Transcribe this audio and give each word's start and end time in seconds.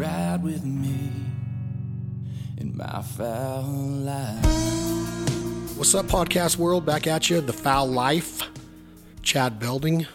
ride 0.00 0.42
with 0.42 0.64
me 0.64 1.10
in 2.56 2.74
my 2.74 3.02
fowl 3.02 3.64
life. 3.64 4.46
What's 5.76 5.94
up, 5.94 6.06
podcast 6.06 6.56
world? 6.56 6.86
Back 6.86 7.06
at 7.06 7.28
you, 7.28 7.42
the 7.42 7.52
fowl 7.52 7.86
life. 7.86 8.40
Chad 9.22 9.60
Belding 9.60 10.06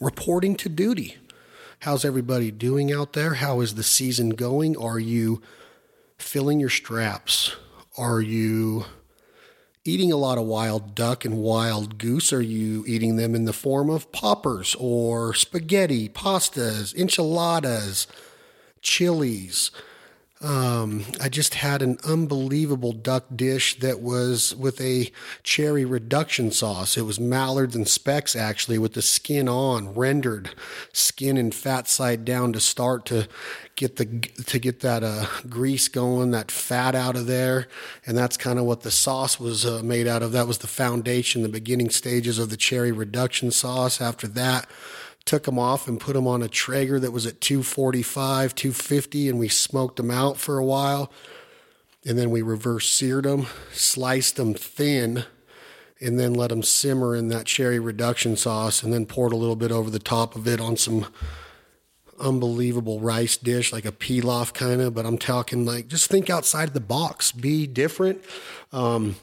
reporting 0.00 0.56
to 0.56 0.68
duty. 0.68 1.16
How's 1.80 2.04
everybody 2.04 2.50
doing 2.50 2.92
out 2.92 3.12
there? 3.12 3.34
How 3.34 3.60
is 3.60 3.76
the 3.76 3.84
season 3.84 4.30
going? 4.30 4.76
Are 4.76 4.98
you 4.98 5.40
filling 6.18 6.58
your 6.58 6.68
straps? 6.68 7.54
Are 7.96 8.20
you 8.20 8.86
eating 9.84 10.10
a 10.10 10.16
lot 10.16 10.38
of 10.38 10.44
wild 10.44 10.96
duck 10.96 11.24
and 11.24 11.36
wild 11.36 11.98
goose? 11.98 12.32
Are 12.32 12.42
you 12.42 12.84
eating 12.84 13.14
them 13.14 13.36
in 13.36 13.44
the 13.44 13.52
form 13.52 13.90
of 13.90 14.10
poppers 14.10 14.74
or 14.76 15.34
spaghetti, 15.34 16.08
pastas, 16.08 16.92
enchiladas, 16.96 18.08
chilies? 18.82 19.70
Um, 20.42 21.04
I 21.20 21.28
just 21.28 21.56
had 21.56 21.82
an 21.82 21.98
unbelievable 22.02 22.92
duck 22.92 23.26
dish 23.34 23.78
that 23.80 24.00
was 24.00 24.56
with 24.56 24.80
a 24.80 25.12
cherry 25.42 25.84
reduction 25.84 26.50
sauce. 26.50 26.96
It 26.96 27.02
was 27.02 27.20
mallards 27.20 27.76
and 27.76 27.86
specks 27.86 28.34
actually 28.34 28.78
with 28.78 28.94
the 28.94 29.02
skin 29.02 29.50
on, 29.50 29.94
rendered 29.94 30.54
skin 30.94 31.36
and 31.36 31.54
fat 31.54 31.88
side 31.88 32.24
down 32.24 32.54
to 32.54 32.60
start 32.60 33.04
to 33.06 33.28
get 33.76 33.96
the 33.96 34.06
to 34.46 34.58
get 34.58 34.80
that 34.80 35.04
uh, 35.04 35.26
grease 35.50 35.88
going, 35.88 36.30
that 36.30 36.50
fat 36.50 36.94
out 36.94 37.16
of 37.16 37.26
there, 37.26 37.68
and 38.06 38.16
that's 38.16 38.38
kind 38.38 38.58
of 38.58 38.64
what 38.64 38.80
the 38.80 38.90
sauce 38.90 39.38
was 39.38 39.66
uh, 39.66 39.82
made 39.84 40.06
out 40.06 40.22
of. 40.22 40.32
That 40.32 40.46
was 40.46 40.58
the 40.58 40.66
foundation, 40.66 41.42
the 41.42 41.50
beginning 41.50 41.90
stages 41.90 42.38
of 42.38 42.48
the 42.48 42.56
cherry 42.56 42.92
reduction 42.92 43.50
sauce. 43.50 44.00
After 44.00 44.26
that 44.28 44.70
took 45.30 45.44
them 45.44 45.60
off 45.60 45.86
and 45.86 46.00
put 46.00 46.14
them 46.14 46.26
on 46.26 46.42
a 46.42 46.48
Traeger 46.48 46.98
that 46.98 47.12
was 47.12 47.24
at 47.24 47.40
245, 47.40 48.52
250, 48.52 49.28
and 49.28 49.38
we 49.38 49.46
smoked 49.46 49.94
them 49.94 50.10
out 50.10 50.36
for 50.36 50.58
a 50.58 50.64
while. 50.64 51.12
And 52.04 52.18
then 52.18 52.32
we 52.32 52.42
reverse 52.42 52.90
seared 52.90 53.26
them, 53.26 53.46
sliced 53.70 54.34
them 54.34 54.54
thin, 54.54 55.22
and 56.00 56.18
then 56.18 56.34
let 56.34 56.48
them 56.48 56.64
simmer 56.64 57.14
in 57.14 57.28
that 57.28 57.46
cherry 57.46 57.78
reduction 57.78 58.34
sauce, 58.34 58.82
and 58.82 58.92
then 58.92 59.06
poured 59.06 59.32
a 59.32 59.36
little 59.36 59.54
bit 59.54 59.70
over 59.70 59.88
the 59.88 60.00
top 60.00 60.34
of 60.34 60.48
it 60.48 60.60
on 60.60 60.76
some 60.76 61.06
unbelievable 62.18 62.98
rice 62.98 63.36
dish, 63.36 63.72
like 63.72 63.84
a 63.84 63.92
pilaf 63.92 64.52
kind 64.52 64.80
of. 64.80 64.94
But 64.94 65.06
I'm 65.06 65.16
talking 65.16 65.64
like 65.64 65.86
just 65.86 66.10
think 66.10 66.28
outside 66.28 66.74
the 66.74 66.80
box, 66.80 67.30
be 67.30 67.68
different. 67.68 68.24
Um, 68.72 69.14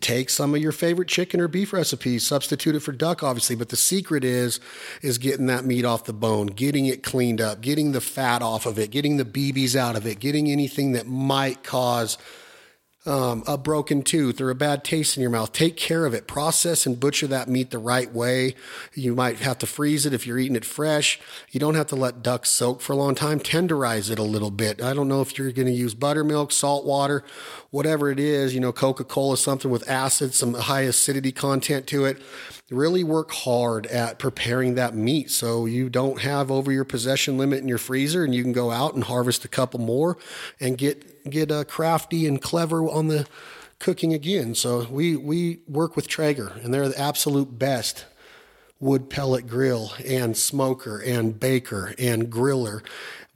take 0.00 0.30
some 0.30 0.54
of 0.54 0.60
your 0.60 0.72
favorite 0.72 1.08
chicken 1.08 1.40
or 1.40 1.48
beef 1.48 1.72
recipes 1.72 2.26
substitute 2.26 2.74
it 2.74 2.80
for 2.80 2.92
duck 2.92 3.22
obviously 3.22 3.56
but 3.56 3.68
the 3.68 3.76
secret 3.76 4.24
is 4.24 4.60
is 5.02 5.18
getting 5.18 5.46
that 5.46 5.64
meat 5.64 5.84
off 5.84 6.04
the 6.04 6.12
bone 6.12 6.46
getting 6.46 6.86
it 6.86 7.02
cleaned 7.02 7.40
up 7.40 7.60
getting 7.60 7.92
the 7.92 8.00
fat 8.00 8.42
off 8.42 8.66
of 8.66 8.78
it 8.78 8.90
getting 8.90 9.16
the 9.16 9.24
bb's 9.24 9.76
out 9.76 9.96
of 9.96 10.06
it 10.06 10.18
getting 10.18 10.50
anything 10.50 10.92
that 10.92 11.06
might 11.06 11.62
cause 11.62 12.16
um, 13.04 13.42
a 13.48 13.58
broken 13.58 14.02
tooth 14.02 14.40
or 14.40 14.50
a 14.50 14.54
bad 14.54 14.84
taste 14.84 15.16
in 15.16 15.22
your 15.22 15.30
mouth. 15.30 15.52
Take 15.52 15.76
care 15.76 16.06
of 16.06 16.14
it. 16.14 16.28
Process 16.28 16.86
and 16.86 17.00
butcher 17.00 17.26
that 17.26 17.48
meat 17.48 17.70
the 17.70 17.78
right 17.78 18.12
way. 18.12 18.54
You 18.94 19.14
might 19.14 19.40
have 19.40 19.58
to 19.58 19.66
freeze 19.66 20.06
it 20.06 20.14
if 20.14 20.26
you're 20.26 20.38
eating 20.38 20.56
it 20.56 20.64
fresh. 20.64 21.20
You 21.50 21.58
don't 21.58 21.74
have 21.74 21.88
to 21.88 21.96
let 21.96 22.22
duck 22.22 22.46
soak 22.46 22.80
for 22.80 22.92
a 22.92 22.96
long 22.96 23.14
time. 23.14 23.40
Tenderize 23.40 24.10
it 24.10 24.18
a 24.18 24.24
little 24.24 24.52
bit. 24.52 24.80
I 24.80 24.94
don't 24.94 25.08
know 25.08 25.20
if 25.20 25.36
you're 25.36 25.50
going 25.50 25.66
to 25.66 25.72
use 25.72 25.94
buttermilk, 25.94 26.52
salt 26.52 26.84
water, 26.84 27.24
whatever 27.70 28.10
it 28.10 28.20
is. 28.20 28.54
You 28.54 28.60
know, 28.60 28.72
Coca 28.72 29.04
Cola, 29.04 29.36
something 29.36 29.70
with 29.70 29.88
acid, 29.88 30.32
some 30.34 30.54
high 30.54 30.82
acidity 30.82 31.32
content 31.32 31.88
to 31.88 32.04
it. 32.04 32.22
Really 32.72 33.04
work 33.04 33.30
hard 33.32 33.86
at 33.86 34.18
preparing 34.18 34.74
that 34.74 34.94
meat 34.94 35.30
so 35.30 35.66
you 35.66 35.90
don't 35.90 36.22
have 36.22 36.50
over 36.50 36.72
your 36.72 36.84
possession 36.84 37.36
limit 37.36 37.60
in 37.60 37.68
your 37.68 37.78
freezer 37.78 38.24
and 38.24 38.34
you 38.34 38.42
can 38.42 38.52
go 38.52 38.70
out 38.70 38.94
and 38.94 39.04
harvest 39.04 39.44
a 39.44 39.48
couple 39.48 39.78
more 39.78 40.16
and 40.58 40.78
get 40.78 41.28
get 41.28 41.52
uh, 41.52 41.64
crafty 41.64 42.26
and 42.26 42.40
clever 42.40 42.82
on 42.88 43.08
the 43.08 43.26
cooking 43.82 44.14
again. 44.14 44.54
So 44.54 44.86
we 44.90 45.16
we 45.16 45.60
work 45.68 45.96
with 45.96 46.08
Traeger, 46.08 46.52
and 46.62 46.72
they're 46.72 46.88
the 46.88 46.98
absolute 46.98 47.58
best 47.58 48.06
wood 48.80 49.10
pellet 49.10 49.46
grill 49.46 49.92
and 50.04 50.36
smoker 50.36 50.98
and 50.98 51.38
baker 51.38 51.94
and 51.98 52.30
griller. 52.30 52.82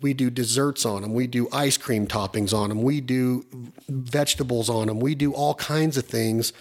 We 0.01 0.13
do 0.13 0.31
desserts 0.31 0.85
on 0.85 1.03
them. 1.03 1.15
We 1.15 1.27
do 1.27 1.49
ice 1.53 1.77
cream 1.77 2.07
toppings 2.07 2.53
on 2.53 2.69
them. 2.69 2.83
We 2.83 3.01
do 3.01 3.47
vegetables 3.89 4.69
on 4.69 4.89
them. 4.89 5.01
We 5.01 5.15
do 5.15 5.33
all 5.33 5.55
kinds 5.55 5.97
of 5.97 6.05
things 6.05 6.53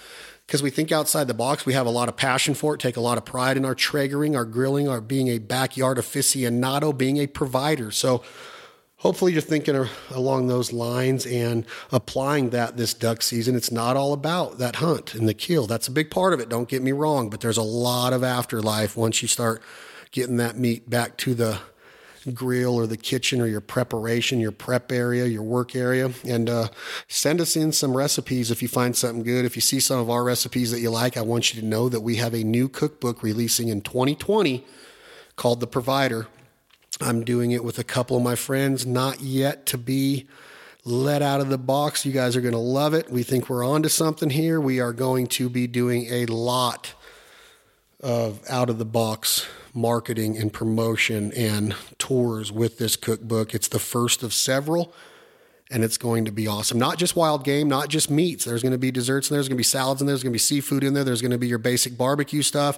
because 0.45 0.61
we 0.61 0.69
think 0.69 0.91
outside 0.91 1.28
the 1.28 1.33
box. 1.33 1.66
We 1.66 1.73
have 1.73 1.88
a 1.88 1.91
lot 1.91 2.09
of 2.09 2.16
passion 2.16 2.53
for 2.53 2.75
it, 2.75 2.79
take 2.79 2.97
a 2.97 3.01
lot 3.01 3.17
of 3.17 3.25
pride 3.25 3.57
in 3.57 3.66
our 3.66 3.75
Traegering, 3.75 4.35
our 4.35 4.45
grilling, 4.45 4.88
our 4.88 5.01
being 5.01 5.28
a 5.28 5.39
backyard 5.39 5.97
aficionado, 5.97 6.95
being 6.95 7.17
a 7.17 7.28
provider. 7.28 7.91
So 7.91 8.23
hopefully 8.97 9.34
you're 9.34 9.41
thinking 9.41 9.88
along 10.11 10.47
those 10.47 10.72
lines 10.72 11.25
and 11.25 11.66
applying 11.91 12.51
that 12.51 12.78
this 12.78 12.94
duck 12.94 13.22
season. 13.22 13.55
It's 13.55 13.72
not 13.72 13.97
all 13.97 14.13
about 14.13 14.57
that 14.59 14.78
hunt 14.78 15.16
and 15.16 15.28
the 15.28 15.34
kill. 15.34 15.67
That's 15.67 15.88
a 15.88 15.91
big 15.91 16.11
part 16.11 16.34
of 16.34 16.39
it. 16.39 16.50
Don't 16.50 16.69
get 16.69 16.84
me 16.84 16.91
wrong, 16.91 17.29
but 17.29 17.41
there's 17.41 17.57
a 17.57 17.63
lot 17.63 18.13
of 18.13 18.23
afterlife 18.23 18.95
once 18.95 19.22
you 19.22 19.28
start 19.28 19.61
getting 20.11 20.38
that 20.38 20.57
meat 20.57 20.89
back 20.89 21.17
to 21.17 21.34
the 21.34 21.59
grill 22.33 22.75
or 22.75 22.87
the 22.87 22.97
kitchen 22.97 23.41
or 23.41 23.47
your 23.47 23.61
preparation, 23.61 24.39
your 24.39 24.51
prep 24.51 24.91
area, 24.91 25.25
your 25.25 25.43
work 25.43 25.75
area. 25.75 26.11
And 26.25 26.49
uh, 26.49 26.67
send 27.07 27.41
us 27.41 27.55
in 27.55 27.71
some 27.71 27.95
recipes 27.95 28.51
if 28.51 28.61
you 28.61 28.67
find 28.67 28.95
something 28.95 29.23
good. 29.23 29.45
If 29.45 29.55
you 29.55 29.61
see 29.61 29.79
some 29.79 29.99
of 29.99 30.09
our 30.09 30.23
recipes 30.23 30.71
that 30.71 30.79
you 30.79 30.89
like, 30.89 31.17
I 31.17 31.21
want 31.21 31.53
you 31.53 31.61
to 31.61 31.67
know 31.67 31.89
that 31.89 32.01
we 32.01 32.15
have 32.15 32.33
a 32.33 32.43
new 32.43 32.67
cookbook 32.67 33.23
releasing 33.23 33.67
in 33.67 33.81
2020 33.81 34.65
called 35.35 35.59
The 35.59 35.67
Provider. 35.67 36.27
I'm 37.01 37.23
doing 37.23 37.51
it 37.51 37.63
with 37.63 37.77
a 37.77 37.83
couple 37.83 38.15
of 38.15 38.23
my 38.23 38.35
friends, 38.35 38.85
not 38.85 39.21
yet 39.21 39.65
to 39.67 39.77
be 39.77 40.27
let 40.85 41.21
out 41.21 41.41
of 41.41 41.49
the 41.49 41.57
box. 41.57 42.05
You 42.05 42.11
guys 42.11 42.35
are 42.35 42.41
going 42.41 42.53
to 42.53 42.57
love 42.57 42.93
it. 42.93 43.09
We 43.09 43.23
think 43.23 43.49
we're 43.49 43.65
on 43.65 43.83
to 43.83 43.89
something 43.89 44.29
here. 44.29 44.61
We 44.61 44.79
are 44.79 44.93
going 44.93 45.27
to 45.27 45.49
be 45.49 45.67
doing 45.67 46.05
a 46.09 46.25
lot 46.27 46.93
of 48.01 48.39
out 48.49 48.69
of 48.69 48.77
the 48.77 48.85
box 48.85 49.47
marketing 49.75 50.37
and 50.37 50.51
promotion 50.51 51.31
and 51.33 51.75
tours 51.97 52.51
with 52.51 52.77
this 52.77 52.95
cookbook. 52.95 53.53
It's 53.53 53.67
the 53.67 53.79
first 53.79 54.23
of 54.23 54.33
several 54.33 54.93
and 55.71 55.83
it's 55.83 55.97
going 55.97 56.25
to 56.25 56.31
be 56.31 56.47
awesome. 56.47 56.77
Not 56.77 56.97
just 56.97 57.15
wild 57.15 57.43
game, 57.43 57.67
not 57.67 57.89
just 57.89 58.09
meats. 58.11 58.45
There's 58.45 58.61
going 58.61 58.71
to 58.71 58.77
be 58.77 58.91
desserts 58.91 59.29
and 59.29 59.35
there's 59.35 59.47
going 59.47 59.57
to 59.57 59.59
be 59.59 59.63
salads 59.63 59.99
and 59.99 60.07
there's 60.07 60.21
going 60.21 60.31
to 60.31 60.35
be 60.35 60.39
seafood 60.39 60.83
in 60.83 60.93
there. 60.93 61.03
There's 61.03 61.21
going 61.21 61.31
to 61.31 61.39
be 61.39 61.47
your 61.47 61.57
basic 61.57 61.97
barbecue 61.97 62.43
stuff. 62.43 62.77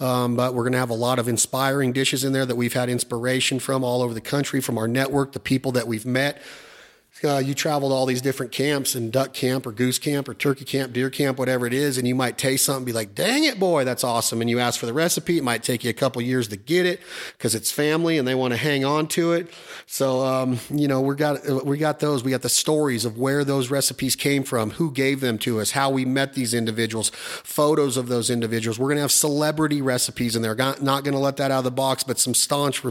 Um, 0.00 0.36
but 0.36 0.52
we're 0.52 0.64
going 0.64 0.72
to 0.72 0.78
have 0.78 0.90
a 0.90 0.94
lot 0.94 1.18
of 1.18 1.26
inspiring 1.26 1.92
dishes 1.92 2.24
in 2.24 2.32
there 2.32 2.44
that 2.44 2.56
we've 2.56 2.74
had 2.74 2.90
inspiration 2.90 3.58
from 3.58 3.82
all 3.82 4.02
over 4.02 4.12
the 4.12 4.20
country, 4.20 4.60
from 4.60 4.76
our 4.76 4.86
network, 4.86 5.32
the 5.32 5.40
people 5.40 5.72
that 5.72 5.86
we've 5.86 6.06
met 6.06 6.42
uh, 7.24 7.38
you 7.38 7.54
travel 7.54 7.88
to 7.88 7.94
all 7.94 8.06
these 8.06 8.22
different 8.22 8.52
camps 8.52 8.94
and 8.94 9.12
duck 9.12 9.32
camp 9.32 9.66
or 9.66 9.72
goose 9.72 9.98
camp 9.98 10.28
or 10.28 10.34
turkey 10.34 10.64
camp, 10.64 10.92
deer 10.92 11.10
camp, 11.10 11.38
whatever 11.38 11.66
it 11.66 11.72
is, 11.72 11.98
and 11.98 12.06
you 12.06 12.14
might 12.14 12.38
taste 12.38 12.64
something, 12.64 12.84
be 12.84 12.92
like, 12.92 13.14
"Dang 13.14 13.44
it, 13.44 13.58
boy, 13.58 13.84
that's 13.84 14.04
awesome!" 14.04 14.40
And 14.40 14.48
you 14.48 14.60
ask 14.60 14.78
for 14.78 14.86
the 14.86 14.92
recipe. 14.92 15.38
It 15.38 15.44
might 15.44 15.62
take 15.62 15.84
you 15.84 15.90
a 15.90 15.94
couple 15.94 16.22
years 16.22 16.48
to 16.48 16.56
get 16.56 16.86
it 16.86 17.00
because 17.36 17.54
it's 17.54 17.70
family 17.70 18.18
and 18.18 18.28
they 18.28 18.34
want 18.34 18.52
to 18.52 18.56
hang 18.56 18.84
on 18.84 19.08
to 19.08 19.32
it. 19.32 19.50
So, 19.86 20.24
um, 20.24 20.60
you 20.70 20.86
know, 20.86 21.00
we 21.00 21.14
got 21.16 21.64
we 21.64 21.78
got 21.78 21.98
those. 21.98 22.22
We 22.22 22.30
got 22.30 22.42
the 22.42 22.48
stories 22.48 23.04
of 23.04 23.18
where 23.18 23.44
those 23.44 23.70
recipes 23.70 24.14
came 24.14 24.44
from, 24.44 24.70
who 24.70 24.92
gave 24.92 25.20
them 25.20 25.38
to 25.38 25.60
us, 25.60 25.72
how 25.72 25.90
we 25.90 26.04
met 26.04 26.34
these 26.34 26.54
individuals, 26.54 27.10
photos 27.10 27.96
of 27.96 28.08
those 28.08 28.30
individuals. 28.30 28.78
We're 28.78 28.90
gonna 28.90 29.00
have 29.00 29.12
celebrity 29.12 29.82
recipes 29.82 30.36
in 30.36 30.42
there. 30.42 30.54
Not, 30.54 30.82
not 30.82 31.04
gonna 31.04 31.18
let 31.18 31.36
that 31.38 31.50
out 31.50 31.58
of 31.58 31.64
the 31.64 31.70
box, 31.70 32.04
but 32.04 32.18
some 32.18 32.34
staunch 32.34 32.82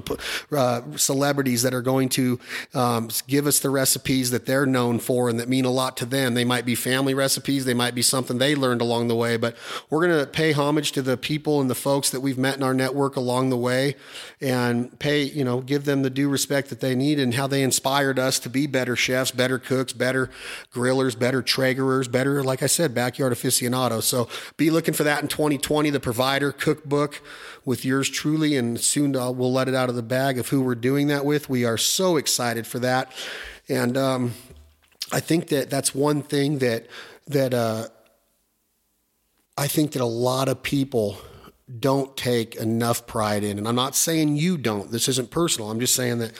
uh, 0.51 0.81
celebrities 0.95 1.61
that 1.63 1.73
are 1.73 1.81
going 1.81 2.09
to 2.09 2.39
um, 2.73 3.09
give 3.27 3.47
us 3.47 3.59
the 3.59 3.69
recipe 3.69 4.16
recipes 4.17 4.31
that 4.31 4.45
they're 4.47 4.65
known 4.65 4.97
for 4.97 5.29
and 5.29 5.39
that 5.39 5.47
mean 5.47 5.65
a 5.65 5.69
lot 5.69 5.95
to 5.97 6.05
them. 6.05 6.33
They 6.33 6.43
might 6.43 6.65
be 6.65 6.73
family 6.73 7.13
recipes, 7.13 7.65
they 7.65 7.73
might 7.75 7.93
be 7.93 8.01
something 8.01 8.39
they 8.39 8.55
learned 8.55 8.81
along 8.81 9.09
the 9.09 9.15
way, 9.15 9.37
but 9.37 9.55
we're 9.89 10.07
going 10.07 10.19
to 10.19 10.25
pay 10.25 10.53
homage 10.53 10.91
to 10.93 11.03
the 11.03 11.17
people 11.17 11.61
and 11.61 11.69
the 11.69 11.75
folks 11.75 12.09
that 12.09 12.21
we've 12.21 12.37
met 12.37 12.57
in 12.57 12.63
our 12.63 12.73
network 12.73 13.15
along 13.15 13.51
the 13.51 13.57
way 13.57 13.95
and 14.41 14.97
pay, 14.97 15.21
you 15.21 15.43
know, 15.43 15.61
give 15.61 15.85
them 15.85 16.01
the 16.01 16.09
due 16.09 16.29
respect 16.29 16.69
that 16.69 16.79
they 16.79 16.95
need 16.95 17.19
and 17.19 17.35
how 17.35 17.45
they 17.45 17.61
inspired 17.61 18.17
us 18.17 18.39
to 18.39 18.49
be 18.49 18.65
better 18.65 18.95
chefs, 18.95 19.29
better 19.29 19.59
cooks, 19.59 19.93
better 19.93 20.31
grillers, 20.73 21.17
better 21.17 21.43
Traegerers, 21.43 22.07
better, 22.07 22.43
like 22.43 22.63
I 22.63 22.67
said, 22.67 22.93
backyard 22.93 23.31
aficionados. 23.31 24.05
So 24.05 24.27
be 24.57 24.71
looking 24.71 24.95
for 24.95 25.03
that 25.03 25.21
in 25.21 25.27
2020, 25.27 25.91
the 25.91 25.99
provider 25.99 26.51
cookbook 26.51 27.21
with 27.65 27.85
yours 27.85 28.09
truly. 28.09 28.55
And 28.55 28.79
soon 28.79 29.15
uh, 29.15 29.29
we'll 29.29 29.53
let 29.53 29.67
it 29.67 29.75
out 29.75 29.89
of 29.89 29.95
the 29.95 30.01
bag 30.01 30.39
of 30.39 30.49
who 30.49 30.61
we're 30.61 30.75
doing 30.75 31.07
that 31.07 31.25
with. 31.25 31.49
We 31.49 31.65
are 31.65 31.77
so 31.77 32.17
excited 32.17 32.65
for 32.65 32.79
that. 32.79 33.11
And 33.69 33.97
um, 33.97 34.33
I 35.11 35.19
think 35.19 35.47
that 35.49 35.69
that's 35.69 35.93
one 35.93 36.21
thing 36.21 36.59
that 36.59 36.87
that 37.27 37.53
uh, 37.53 37.87
I 39.57 39.67
think 39.67 39.91
that 39.93 40.01
a 40.01 40.05
lot 40.05 40.47
of 40.47 40.63
people 40.63 41.17
don't 41.79 42.15
take 42.15 42.55
enough 42.55 43.05
pride 43.07 43.43
in. 43.43 43.57
And 43.57 43.67
I'm 43.67 43.75
not 43.75 43.95
saying 43.95 44.37
you 44.37 44.57
don't. 44.57 44.91
This 44.91 45.09
isn't 45.09 45.31
personal. 45.31 45.69
I'm 45.69 45.79
just 45.79 45.95
saying 45.95 46.19
that 46.19 46.31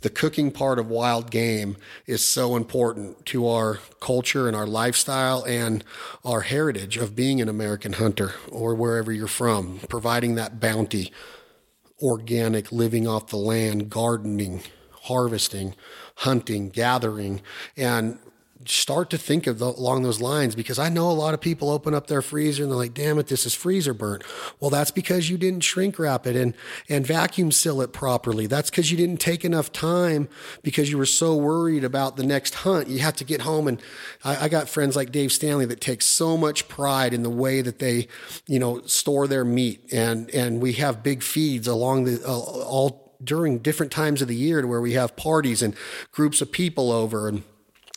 the 0.00 0.10
cooking 0.10 0.50
part 0.50 0.78
of 0.78 0.88
wild 0.88 1.30
game 1.30 1.76
is 2.06 2.24
so 2.24 2.56
important 2.56 3.24
to 3.26 3.46
our 3.48 3.78
culture 4.00 4.48
and 4.48 4.56
our 4.56 4.66
lifestyle 4.66 5.44
and 5.44 5.84
our 6.24 6.40
heritage 6.40 6.96
of 6.96 7.14
being 7.14 7.40
an 7.40 7.48
American 7.48 7.94
hunter 7.94 8.32
or 8.50 8.74
wherever 8.74 9.12
you're 9.12 9.28
from, 9.28 9.78
providing 9.88 10.34
that 10.34 10.58
bounty, 10.58 11.12
organic, 12.00 12.72
living 12.72 13.06
off 13.06 13.28
the 13.28 13.36
land, 13.36 13.90
gardening, 13.90 14.62
harvesting, 15.02 15.74
hunting, 16.22 16.70
gathering, 16.70 17.40
and 17.76 18.18
start 18.64 19.10
to 19.10 19.18
think 19.18 19.46
of 19.46 19.58
the, 19.58 19.66
along 19.66 20.02
those 20.02 20.20
lines 20.20 20.54
because 20.54 20.78
I 20.78 20.88
know 20.88 21.10
a 21.10 21.12
lot 21.12 21.34
of 21.34 21.40
people 21.40 21.70
open 21.70 21.94
up 21.94 22.06
their 22.06 22.22
freezer 22.22 22.62
and 22.62 22.70
they're 22.70 22.78
like, 22.78 22.94
damn 22.94 23.18
it, 23.18 23.26
this 23.26 23.44
is 23.46 23.54
freezer 23.54 23.94
burnt. 23.94 24.22
Well, 24.60 24.70
that's 24.70 24.90
because 24.90 25.28
you 25.28 25.36
didn't 25.36 25.62
shrink 25.62 25.98
wrap 25.98 26.26
it 26.26 26.36
and, 26.36 26.54
and 26.88 27.06
vacuum 27.06 27.50
seal 27.50 27.80
it 27.80 27.92
properly. 27.92 28.46
That's 28.46 28.70
because 28.70 28.90
you 28.90 28.96
didn't 28.96 29.18
take 29.18 29.44
enough 29.44 29.72
time 29.72 30.28
because 30.62 30.90
you 30.90 30.98
were 30.98 31.06
so 31.06 31.34
worried 31.34 31.84
about 31.84 32.16
the 32.16 32.24
next 32.24 32.56
hunt. 32.56 32.88
You 32.88 33.00
have 33.00 33.16
to 33.16 33.24
get 33.24 33.42
home. 33.42 33.68
And 33.68 33.82
I, 34.24 34.44
I 34.44 34.48
got 34.48 34.68
friends 34.68 34.96
like 34.96 35.12
Dave 35.12 35.32
Stanley 35.32 35.66
that 35.66 35.80
take 35.80 36.02
so 36.02 36.36
much 36.36 36.68
pride 36.68 37.12
in 37.14 37.22
the 37.22 37.30
way 37.30 37.62
that 37.62 37.78
they, 37.78 38.08
you 38.46 38.58
know, 38.58 38.82
store 38.82 39.26
their 39.26 39.44
meat. 39.44 39.92
And, 39.92 40.30
and 40.30 40.60
we 40.60 40.74
have 40.74 41.02
big 41.02 41.22
feeds 41.22 41.66
along 41.66 42.04
the, 42.04 42.22
uh, 42.24 42.38
all 42.38 43.01
during 43.24 43.58
different 43.58 43.92
times 43.92 44.22
of 44.22 44.28
the 44.28 44.36
year 44.36 44.60
to 44.62 44.68
where 44.68 44.80
we 44.80 44.92
have 44.92 45.16
parties 45.16 45.62
and 45.62 45.74
groups 46.10 46.40
of 46.40 46.52
people 46.52 46.90
over 46.90 47.28
and, 47.28 47.42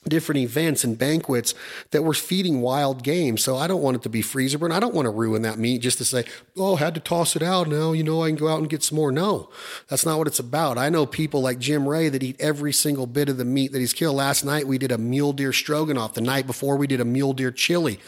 different 0.07 0.39
events 0.39 0.83
and 0.83 0.97
banquets 0.97 1.53
that 1.91 2.03
were 2.03 2.13
feeding 2.13 2.61
wild 2.61 3.03
game. 3.03 3.37
So 3.37 3.57
I 3.57 3.67
don't 3.67 3.81
want 3.81 3.95
it 3.95 4.03
to 4.03 4.09
be 4.09 4.21
freezer 4.21 4.57
burn. 4.57 4.71
I 4.71 4.79
don't 4.79 4.93
want 4.93 5.05
to 5.05 5.09
ruin 5.09 5.41
that 5.43 5.57
meat 5.57 5.81
just 5.81 5.97
to 5.97 6.05
say, 6.05 6.25
oh, 6.57 6.75
had 6.75 6.93
to 6.95 6.99
toss 6.99 7.35
it 7.35 7.43
out. 7.43 7.67
Now, 7.67 7.91
you 7.91 8.03
know, 8.03 8.23
I 8.23 8.29
can 8.29 8.35
go 8.35 8.47
out 8.47 8.59
and 8.59 8.69
get 8.69 8.83
some 8.83 8.97
more. 8.97 9.11
No, 9.11 9.49
that's 9.87 10.05
not 10.05 10.17
what 10.17 10.27
it's 10.27 10.39
about. 10.39 10.77
I 10.77 10.89
know 10.89 11.05
people 11.05 11.41
like 11.41 11.59
Jim 11.59 11.87
Ray 11.87 12.09
that 12.09 12.23
eat 12.23 12.39
every 12.39 12.73
single 12.73 13.07
bit 13.07 13.29
of 13.29 13.37
the 13.37 13.45
meat 13.45 13.71
that 13.71 13.79
he's 13.79 13.93
killed. 13.93 14.15
Last 14.15 14.45
night 14.45 14.67
we 14.67 14.77
did 14.77 14.91
a 14.91 14.97
mule 14.97 15.33
deer 15.33 15.53
stroganoff. 15.53 16.13
The 16.13 16.21
night 16.21 16.47
before 16.47 16.77
we 16.77 16.87
did 16.87 17.01
a 17.01 17.05
mule 17.05 17.33
deer 17.33 17.51
chili. 17.51 17.99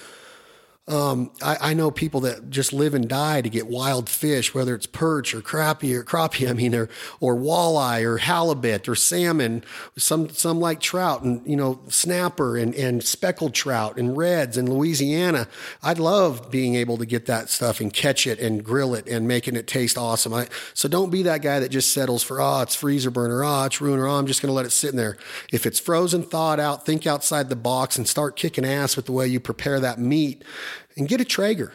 Um, 0.90 1.32
I, 1.42 1.58
I, 1.60 1.74
know 1.74 1.92
people 1.92 2.22
that 2.22 2.50
just 2.50 2.72
live 2.72 2.94
and 2.94 3.10
die 3.10 3.42
to 3.42 3.50
get 3.50 3.68
wild 3.68 4.08
fish, 4.08 4.54
whether 4.54 4.74
it's 4.74 4.86
perch 4.86 5.34
or 5.34 5.42
crappie 5.42 5.94
or 5.94 6.02
crappie, 6.02 6.50
I 6.50 6.54
mean, 6.54 6.74
or, 6.74 6.88
or 7.20 7.36
walleye 7.36 8.04
or 8.04 8.20
halibut 8.20 8.88
or 8.88 8.96
salmon. 8.96 9.66
Some, 9.98 10.30
some 10.30 10.62
like 10.62 10.80
trout 10.80 11.24
and, 11.24 11.46
you 11.46 11.58
know, 11.58 11.82
snapper 11.90 12.56
and, 12.56 12.74
and 12.74 13.04
speckled 13.04 13.54
trout 13.54 13.98
and 13.98 14.16
reds 14.16 14.56
in 14.56 14.72
Louisiana. 14.72 15.50
I'd 15.84 16.00
love 16.00 16.50
being 16.50 16.76
able 16.76 16.98
to 17.00 17.06
get 17.06 17.26
that 17.26 17.50
stuff 17.50 17.82
and 17.82 17.94
catch 17.94 18.26
it 18.26 18.40
and 18.40 18.64
grill 18.64 18.96
it 18.96 19.10
and 19.10 19.28
making 19.28 19.58
it 19.58 19.68
taste 19.68 19.98
awesome. 19.98 20.34
I, 20.34 20.48
so 20.74 20.88
don't 20.88 21.10
be 21.10 21.24
that 21.24 21.42
guy 21.42 21.60
that 21.60 21.68
just 21.68 21.92
settles 21.92 22.24
for, 22.24 22.40
oh, 22.40 22.62
it's 22.62 22.76
freezer 22.76 23.12
burner. 23.12 23.44
Oh, 23.44 23.66
it's 23.66 23.82
ruiner. 23.82 24.08
Oh, 24.08 24.14
I'm 24.14 24.26
just 24.26 24.42
going 24.42 24.52
to 24.52 24.56
let 24.56 24.66
it 24.66 24.72
sit 24.72 24.92
in 24.92 24.96
there. 24.96 25.18
If 25.52 25.66
it's 25.66 25.82
frozen, 25.82 26.24
thawed 26.24 26.62
out, 26.62 26.86
think 26.86 27.06
outside 27.06 27.50
the 27.50 27.58
box 27.58 27.98
and 27.98 28.08
start 28.08 28.38
kicking 28.38 28.64
ass 28.64 28.96
with 28.96 29.06
the 29.06 29.12
way 29.12 29.28
you 29.28 29.42
prepare 29.42 29.82
that 29.82 30.00
meat 30.00 30.46
and 30.98 31.08
get 31.08 31.22
a 31.22 31.26
Traeger. 31.26 31.74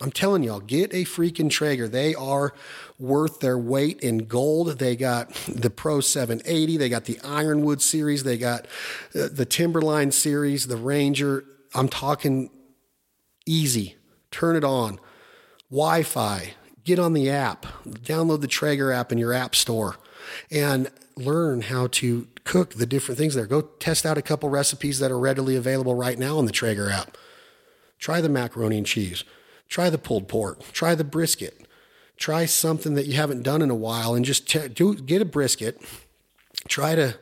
I'm 0.00 0.10
telling 0.10 0.42
y'all, 0.42 0.58
get 0.58 0.92
a 0.92 1.04
freaking 1.04 1.48
Traeger. 1.48 1.86
They 1.86 2.14
are 2.14 2.54
worth 2.98 3.38
their 3.38 3.56
weight 3.56 4.00
in 4.00 4.26
gold. 4.26 4.78
They 4.78 4.96
got 4.96 5.32
the 5.46 5.70
Pro 5.70 6.00
780, 6.00 6.76
they 6.76 6.88
got 6.88 7.04
the 7.04 7.20
Ironwood 7.20 7.80
series, 7.80 8.24
they 8.24 8.36
got 8.36 8.66
uh, 9.14 9.28
the 9.30 9.46
Timberline 9.46 10.10
series, 10.10 10.66
the 10.66 10.76
Ranger. 10.76 11.44
I'm 11.74 11.88
talking 11.88 12.50
easy. 13.46 13.96
Turn 14.30 14.56
it 14.56 14.64
on. 14.64 14.98
Wi 15.70 16.02
Fi. 16.02 16.54
Get 16.84 16.98
on 16.98 17.12
the 17.12 17.30
app. 17.30 17.66
Download 17.86 18.40
the 18.40 18.48
Traeger 18.48 18.90
app 18.90 19.12
in 19.12 19.18
your 19.18 19.32
app 19.32 19.54
store 19.54 19.96
and 20.50 20.90
learn 21.16 21.62
how 21.62 21.86
to 21.86 22.26
cook 22.44 22.74
the 22.74 22.86
different 22.86 23.18
things 23.18 23.34
there. 23.34 23.46
Go 23.46 23.62
test 23.62 24.04
out 24.04 24.18
a 24.18 24.22
couple 24.22 24.48
recipes 24.48 24.98
that 24.98 25.12
are 25.12 25.18
readily 25.18 25.54
available 25.54 25.94
right 25.94 26.18
now 26.18 26.38
on 26.38 26.46
the 26.46 26.52
Traeger 26.52 26.90
app. 26.90 27.16
Try 28.02 28.20
the 28.20 28.28
macaroni 28.28 28.78
and 28.78 28.86
cheese. 28.86 29.22
Try 29.68 29.88
the 29.88 29.96
pulled 29.96 30.26
pork. 30.26 30.72
Try 30.72 30.96
the 30.96 31.04
brisket. 31.04 31.68
Try 32.16 32.46
something 32.46 32.94
that 32.94 33.06
you 33.06 33.14
haven't 33.14 33.44
done 33.44 33.62
in 33.62 33.70
a 33.70 33.76
while 33.76 34.16
and 34.16 34.24
just 34.24 34.48
t- 34.48 34.66
do, 34.66 34.96
get 34.96 35.22
a 35.22 35.24
brisket. 35.24 35.80
Try 36.66 36.96
to 36.96 37.14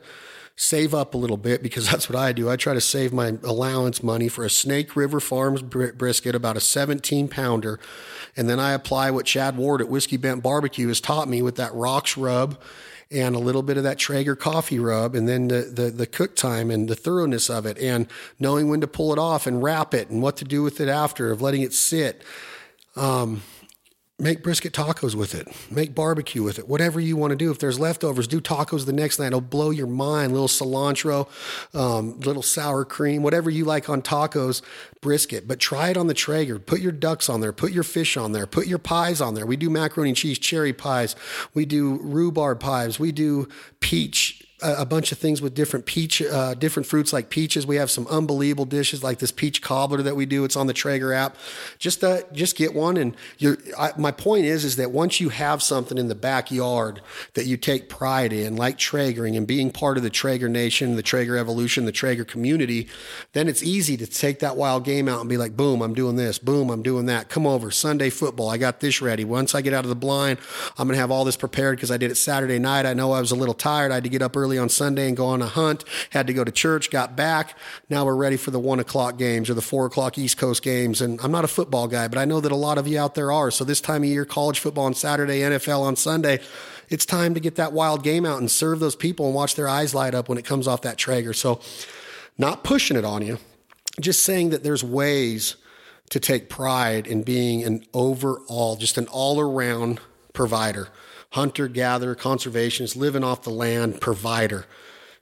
save 0.55 0.95
up 0.95 1.13
a 1.13 1.17
little 1.17 1.37
bit 1.37 1.61
because 1.61 1.87
that's 1.91 2.09
what 2.09 2.17
I 2.17 2.33
do. 2.33 2.49
I 2.49 2.55
try 2.55 2.73
to 2.73 2.81
save 2.81 3.13
my 3.13 3.37
allowance 3.43 4.01
money 4.01 4.27
for 4.27 4.43
a 4.43 4.49
Snake 4.49 4.95
River 4.95 5.19
Farms 5.19 5.61
brisket, 5.61 6.33
about 6.33 6.57
a 6.57 6.61
17 6.61 7.27
pounder. 7.27 7.79
And 8.35 8.49
then 8.49 8.59
I 8.59 8.71
apply 8.71 9.11
what 9.11 9.27
Chad 9.27 9.57
Ward 9.57 9.81
at 9.81 9.87
Whiskey 9.87 10.17
Bent 10.17 10.41
Barbecue 10.41 10.87
has 10.87 10.99
taught 10.99 11.29
me 11.29 11.43
with 11.43 11.57
that 11.57 11.75
rocks 11.75 12.17
rub 12.17 12.59
and 13.11 13.35
a 13.35 13.39
little 13.39 13.61
bit 13.61 13.77
of 13.77 13.83
that 13.83 13.97
Traeger 13.97 14.35
coffee 14.35 14.79
rub, 14.79 15.15
and 15.15 15.27
then 15.27 15.49
the, 15.49 15.61
the, 15.63 15.89
the 15.91 16.07
cook 16.07 16.35
time 16.35 16.71
and 16.71 16.87
the 16.87 16.95
thoroughness 16.95 17.49
of 17.49 17.65
it, 17.65 17.77
and 17.77 18.07
knowing 18.39 18.69
when 18.69 18.81
to 18.81 18.87
pull 18.87 19.11
it 19.11 19.19
off 19.19 19.45
and 19.45 19.61
wrap 19.61 19.93
it, 19.93 20.09
and 20.09 20.21
what 20.21 20.37
to 20.37 20.45
do 20.45 20.63
with 20.63 20.79
it 20.79 20.87
after, 20.87 21.31
of 21.31 21.41
letting 21.41 21.61
it 21.61 21.73
sit. 21.73 22.23
Um, 22.95 23.41
make 24.21 24.43
brisket 24.43 24.71
tacos 24.71 25.15
with 25.15 25.33
it, 25.33 25.47
make 25.71 25.95
barbecue 25.95 26.43
with 26.43 26.59
it, 26.59 26.67
whatever 26.67 26.99
you 26.99 27.17
want 27.17 27.31
to 27.31 27.35
do. 27.35 27.49
If 27.49 27.57
there's 27.57 27.79
leftovers, 27.79 28.27
do 28.27 28.39
tacos 28.39 28.85
the 28.85 28.93
next 28.93 29.17
night. 29.17 29.27
It'll 29.27 29.41
blow 29.41 29.71
your 29.71 29.87
mind. 29.87 30.31
Little 30.31 30.47
cilantro, 30.47 31.27
um, 31.73 32.19
little 32.19 32.43
sour 32.43 32.85
cream, 32.85 33.23
whatever 33.23 33.49
you 33.49 33.65
like 33.65 33.89
on 33.89 34.01
tacos, 34.03 34.61
brisket. 35.01 35.47
But 35.47 35.59
try 35.59 35.89
it 35.89 35.97
on 35.97 36.05
the 36.05 36.13
Traeger. 36.13 36.59
Put 36.59 36.81
your 36.81 36.91
ducks 36.91 37.29
on 37.29 37.41
there. 37.41 37.51
Put 37.51 37.71
your 37.71 37.83
fish 37.83 38.15
on 38.15 38.31
there. 38.31 38.45
Put 38.45 38.67
your 38.67 38.79
pies 38.79 39.21
on 39.21 39.33
there. 39.33 39.47
We 39.47 39.57
do 39.57 39.69
macaroni 39.69 40.11
and 40.11 40.17
cheese, 40.17 40.37
cherry 40.37 40.71
pies. 40.71 41.15
We 41.55 41.65
do 41.65 41.97
rhubarb 41.97 42.59
pies. 42.59 42.99
We 42.99 43.11
do 43.11 43.49
peach 43.79 44.40
a, 44.61 44.85
bunch 44.85 45.11
of 45.11 45.17
things 45.17 45.41
with 45.41 45.53
different 45.53 45.85
peach, 45.85 46.21
uh, 46.21 46.53
different 46.53 46.85
fruits 46.85 47.13
like 47.13 47.29
peaches. 47.29 47.65
We 47.65 47.77
have 47.77 47.89
some 47.89 48.07
unbelievable 48.07 48.65
dishes 48.65 49.03
like 49.03 49.19
this 49.19 49.31
peach 49.31 49.61
cobbler 49.61 50.01
that 50.01 50.15
we 50.15 50.25
do. 50.25 50.43
It's 50.43 50.55
on 50.55 50.67
the 50.67 50.73
Traeger 50.73 51.13
app. 51.13 51.35
Just 51.79 52.03
uh, 52.03 52.21
just 52.31 52.55
get 52.55 52.73
one. 52.73 52.97
And 52.97 53.15
I, 53.77 53.91
my 53.97 54.11
point 54.11 54.45
is, 54.45 54.63
is 54.63 54.75
that 54.75 54.91
once 54.91 55.19
you 55.19 55.29
have 55.29 55.63
something 55.63 55.97
in 55.97 56.07
the 56.07 56.15
backyard 56.15 57.01
that 57.33 57.45
you 57.45 57.57
take 57.57 57.89
pride 57.89 58.33
in, 58.33 58.55
like 58.55 58.77
Traegering 58.77 59.35
and 59.35 59.47
being 59.47 59.71
part 59.71 59.97
of 59.97 60.03
the 60.03 60.09
Traeger 60.09 60.49
Nation, 60.49 60.95
the 60.95 61.03
Traeger 61.03 61.37
Evolution, 61.37 61.85
the 61.85 61.91
Traeger 61.91 62.25
community, 62.25 62.87
then 63.33 63.47
it's 63.47 63.63
easy 63.63 63.97
to 63.97 64.07
take 64.07 64.39
that 64.39 64.57
wild 64.57 64.83
game 64.83 65.07
out 65.07 65.19
and 65.21 65.29
be 65.29 65.37
like, 65.37 65.57
boom, 65.57 65.81
I'm 65.81 65.93
doing 65.93 66.15
this. 66.15 66.37
Boom, 66.37 66.69
I'm 66.69 66.83
doing 66.83 67.07
that. 67.07 67.29
Come 67.29 67.47
over 67.47 67.71
Sunday 67.71 68.09
football. 68.09 68.49
I 68.49 68.57
got 68.57 68.79
this 68.79 69.01
ready. 69.01 69.25
Once 69.25 69.55
I 69.55 69.61
get 69.61 69.73
out 69.73 69.85
of 69.85 69.89
the 69.89 69.95
blind, 69.95 70.39
I'm 70.77 70.87
gonna 70.87 70.97
have 70.99 71.11
all 71.11 71.25
this 71.25 71.37
prepared 71.37 71.77
because 71.77 71.91
I 71.91 71.97
did 71.97 72.11
it 72.11 72.15
Saturday 72.15 72.59
night. 72.59 72.85
I 72.85 72.93
know 72.93 73.11
I 73.11 73.19
was 73.19 73.31
a 73.31 73.35
little 73.35 73.53
tired. 73.53 73.91
I 73.91 73.95
had 73.95 74.03
to 74.03 74.09
get 74.09 74.21
up 74.21 74.37
early 74.37 74.50
early 74.51 74.57
on 74.57 74.67
Sunday 74.67 75.07
and 75.07 75.15
go 75.15 75.27
on 75.27 75.41
a 75.41 75.47
hunt. 75.47 75.85
Had 76.09 76.27
to 76.27 76.33
go 76.33 76.43
to 76.43 76.51
church, 76.51 76.91
got 76.91 77.15
back. 77.15 77.57
Now 77.89 78.03
we're 78.03 78.15
ready 78.15 78.35
for 78.35 78.51
the 78.51 78.59
one 78.59 78.81
o'clock 78.81 79.17
games 79.17 79.49
or 79.49 79.53
the 79.53 79.61
four 79.61 79.85
o'clock 79.85 80.17
East 80.17 80.37
Coast 80.37 80.61
games. 80.61 81.01
And 81.01 81.21
I'm 81.21 81.31
not 81.31 81.45
a 81.45 81.47
football 81.47 81.87
guy, 81.87 82.09
but 82.09 82.17
I 82.17 82.25
know 82.25 82.41
that 82.41 82.51
a 82.51 82.55
lot 82.57 82.77
of 82.77 82.85
you 82.85 82.99
out 82.99 83.15
there 83.15 83.31
are. 83.31 83.49
So 83.49 83.63
this 83.63 83.79
time 83.79 84.03
of 84.03 84.09
year, 84.09 84.25
college 84.25 84.59
football 84.59 84.83
on 84.83 84.93
Saturday, 84.93 85.39
NFL 85.39 85.81
on 85.83 85.95
Sunday, 85.95 86.41
it's 86.89 87.05
time 87.05 87.33
to 87.33 87.39
get 87.39 87.55
that 87.55 87.71
wild 87.71 88.03
game 88.03 88.25
out 88.25 88.39
and 88.39 88.51
serve 88.51 88.81
those 88.81 88.97
people 88.97 89.25
and 89.27 89.33
watch 89.33 89.55
their 89.55 89.69
eyes 89.69 89.95
light 89.95 90.13
up 90.13 90.27
when 90.27 90.37
it 90.37 90.43
comes 90.43 90.67
off 90.67 90.81
that 90.81 90.97
Traeger. 90.97 91.31
So 91.31 91.61
not 92.37 92.65
pushing 92.65 92.97
it 92.97 93.05
on 93.05 93.25
you, 93.25 93.37
just 94.01 94.23
saying 94.23 94.49
that 94.49 94.63
there's 94.63 94.83
ways 94.83 95.55
to 96.09 96.19
take 96.19 96.49
pride 96.49 97.07
in 97.07 97.23
being 97.23 97.63
an 97.63 97.85
overall, 97.93 98.75
just 98.75 98.97
an 98.97 99.07
all 99.07 99.39
around 99.39 100.01
provider 100.33 100.89
hunter 101.31 101.67
gatherer, 101.67 102.15
conservationist, 102.15 102.95
living 102.95 103.23
off 103.23 103.41
the 103.41 103.49
land 103.49 103.99
provider. 103.99 104.65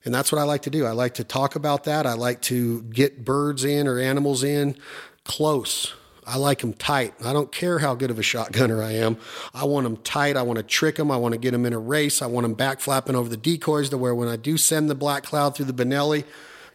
And 0.06 0.14
that's 0.14 0.32
what 0.32 0.40
I 0.40 0.44
like 0.44 0.64
to 0.64 0.70
do. 0.70 0.86
I 0.86 0.92
like 0.92 1.16
to 1.16 1.24
talk 1.24 1.56
about 1.56 1.84
that. 1.84 2.06
I 2.06 2.14
like 2.14 2.42
to 2.44 2.84
get 2.84 3.26
birds 3.26 3.64
in 3.64 3.88
or 3.88 4.00
animals 4.00 4.44
in 4.44 4.76
close. 5.24 5.94
I 6.26 6.38
like 6.38 6.60
them 6.60 6.74
tight. 6.74 7.14
I 7.24 7.34
don't 7.34 7.52
care 7.52 7.80
how 7.80 7.96
good 7.96 8.12
of 8.12 8.20
a 8.20 8.24
shotgunner 8.24 8.84
I 8.84 8.94
am. 8.94 9.18
I 9.54 9.66
want 9.66 9.84
them 9.86 9.98
tight. 9.98 10.38
I 10.38 10.44
want 10.44 10.58
to 10.58 10.64
trick 10.64 10.96
them. 10.96 11.12
I 11.12 11.18
want 11.18 11.34
to 11.34 11.40
get 11.40 11.52
them 11.52 11.66
in 11.66 11.74
a 11.74 11.80
race. 11.80 12.22
I 12.22 12.28
want 12.28 12.44
them 12.44 12.54
back 12.54 12.80
flapping 12.80 13.16
over 13.16 13.30
the 13.30 13.38
decoys 13.38 13.90
to 13.90 13.98
where 13.98 14.16
when 14.16 14.28
I 14.28 14.36
do 14.36 14.58
send 14.58 14.90
the 14.90 14.96
black 14.96 15.24
cloud 15.24 15.56
through 15.56 15.66
the 15.66 15.74
Benelli, 15.74 16.26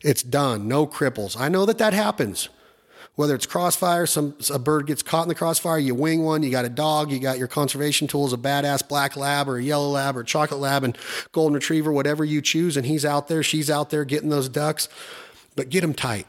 it's 0.03 0.23
done. 0.23 0.69
No 0.69 0.87
cripples. 0.87 1.39
I 1.39 1.49
know 1.49 1.67
that 1.67 1.79
that 1.79 1.93
happens 1.93 2.49
whether 3.17 3.35
it's 3.35 3.47
crossfire, 3.47 4.07
some 4.07 4.35
a 4.53 4.59
bird 4.59 4.87
gets 4.87 5.03
caught 5.03 5.23
in 5.23 5.29
the 5.29 5.35
crossfire, 5.35 5.79
you 5.79 5.95
wing 5.95 6.25
one, 6.25 6.43
you 6.43 6.51
got 6.51 6.65
a 6.65 6.69
dog, 6.69 7.13
you 7.13 7.21
got 7.21 7.39
your 7.39 7.47
conservation 7.47 8.09
tools, 8.09 8.33
a 8.33 8.37
badass 8.37 8.87
black 8.87 9.17
lab 9.17 9.49
or 9.49 9.57
a 9.57 9.63
yellow 9.63 9.89
lab 9.89 10.17
or 10.17 10.21
a 10.21 10.25
chocolate 10.25 10.61
lab 10.61 10.83
and 10.83 10.99
golden 11.33 11.55
retriever, 11.55 11.93
whatever 11.93 12.25
you 12.25 12.43
choose, 12.43 12.77
and 12.77 12.87
he's 12.87 13.05
out 13.05 13.29
there, 13.29 13.43
she's 13.43 13.71
out 13.71 13.91
there 13.91 14.05
getting 14.05 14.31
those 14.31 14.49
ducks, 14.49 14.89
but 15.55 15.69
get 15.69 15.83
them 15.83 15.95
tight. 15.95 16.27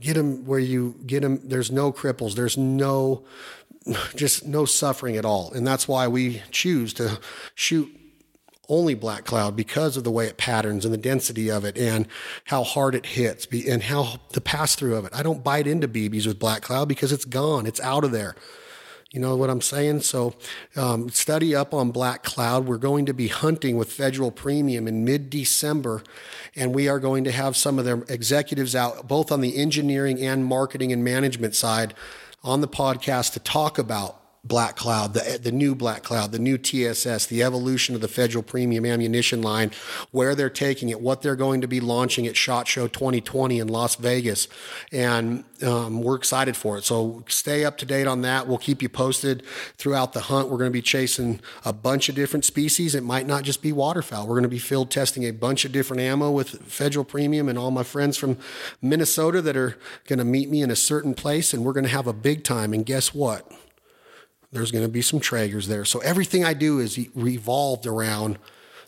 Get 0.00 0.14
them 0.14 0.44
where 0.44 0.58
you 0.58 0.96
get 1.06 1.22
them. 1.22 1.40
There's 1.42 1.70
no 1.70 1.90
cripples. 1.90 2.34
There's 2.34 2.58
no, 2.58 3.24
just 4.16 4.46
no 4.46 4.64
suffering 4.64 5.16
at 5.16 5.24
all. 5.24 5.52
And 5.52 5.66
that's 5.66 5.88
why 5.88 6.08
we 6.08 6.42
choose 6.50 6.92
to 6.94 7.18
shoot 7.54 7.88
only 8.68 8.94
black 8.94 9.24
cloud 9.24 9.56
because 9.56 9.96
of 9.96 10.04
the 10.04 10.10
way 10.10 10.26
it 10.26 10.36
patterns 10.36 10.84
and 10.84 10.92
the 10.92 10.98
density 10.98 11.50
of 11.50 11.64
it 11.64 11.76
and 11.76 12.06
how 12.44 12.62
hard 12.62 12.94
it 12.94 13.06
hits 13.06 13.46
and 13.68 13.84
how 13.84 14.20
the 14.32 14.40
pass 14.40 14.74
through 14.74 14.96
of 14.96 15.04
it. 15.04 15.12
I 15.14 15.22
don't 15.22 15.44
bite 15.44 15.66
into 15.66 15.88
BBs 15.88 16.26
with 16.26 16.38
black 16.38 16.62
cloud 16.62 16.88
because 16.88 17.12
it's 17.12 17.24
gone, 17.24 17.66
it's 17.66 17.80
out 17.80 18.04
of 18.04 18.12
there. 18.12 18.34
You 19.12 19.20
know 19.20 19.36
what 19.36 19.48
I'm 19.48 19.62
saying? 19.62 20.00
So, 20.00 20.34
um, 20.74 21.08
study 21.08 21.54
up 21.54 21.72
on 21.72 21.90
Black 21.90 22.22
Cloud. 22.22 22.66
We're 22.66 22.76
going 22.76 23.06
to 23.06 23.14
be 23.14 23.28
hunting 23.28 23.78
with 23.78 23.90
Federal 23.90 24.30
Premium 24.30 24.88
in 24.88 25.06
mid 25.06 25.30
December, 25.30 26.02
and 26.54 26.74
we 26.74 26.88
are 26.88 26.98
going 26.98 27.24
to 27.24 27.30
have 27.30 27.56
some 27.56 27.78
of 27.78 27.84
their 27.84 28.02
executives 28.08 28.74
out, 28.74 29.06
both 29.08 29.30
on 29.30 29.40
the 29.40 29.56
engineering 29.56 30.20
and 30.20 30.44
marketing 30.44 30.92
and 30.92 31.04
management 31.04 31.54
side, 31.54 31.94
on 32.42 32.60
the 32.60 32.68
podcast 32.68 33.32
to 33.34 33.40
talk 33.40 33.78
about 33.78 34.20
Black 34.46 34.76
Cloud, 34.76 35.14
the 35.14 35.38
the 35.42 35.52
new 35.52 35.74
Black 35.74 36.02
Cloud, 36.02 36.32
the 36.32 36.38
new 36.38 36.58
TSS, 36.58 37.26
the 37.26 37.42
evolution 37.42 37.94
of 37.94 38.00
the 38.00 38.08
Federal 38.08 38.42
Premium 38.42 38.84
Ammunition 38.84 39.42
line, 39.42 39.70
where 40.10 40.34
they're 40.34 40.50
taking 40.50 40.88
it, 40.88 41.00
what 41.00 41.22
they're 41.22 41.36
going 41.36 41.60
to 41.60 41.68
be 41.68 41.80
launching 41.80 42.26
at 42.26 42.36
Shot 42.36 42.68
Show 42.68 42.86
2020 42.86 43.58
in 43.58 43.68
Las 43.68 43.96
Vegas, 43.96 44.48
and 44.92 45.44
um, 45.62 46.02
we're 46.02 46.16
excited 46.16 46.56
for 46.56 46.78
it. 46.78 46.84
So 46.84 47.24
stay 47.28 47.64
up 47.64 47.78
to 47.78 47.86
date 47.86 48.06
on 48.06 48.22
that. 48.22 48.46
We'll 48.46 48.58
keep 48.58 48.82
you 48.82 48.88
posted 48.88 49.42
throughout 49.76 50.12
the 50.12 50.22
hunt. 50.22 50.48
We're 50.48 50.58
going 50.58 50.70
to 50.70 50.72
be 50.72 50.82
chasing 50.82 51.40
a 51.64 51.72
bunch 51.72 52.08
of 52.08 52.14
different 52.14 52.44
species. 52.44 52.94
It 52.94 53.02
might 53.02 53.26
not 53.26 53.42
just 53.42 53.62
be 53.62 53.72
waterfowl. 53.72 54.26
We're 54.26 54.34
going 54.34 54.42
to 54.42 54.48
be 54.48 54.58
field 54.58 54.90
testing 54.90 55.24
a 55.24 55.30
bunch 55.30 55.64
of 55.64 55.72
different 55.72 56.02
ammo 56.02 56.30
with 56.30 56.62
Federal 56.62 57.04
Premium 57.04 57.48
and 57.48 57.58
all 57.58 57.70
my 57.70 57.82
friends 57.82 58.16
from 58.16 58.36
Minnesota 58.82 59.40
that 59.42 59.56
are 59.56 59.78
going 60.06 60.18
to 60.18 60.24
meet 60.24 60.50
me 60.50 60.62
in 60.62 60.70
a 60.70 60.76
certain 60.76 61.14
place, 61.14 61.52
and 61.52 61.64
we're 61.64 61.72
going 61.72 61.84
to 61.84 61.90
have 61.90 62.06
a 62.06 62.12
big 62.12 62.44
time. 62.44 62.72
And 62.72 62.84
guess 62.84 63.14
what? 63.14 63.50
There's 64.52 64.70
going 64.70 64.84
to 64.84 64.90
be 64.90 65.02
some 65.02 65.20
Traegers 65.20 65.66
there. 65.66 65.84
So 65.84 66.00
everything 66.00 66.44
I 66.44 66.54
do 66.54 66.78
is 66.78 66.98
revolved 67.14 67.86
around 67.86 68.38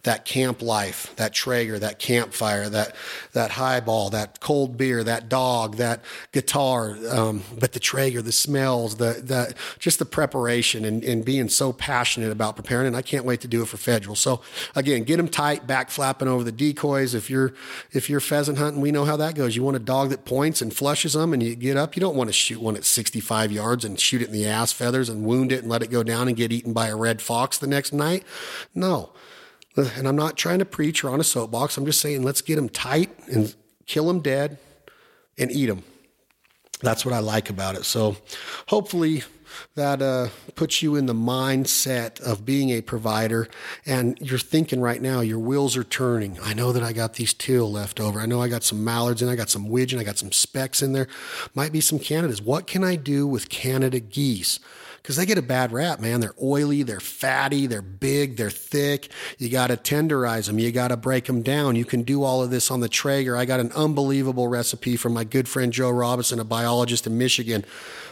that 0.05 0.25
camp 0.25 0.63
life, 0.63 1.15
that 1.17 1.35
Traeger, 1.35 1.79
that 1.79 1.99
campfire, 1.99 2.69
that 2.69 2.95
that 3.33 3.53
highball, 3.53 4.11
that 4.11 4.41
cold 4.41 4.77
beer, 4.77 5.03
that 5.05 5.29
dog, 5.29 5.77
that 5.77 6.03
guitar, 6.33 6.97
um, 7.11 7.43
but 7.59 7.73
the 7.73 7.81
Traeger, 7.81 8.23
the 8.23 8.33
smells, 8.33 8.97
the 8.97 9.21
the 9.23 9.55
just 9.79 9.99
the 9.99 10.05
preparation 10.05 10.85
and, 10.85 11.03
and 11.05 11.25
being 11.25 11.49
so 11.49 11.73
passionate 11.73 12.31
about 12.31 12.57
preparing. 12.57 12.87
And 12.87 12.97
I 12.97 13.03
can't 13.03 13.25
wait 13.25 13.41
to 13.43 13.49
do 13.49 13.63
it 13.63 13.69
for 13.69 13.77
Federal. 13.77 14.17
So 14.17 14.41
again, 14.75 15.05
get 15.05 15.17
them 15.17 15.29
tight, 15.29 15.67
back 15.67 15.91
flapping 15.91 16.29
over 16.29 16.45
the 16.45 16.53
decoys. 16.53 17.15
If 17.15 17.29
you're 17.31 17.55
if 17.93 18.09
you're 18.09 18.21
pheasant 18.21 18.59
hunting, 18.59 18.81
we 18.81 18.93
know 18.93 19.05
how 19.05 19.17
that 19.17 19.35
goes. 19.35 19.57
You 19.57 19.63
want 19.63 19.77
a 19.77 19.81
dog 19.81 20.11
that 20.11 20.25
points 20.25 20.63
and 20.63 20.75
flushes 20.75 21.15
them, 21.15 21.33
and 21.33 21.43
you 21.43 21.55
get 21.57 21.77
up. 21.77 21.97
You 21.97 22.01
don't 22.01 22.17
want 22.17 22.29
to 22.29 22.35
shoot 22.35 22.61
one 22.61 22.77
at 22.77 22.85
65 22.85 23.53
yards 23.53 23.85
and 23.85 23.99
shoot 23.99 24.23
it 24.23 24.27
in 24.27 24.33
the 24.33 24.47
ass 24.47 24.73
feathers 24.73 25.09
and 25.09 25.25
wound 25.25 25.53
it 25.53 25.63
and 25.63 25.71
let 25.71 25.83
it 25.83 25.91
go 25.91 26.03
down 26.03 26.29
and 26.29 26.37
get 26.37 26.53
eaten 26.53 26.73
by 26.73 26.89
a 26.89 26.97
red 26.97 27.21
fox 27.21 27.59
the 27.59 27.67
next 27.67 27.93
night. 27.93 28.25
No 28.75 29.11
and 29.79 30.09
I'm 30.09 30.17
not 30.17 30.37
trying 30.37 30.59
to 30.59 30.65
preach 30.65 31.05
or 31.05 31.11
on 31.11 31.21
a 31.21 31.25
soapbox. 31.25 31.77
I'm 31.77 31.87
just 31.87 32.01
saying 32.01 32.23
let's 32.23 32.43
get 32.43 32.57
them 32.57 32.69
tight 32.69 33.11
and 33.29 33.55
kill 33.87 34.07
them 34.07 34.21
dead 34.21 34.59
and 35.39 35.51
eat 35.51 35.67
them. 35.67 35.83
That's 36.81 37.05
what 37.05 37.15
I 37.15 37.19
like 37.19 37.51
about 37.51 37.75
it. 37.75 37.85
So 37.85 38.17
hopefully 38.67 39.25
that 39.75 40.03
uh, 40.03 40.29
puts 40.55 40.83
you 40.83 40.97
in 40.97 41.07
the 41.07 41.15
mindset 41.15 42.21
of 42.21 42.45
being 42.45 42.71
a 42.71 42.81
provider 42.81 43.49
and 43.87 44.19
you're 44.21 44.39
thinking 44.39 44.81
right 44.81 45.01
now 45.01 45.21
your 45.21 45.39
wheels 45.39 45.77
are 45.77 45.85
turning 45.85 46.39
i 46.43 46.53
know 46.53 46.73
that 46.73 46.83
i 46.83 46.93
got 46.93 47.15
these 47.15 47.33
teal 47.33 47.71
left 47.71 48.01
over 48.01 48.21
i 48.21 48.27
know 48.27 48.41
i 48.43 48.49
got 48.49 48.63
some 48.63 48.85
mallards 48.85 49.23
and 49.23 49.31
i 49.31 49.37
got 49.37 49.49
some 49.49 49.69
widgeon 49.69 49.99
i 49.99 50.05
got 50.05 50.19
some 50.19 50.33
specks 50.33 50.83
in 50.83 50.93
there 50.93 51.09
might 51.55 51.73
be 51.73 51.81
some 51.81 51.99
canadas 51.99 52.43
what 52.43 52.67
can 52.67 52.85
i 52.85 52.95
do 52.97 53.27
with 53.27 53.49
canada 53.49 54.01
geese 54.01 54.61
because 55.09 55.17
they 55.17 55.25
get 55.25 55.39
a 55.39 55.43
bad 55.43 55.73
rap, 55.73 56.01
man. 56.01 56.21
They're 56.21 56.35
oily, 56.43 56.83
they're 56.83 57.01
fatty, 57.01 57.67
they're 57.67 57.81
big, 57.81 58.37
they're 58.37 58.51
thick. 58.51 59.11
You 59.39 59.49
got 59.49 59.69
to 59.69 59.79
tenderize 59.79 60.49
them, 60.49 60.59
you 60.59 60.71
got 60.71 60.89
to 60.89 60.99
break 60.99 61.25
them 61.25 61.41
down. 61.41 61.77
You 61.77 61.87
can 61.87 62.03
do 62.03 62.25
all 62.25 62.43
of 62.43 62.51
this 62.51 62.71
on 62.71 62.81
the 62.81 62.91
Traeger. 62.91 63.35
I 63.35 63.47
got 63.47 63.59
an 63.59 63.73
unbelievable 63.73 64.49
recipe 64.49 64.97
from 64.97 65.15
my 65.15 65.25
good 65.25 65.49
friend 65.49 65.73
Joe 65.73 65.89
Robinson, 65.89 66.39
a 66.39 66.45
biologist 66.45 67.07
in 67.07 67.17
Michigan. 67.17 67.65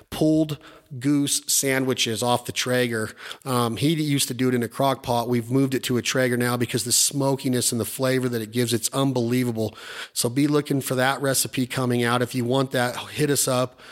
Pulled 0.09 0.57
goose 0.99 1.43
sandwiches 1.47 2.23
off 2.23 2.47
the 2.47 2.53
Traeger. 2.53 3.11
Um, 3.45 3.77
he 3.77 3.93
used 3.93 4.29
to 4.29 4.35
do 4.35 4.49
it 4.49 4.55
in 4.55 4.63
a 4.63 4.69
crock 4.69 5.03
pot. 5.03 5.29
We've 5.29 5.51
moved 5.51 5.75
it 5.75 5.83
to 5.85 5.99
a 5.99 6.03
Traeger 6.03 6.39
now 6.39 6.57
because 6.57 6.85
the 6.85 6.93
smokiness 6.93 7.73
and 7.73 7.81
the 7.81 7.85
flavor 7.85 8.31
that 8.31 8.41
it 8.41 8.53
gives, 8.53 8.73
it's 8.73 8.89
unbelievable. 8.95 9.77
So 10.15 10.31
be 10.31 10.47
looking 10.47 10.81
for 10.81 10.95
that 10.95 11.21
recipe 11.21 11.67
coming 11.67 12.05
out. 12.05 12.23
If 12.23 12.35
you 12.35 12.47
want 12.47 12.71
that, 12.71 12.97
hit 12.97 13.29
us 13.29 13.47
up 13.47 13.83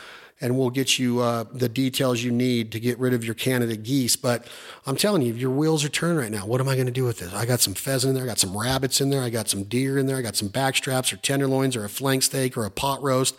and 0.41 0.57
we'll 0.57 0.69
get 0.69 0.99
you 0.99 1.21
uh, 1.21 1.45
the 1.51 1.69
details 1.69 2.23
you 2.23 2.31
need 2.31 2.71
to 2.73 2.79
get 2.79 2.99
rid 2.99 3.13
of 3.13 3.23
your 3.23 3.35
Canada 3.35 3.75
geese. 3.77 4.15
But 4.15 4.47
I'm 4.85 4.97
telling 4.97 5.21
you, 5.21 5.33
your 5.33 5.49
wheels 5.49 5.85
are 5.85 5.89
turning 5.89 6.17
right 6.17 6.31
now. 6.31 6.45
What 6.45 6.59
am 6.59 6.67
I 6.67 6.75
going 6.75 6.87
to 6.87 6.91
do 6.91 7.05
with 7.05 7.19
this? 7.19 7.33
I 7.33 7.45
got 7.45 7.61
some 7.61 7.73
pheasant 7.73 8.09
in 8.09 8.15
there, 8.15 8.23
I 8.23 8.27
got 8.27 8.39
some 8.39 8.57
rabbits 8.57 8.99
in 8.99 9.09
there, 9.09 9.21
I 9.21 9.29
got 9.29 9.47
some 9.47 9.63
deer 9.63 9.97
in 9.97 10.07
there, 10.07 10.17
I 10.17 10.21
got 10.21 10.35
some 10.35 10.49
backstraps 10.49 11.13
or 11.13 11.17
tenderloins 11.17 11.75
or 11.75 11.85
a 11.85 11.89
flank 11.89 12.23
steak 12.23 12.57
or 12.57 12.65
a 12.65 12.71
pot 12.71 13.01
roast. 13.01 13.35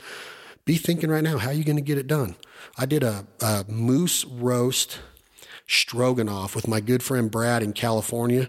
Be 0.64 0.76
thinking 0.76 1.10
right 1.10 1.22
now, 1.22 1.38
how 1.38 1.50
are 1.50 1.54
you 1.54 1.64
going 1.64 1.76
to 1.76 1.82
get 1.82 1.98
it 1.98 2.06
done? 2.06 2.34
I 2.78 2.86
did 2.86 3.02
a, 3.02 3.26
a 3.40 3.64
moose 3.68 4.24
roast 4.24 4.98
stroganoff 5.66 6.54
with 6.54 6.66
my 6.66 6.80
good 6.80 7.02
friend 7.02 7.30
Brad 7.30 7.62
in 7.62 7.72
California 7.72 8.48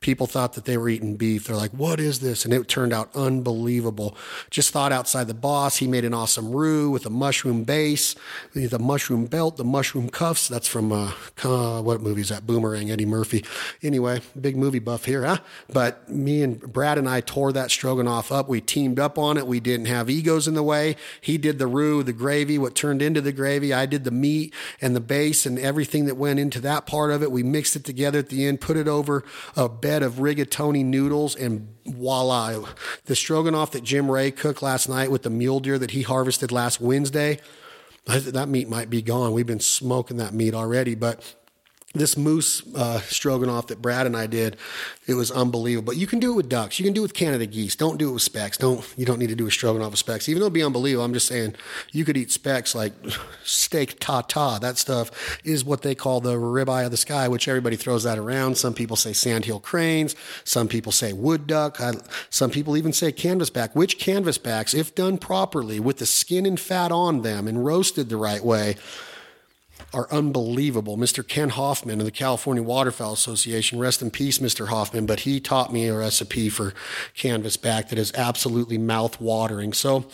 people 0.00 0.26
thought 0.26 0.52
that 0.54 0.64
they 0.64 0.76
were 0.76 0.88
eating 0.88 1.16
beef. 1.16 1.46
They're 1.46 1.56
like, 1.56 1.72
what 1.72 2.00
is 2.00 2.20
this? 2.20 2.44
And 2.44 2.54
it 2.54 2.68
turned 2.68 2.92
out 2.92 3.14
unbelievable. 3.14 4.16
Just 4.50 4.70
thought 4.70 4.92
outside 4.92 5.26
the 5.26 5.34
box. 5.34 5.76
He 5.76 5.86
made 5.86 6.04
an 6.04 6.14
awesome 6.14 6.52
roux 6.52 6.90
with 6.90 7.06
a 7.06 7.10
mushroom 7.10 7.64
base, 7.64 8.14
the 8.54 8.78
mushroom 8.78 9.26
belt, 9.26 9.56
the 9.56 9.64
mushroom 9.64 10.08
cuffs. 10.08 10.48
That's 10.48 10.68
from, 10.68 10.92
uh, 10.92 11.12
uh, 11.42 11.82
what 11.82 12.00
movie 12.00 12.20
is 12.20 12.28
that? 12.28 12.46
Boomerang, 12.46 12.90
Eddie 12.90 13.06
Murphy. 13.06 13.44
Anyway, 13.82 14.20
big 14.40 14.56
movie 14.56 14.78
buff 14.78 15.04
here, 15.04 15.24
huh? 15.24 15.38
But 15.72 16.08
me 16.08 16.42
and 16.42 16.60
Brad 16.60 16.98
and 16.98 17.08
I 17.08 17.20
tore 17.20 17.52
that 17.52 17.70
stroganoff 17.70 18.30
up. 18.30 18.48
We 18.48 18.60
teamed 18.60 18.98
up 18.98 19.18
on 19.18 19.36
it. 19.36 19.46
We 19.46 19.60
didn't 19.60 19.86
have 19.86 20.08
egos 20.08 20.46
in 20.46 20.54
the 20.54 20.62
way. 20.62 20.96
He 21.20 21.38
did 21.38 21.58
the 21.58 21.66
roux, 21.66 22.02
the 22.02 22.12
gravy, 22.12 22.58
what 22.58 22.74
turned 22.74 23.02
into 23.02 23.20
the 23.20 23.32
gravy. 23.32 23.72
I 23.72 23.86
did 23.86 24.04
the 24.04 24.10
meat 24.10 24.54
and 24.80 24.94
the 24.94 25.00
base 25.00 25.46
and 25.46 25.58
everything 25.58 26.06
that 26.06 26.16
went 26.16 26.38
into 26.38 26.60
that 26.60 26.86
part 26.86 27.10
of 27.10 27.22
it. 27.22 27.32
We 27.32 27.42
mixed 27.42 27.76
it 27.76 27.84
together 27.84 28.18
at 28.18 28.28
the 28.28 28.46
end, 28.46 28.60
put 28.60 28.76
it 28.76 28.88
over 28.88 29.24
a 29.56 29.68
bed 29.88 30.02
of 30.02 30.16
rigatoni 30.16 30.84
noodles, 30.84 31.34
and 31.34 31.66
voila. 31.86 32.62
The 33.06 33.16
stroganoff 33.16 33.70
that 33.70 33.82
Jim 33.84 34.10
Ray 34.10 34.30
cooked 34.30 34.60
last 34.60 34.86
night 34.86 35.10
with 35.10 35.22
the 35.22 35.30
mule 35.30 35.60
deer 35.60 35.78
that 35.78 35.92
he 35.92 36.02
harvested 36.02 36.52
last 36.52 36.78
Wednesday, 36.78 37.38
that 38.04 38.50
meat 38.50 38.68
might 38.68 38.90
be 38.90 39.00
gone. 39.00 39.32
We've 39.32 39.46
been 39.46 39.60
smoking 39.60 40.18
that 40.18 40.34
meat 40.34 40.52
already, 40.52 40.94
but 40.94 41.34
this 41.94 42.18
moose 42.18 42.62
uh, 42.76 43.00
stroganoff 43.00 43.68
that 43.68 43.80
Brad 43.80 44.06
and 44.06 44.14
I 44.14 44.26
did, 44.26 44.58
it 45.06 45.14
was 45.14 45.30
unbelievable. 45.30 45.86
But 45.86 45.96
you 45.96 46.06
can 46.06 46.18
do 46.18 46.32
it 46.32 46.36
with 46.36 46.48
ducks. 46.48 46.78
You 46.78 46.84
can 46.84 46.92
do 46.92 47.00
it 47.00 47.04
with 47.04 47.14
Canada 47.14 47.46
geese. 47.46 47.74
Don't 47.74 47.96
do 47.96 48.10
it 48.10 48.12
with 48.12 48.22
specks. 48.22 48.58
Don't 48.58 48.86
you 48.96 49.06
don't 49.06 49.18
need 49.18 49.30
to 49.30 49.34
do 49.34 49.46
a 49.46 49.50
stroganoff 49.50 49.92
with 49.92 49.98
specks. 49.98 50.28
Even 50.28 50.40
though 50.40 50.46
it'd 50.46 50.52
be 50.52 50.62
unbelievable, 50.62 51.04
I'm 51.04 51.14
just 51.14 51.26
saying 51.26 51.54
you 51.92 52.04
could 52.04 52.18
eat 52.18 52.30
specks 52.30 52.74
like 52.74 52.92
steak 53.42 53.98
ta 54.00 54.20
ta. 54.20 54.58
That 54.58 54.76
stuff 54.76 55.40
is 55.44 55.64
what 55.64 55.80
they 55.80 55.94
call 55.94 56.20
the 56.20 56.34
ribeye 56.34 56.84
of 56.84 56.90
the 56.90 56.98
sky, 56.98 57.26
which 57.26 57.48
everybody 57.48 57.76
throws 57.76 58.02
that 58.02 58.18
around. 58.18 58.58
Some 58.58 58.74
people 58.74 58.96
say 58.96 59.14
sandhill 59.14 59.60
cranes. 59.60 60.14
Some 60.44 60.68
people 60.68 60.92
say 60.92 61.14
wood 61.14 61.46
duck. 61.46 61.80
I, 61.80 61.92
some 62.28 62.50
people 62.50 62.76
even 62.76 62.92
say 62.92 63.12
canvasback. 63.12 63.74
Which 63.74 63.98
canvasbacks, 63.98 64.74
if 64.74 64.94
done 64.94 65.16
properly 65.16 65.80
with 65.80 65.96
the 65.96 66.06
skin 66.06 66.44
and 66.44 66.60
fat 66.60 66.92
on 66.92 67.22
them 67.22 67.48
and 67.48 67.64
roasted 67.64 68.10
the 68.10 68.18
right 68.18 68.44
way, 68.44 68.76
are 69.94 70.06
unbelievable. 70.12 70.98
Mr. 70.98 71.26
Ken 71.26 71.48
Hoffman 71.48 71.98
of 71.98 72.04
the 72.04 72.12
California 72.12 72.62
Waterfowl 72.62 73.14
Association, 73.14 73.78
rest 73.78 74.02
in 74.02 74.10
peace, 74.10 74.38
Mr. 74.38 74.68
Hoffman, 74.68 75.06
but 75.06 75.20
he 75.20 75.40
taught 75.40 75.72
me 75.72 75.86
a 75.86 75.96
recipe 75.96 76.50
for 76.50 76.74
canvasback 77.16 77.88
that 77.88 77.98
is 77.98 78.12
absolutely 78.14 78.76
mouth 78.76 79.18
watering. 79.18 79.72
So, 79.72 80.06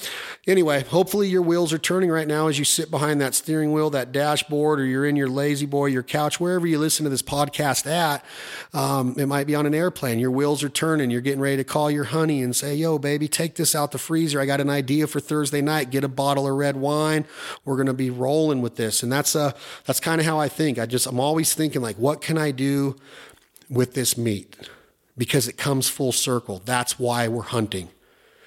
anyway, 0.46 0.84
hopefully 0.84 1.28
your 1.28 1.42
wheels 1.42 1.72
are 1.72 1.78
turning 1.78 2.10
right 2.10 2.28
now 2.28 2.46
as 2.46 2.56
you 2.56 2.64
sit 2.64 2.88
behind 2.88 3.20
that 3.20 3.34
steering 3.34 3.72
wheel, 3.72 3.90
that 3.90 4.12
dashboard, 4.12 4.78
or 4.78 4.84
you're 4.84 5.06
in 5.06 5.16
your 5.16 5.28
lazy 5.28 5.66
boy, 5.66 5.86
your 5.86 6.04
couch, 6.04 6.38
wherever 6.38 6.68
you 6.68 6.78
listen 6.78 7.02
to 7.02 7.10
this 7.10 7.22
podcast 7.22 7.86
at. 7.86 8.24
Um, 8.72 9.16
it 9.18 9.26
might 9.26 9.48
be 9.48 9.56
on 9.56 9.66
an 9.66 9.74
airplane. 9.74 10.20
Your 10.20 10.30
wheels 10.30 10.62
are 10.62 10.68
turning. 10.68 11.10
You're 11.10 11.20
getting 11.20 11.40
ready 11.40 11.56
to 11.56 11.64
call 11.64 11.90
your 11.90 12.04
honey 12.04 12.42
and 12.42 12.54
say, 12.54 12.76
Yo, 12.76 12.98
baby, 12.98 13.26
take 13.26 13.56
this 13.56 13.74
out 13.74 13.90
the 13.90 13.98
freezer. 13.98 14.40
I 14.40 14.46
got 14.46 14.60
an 14.60 14.70
idea 14.70 15.08
for 15.08 15.18
Thursday 15.18 15.60
night. 15.60 15.90
Get 15.90 16.04
a 16.04 16.08
bottle 16.08 16.46
of 16.46 16.54
red 16.54 16.76
wine. 16.76 17.26
We're 17.64 17.76
going 17.76 17.86
to 17.86 17.92
be 17.92 18.10
rolling 18.10 18.62
with 18.62 18.76
this. 18.76 19.02
And 19.02 19.12
that's 19.12 19.34
a 19.34 19.54
that's 19.84 20.00
kind 20.00 20.20
of 20.20 20.26
how 20.26 20.38
I 20.38 20.48
think. 20.48 20.78
I 20.78 20.86
just 20.86 21.06
I'm 21.06 21.20
always 21.20 21.54
thinking 21.54 21.82
like, 21.82 21.96
what 21.96 22.20
can 22.20 22.38
I 22.38 22.50
do 22.50 22.96
with 23.68 23.94
this 23.94 24.16
meat? 24.16 24.56
Because 25.16 25.48
it 25.48 25.56
comes 25.56 25.88
full 25.88 26.12
circle. 26.12 26.62
That's 26.64 26.98
why 26.98 27.28
we're 27.28 27.42
hunting. 27.42 27.88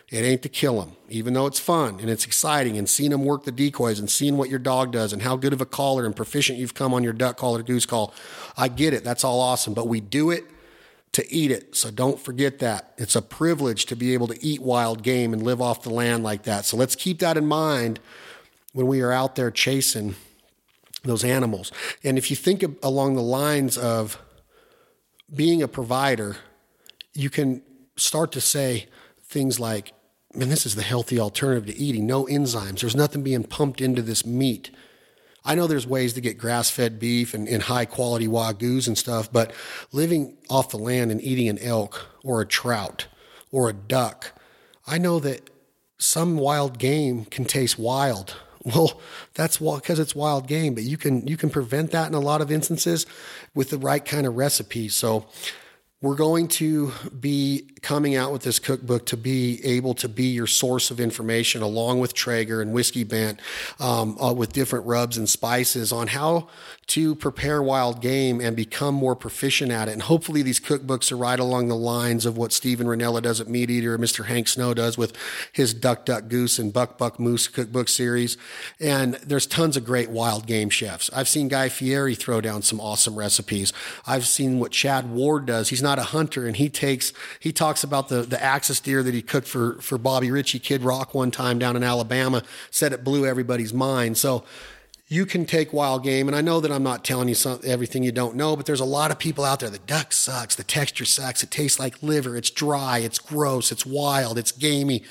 It 0.10 0.22
ain't 0.22 0.42
to 0.44 0.50
kill 0.50 0.80
them, 0.80 0.96
even 1.10 1.34
though 1.34 1.48
it's 1.48 1.60
fun 1.60 2.00
and 2.00 2.10
it's 2.10 2.26
exciting 2.26 2.78
and 2.78 2.88
seeing 2.88 3.12
them 3.12 3.26
work 3.26 3.44
the 3.44 3.52
decoys 3.52 4.00
and 4.00 4.10
seeing 4.10 4.38
what 4.38 4.50
your 4.50 4.60
dog 4.60 4.94
does 4.94 5.12
and 5.12 5.22
how 5.22 5.36
good 5.36 5.52
of 5.52 5.60
a 5.60 5.66
caller 5.66 6.06
and 6.06 6.16
proficient 6.16 6.58
you've 6.58 6.74
come 6.74 6.94
on 6.94 7.04
your 7.04 7.12
duck 7.12 7.36
call 7.36 7.58
or 7.58 7.64
goose 7.64 7.86
call. 7.86 8.14
I 8.56 8.70
get 8.70 8.94
it. 8.94 9.04
That's 9.04 9.26
all 9.26 9.42
awesome. 9.42 9.74
But 9.74 9.90
we 9.90 10.00
do 10.00 10.32
it 10.32 10.46
to 11.12 11.34
eat 11.34 11.52
it. 11.52 11.76
So 11.76 11.92
don't 11.92 12.20
forget 12.20 12.60
that. 12.60 12.94
It's 12.98 13.18
a 13.18 13.22
privilege 13.22 13.86
to 13.88 13.98
be 13.98 14.14
able 14.14 14.28
to 14.28 14.46
eat 14.46 14.62
wild 14.62 15.04
game 15.04 15.34
and 15.34 15.44
live 15.44 15.60
off 15.62 15.82
the 15.82 15.90
land 15.90 16.24
like 16.24 16.44
that. 16.44 16.64
So 16.64 16.78
let's 16.78 16.96
keep 16.96 17.20
that 17.20 17.36
in 17.36 17.46
mind 17.46 18.00
when 18.72 18.88
we 18.88 19.02
are 19.02 19.12
out 19.12 19.36
there 19.36 19.52
chasing 19.52 20.16
those 21.04 21.24
animals. 21.24 21.72
And 22.04 22.18
if 22.18 22.30
you 22.30 22.36
think 22.36 22.64
along 22.84 23.16
the 23.16 23.22
lines 23.22 23.78
of 23.78 24.22
being 25.34 25.62
a 25.62 25.68
provider, 25.68 26.38
you 27.14 27.30
can 27.30 27.62
start 27.96 28.32
to 28.34 28.42
say 28.42 28.88
things 29.24 29.60
like, 29.60 29.94
man, 30.34 30.50
this 30.50 30.66
is 30.66 30.76
the 30.76 30.84
healthy 30.84 31.20
alternative 31.20 31.66
to 31.68 31.78
eating. 31.78 32.06
No 32.06 32.26
enzymes. 32.26 32.82
There's 32.82 32.96
nothing 32.96 33.24
being 33.24 33.44
pumped 33.44 33.82
into 33.82 34.02
this 34.02 34.26
meat. 34.26 34.72
I 35.44 35.56
know 35.56 35.66
there's 35.66 35.88
ways 35.88 36.14
to 36.14 36.22
get 36.22 36.38
grass 36.38 36.70
fed 36.70 37.00
beef 37.00 37.34
and, 37.34 37.48
and 37.48 37.64
high 37.64 37.86
quality 37.86 38.28
wagyus 38.28 38.88
and 38.88 38.98
stuff, 38.98 39.32
but 39.32 39.54
living 39.92 40.38
off 40.50 40.70
the 40.70 40.78
land 40.78 41.10
and 41.12 41.22
eating 41.22 41.48
an 41.48 41.58
elk 41.60 42.06
or 42.24 42.42
a 42.42 42.46
trout 42.46 43.08
or 43.52 43.70
a 43.70 43.74
duck, 43.74 44.34
I 44.86 44.98
know 44.98 45.20
that 45.20 45.50
some 45.98 46.38
wild 46.38 46.78
game 46.78 47.26
can 47.26 47.46
taste 47.46 47.80
wild 47.80 48.36
Well, 48.76 49.00
that's 49.34 49.60
because 49.60 49.98
it's 49.98 50.14
wild 50.14 50.46
game, 50.48 50.74
but 50.74 50.84
you 50.84 50.98
can 50.98 51.26
you 51.26 51.38
can 51.38 51.50
prevent 51.50 51.92
that 51.92 52.08
in 52.08 52.14
a 52.14 52.20
lot 52.20 52.42
of 52.42 52.52
instances 52.52 53.06
with 53.56 53.70
the 53.70 53.78
right 53.78 54.04
kind 54.04 54.28
of 54.28 54.36
recipe. 54.36 54.90
So 54.90 55.26
we're 56.00 56.16
going 56.16 56.48
to 56.48 56.92
be 57.20 57.72
coming 57.82 58.16
out 58.16 58.32
with 58.32 58.44
this 58.44 58.60
cookbook 58.60 59.06
to 59.08 59.18
be 59.18 59.64
able 59.66 59.96
to 59.96 60.08
be 60.08 60.26
your 60.26 60.46
source 60.46 60.92
of 60.92 61.00
information 61.00 61.64
along 61.64 62.00
with 62.00 62.14
Traeger 62.14 62.62
and 62.62 62.72
Whiskey 62.72 63.04
Bent 63.04 63.40
um, 63.80 64.18
uh, 64.20 64.34
with 64.34 64.54
different 64.54 64.86
rubs 64.86 65.18
and 65.18 65.28
spices 65.28 65.92
on 65.92 66.08
how 66.08 66.50
to 66.88 67.16
prepare 67.16 67.62
wild 67.62 68.02
game 68.02 68.40
and 68.40 68.56
become 68.56 68.96
more 68.96 69.16
proficient 69.16 69.72
at 69.72 69.90
it. 69.90 69.94
And 69.94 70.04
hopefully 70.04 70.42
these 70.42 70.60
cookbooks 70.60 71.12
are 71.12 71.18
right 71.18 71.40
along 71.40 71.68
the 71.68 71.76
lines 71.76 72.26
of 72.26 72.38
what 72.38 72.54
Steven 72.54 72.88
Rinella 72.88 73.22
does 73.22 73.42
at 73.42 73.48
Meat 73.48 73.70
Eater, 73.70 73.96
and 73.96 74.04
Mr. 74.04 74.26
Hank 74.26 74.48
Shaw 74.48 74.74
does 74.74 74.98
with 74.98 75.14
his 75.52 75.74
Duck 75.74 76.06
Duck 76.06 76.28
Goose 76.30 76.60
and 76.60 76.72
Buck 76.72 76.98
Buck 76.98 77.20
Moose 77.20 77.48
cookbook 77.48 77.90
series. 77.90 78.38
And 78.80 79.16
there's 79.16 79.48
tons 79.48 79.76
of 79.76 79.84
great 79.86 80.10
wild 80.10 80.46
game 80.46 80.70
chefs. 80.70 81.10
I've 81.14 81.28
seen 81.28 81.48
Guy 81.48 81.70
Fieri 81.70 82.16
throw 82.16 82.40
down 82.40 82.62
some 82.62 82.80
awesome 82.80 83.16
recipes. 83.16 83.74
I've 84.06 84.28
seen 84.28 84.60
what 84.60 84.72
Chad 84.72 85.10
Ward 85.10 85.46
does. 85.46 85.70
He's 85.70 85.82
not 85.88 86.00
a 86.00 86.04
hunter 86.04 86.46
and 86.46 86.58
he 86.58 86.68
takes, 86.70 87.14
he 87.40 87.54
talks 87.54 87.84
about 87.84 88.10
the, 88.10 88.24
the 88.24 88.42
axis 88.44 88.80
deer 88.82 89.02
that 89.04 89.14
he 89.14 89.22
cooked 89.22 89.48
for, 89.48 89.80
for 89.82 89.98
Bobby 89.98 90.30
Ritchie 90.30 90.60
Kid 90.60 90.82
Rock 90.84 91.14
one 91.14 91.32
time 91.32 91.58
down 91.60 91.78
in 91.78 91.84
Alabama, 91.84 92.44
said 92.70 92.92
it 92.92 93.04
blew 93.04 93.26
everybody's 93.26 93.74
mind. 93.74 94.18
So, 94.18 94.44
you 95.10 95.26
can 95.26 95.46
take 95.46 95.72
wild 95.72 96.04
game. 96.04 96.28
And 96.28 96.36
I 96.36 96.42
know 96.42 96.60
that 96.60 96.70
I'm 96.70 96.84
not 96.84 97.06
telling 97.06 97.30
you 97.30 97.36
some, 97.36 97.62
everything 97.64 98.04
you 98.04 98.12
don't 98.12 98.36
know, 98.36 98.58
but 98.58 98.66
there's 98.66 98.82
a 98.82 98.86
lot 98.86 99.10
of 99.10 99.18
people 99.18 99.46
out 99.46 99.62
there. 99.62 99.70
The 99.70 99.80
duck 99.80 100.12
sucks. 100.12 100.56
The 100.56 100.66
texture 100.66 101.06
sucks. 101.06 101.44
It 101.44 101.50
tastes 101.50 101.80
like 101.80 102.04
liver. 102.04 102.36
It's 102.36 102.50
dry. 102.50 102.98
It's 102.98 103.18
gross. 103.18 103.72
It's 103.72 103.86
wild. 103.86 104.38
It's 104.38 104.52
gamey. 104.52 105.04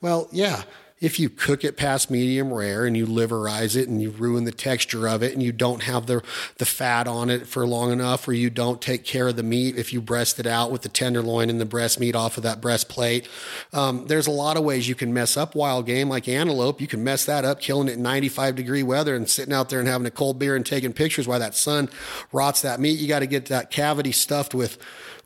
Well, 0.00 0.28
yeah 0.32 0.64
if 1.00 1.18
you 1.18 1.28
cook 1.28 1.64
it 1.64 1.76
past 1.76 2.08
medium 2.08 2.52
rare 2.52 2.86
and 2.86 2.96
you 2.96 3.04
liverize 3.06 3.76
it 3.76 3.88
and 3.88 4.00
you 4.00 4.10
ruin 4.10 4.44
the 4.44 4.52
texture 4.52 5.08
of 5.08 5.22
it 5.22 5.32
and 5.32 5.42
you 5.42 5.50
don't 5.50 5.82
have 5.82 6.06
the, 6.06 6.22
the 6.58 6.64
fat 6.64 7.08
on 7.08 7.28
it 7.28 7.46
for 7.46 7.66
long 7.66 7.92
enough 7.92 8.26
or 8.28 8.32
you 8.32 8.48
don't 8.48 8.80
take 8.80 9.04
care 9.04 9.28
of 9.28 9.36
the 9.36 9.42
meat 9.42 9.76
if 9.76 9.92
you 9.92 10.00
breast 10.00 10.38
it 10.38 10.46
out 10.46 10.70
with 10.70 10.82
the 10.82 10.88
tenderloin 10.88 11.50
and 11.50 11.60
the 11.60 11.66
breast 11.66 11.98
meat 11.98 12.14
off 12.14 12.36
of 12.36 12.44
that 12.44 12.60
breastplate. 12.60 13.28
Um, 13.72 14.06
there's 14.06 14.28
a 14.28 14.32
lot 14.32 14.56
of 14.56 14.62
ways 14.64 14.88
you 14.88 14.94
can 14.94 15.12
mess 15.12 15.36
up 15.36 15.56
wild 15.56 15.84
game 15.84 16.08
like 16.08 16.28
antelope. 16.28 16.80
You 16.80 16.86
can 16.86 17.02
mess 17.02 17.24
that 17.24 17.44
up 17.44 17.60
killing 17.60 17.88
it 17.88 17.94
in 17.94 18.02
95 18.02 18.54
degree 18.54 18.84
weather 18.84 19.16
and 19.16 19.28
sitting 19.28 19.52
out 19.52 19.70
there 19.70 19.80
and 19.80 19.88
having 19.88 20.06
a 20.06 20.12
cold 20.12 20.38
beer 20.38 20.54
and 20.54 20.64
taking 20.64 20.92
pictures 20.92 21.26
while 21.26 21.40
that 21.40 21.56
sun 21.56 21.90
rots 22.32 22.62
that 22.62 22.78
meat. 22.78 22.98
You 23.00 23.08
got 23.08 23.20
to 23.20 23.26
get 23.26 23.46
that 23.46 23.70
cavity 23.70 24.12
stuffed 24.12 24.54
with 24.54 24.78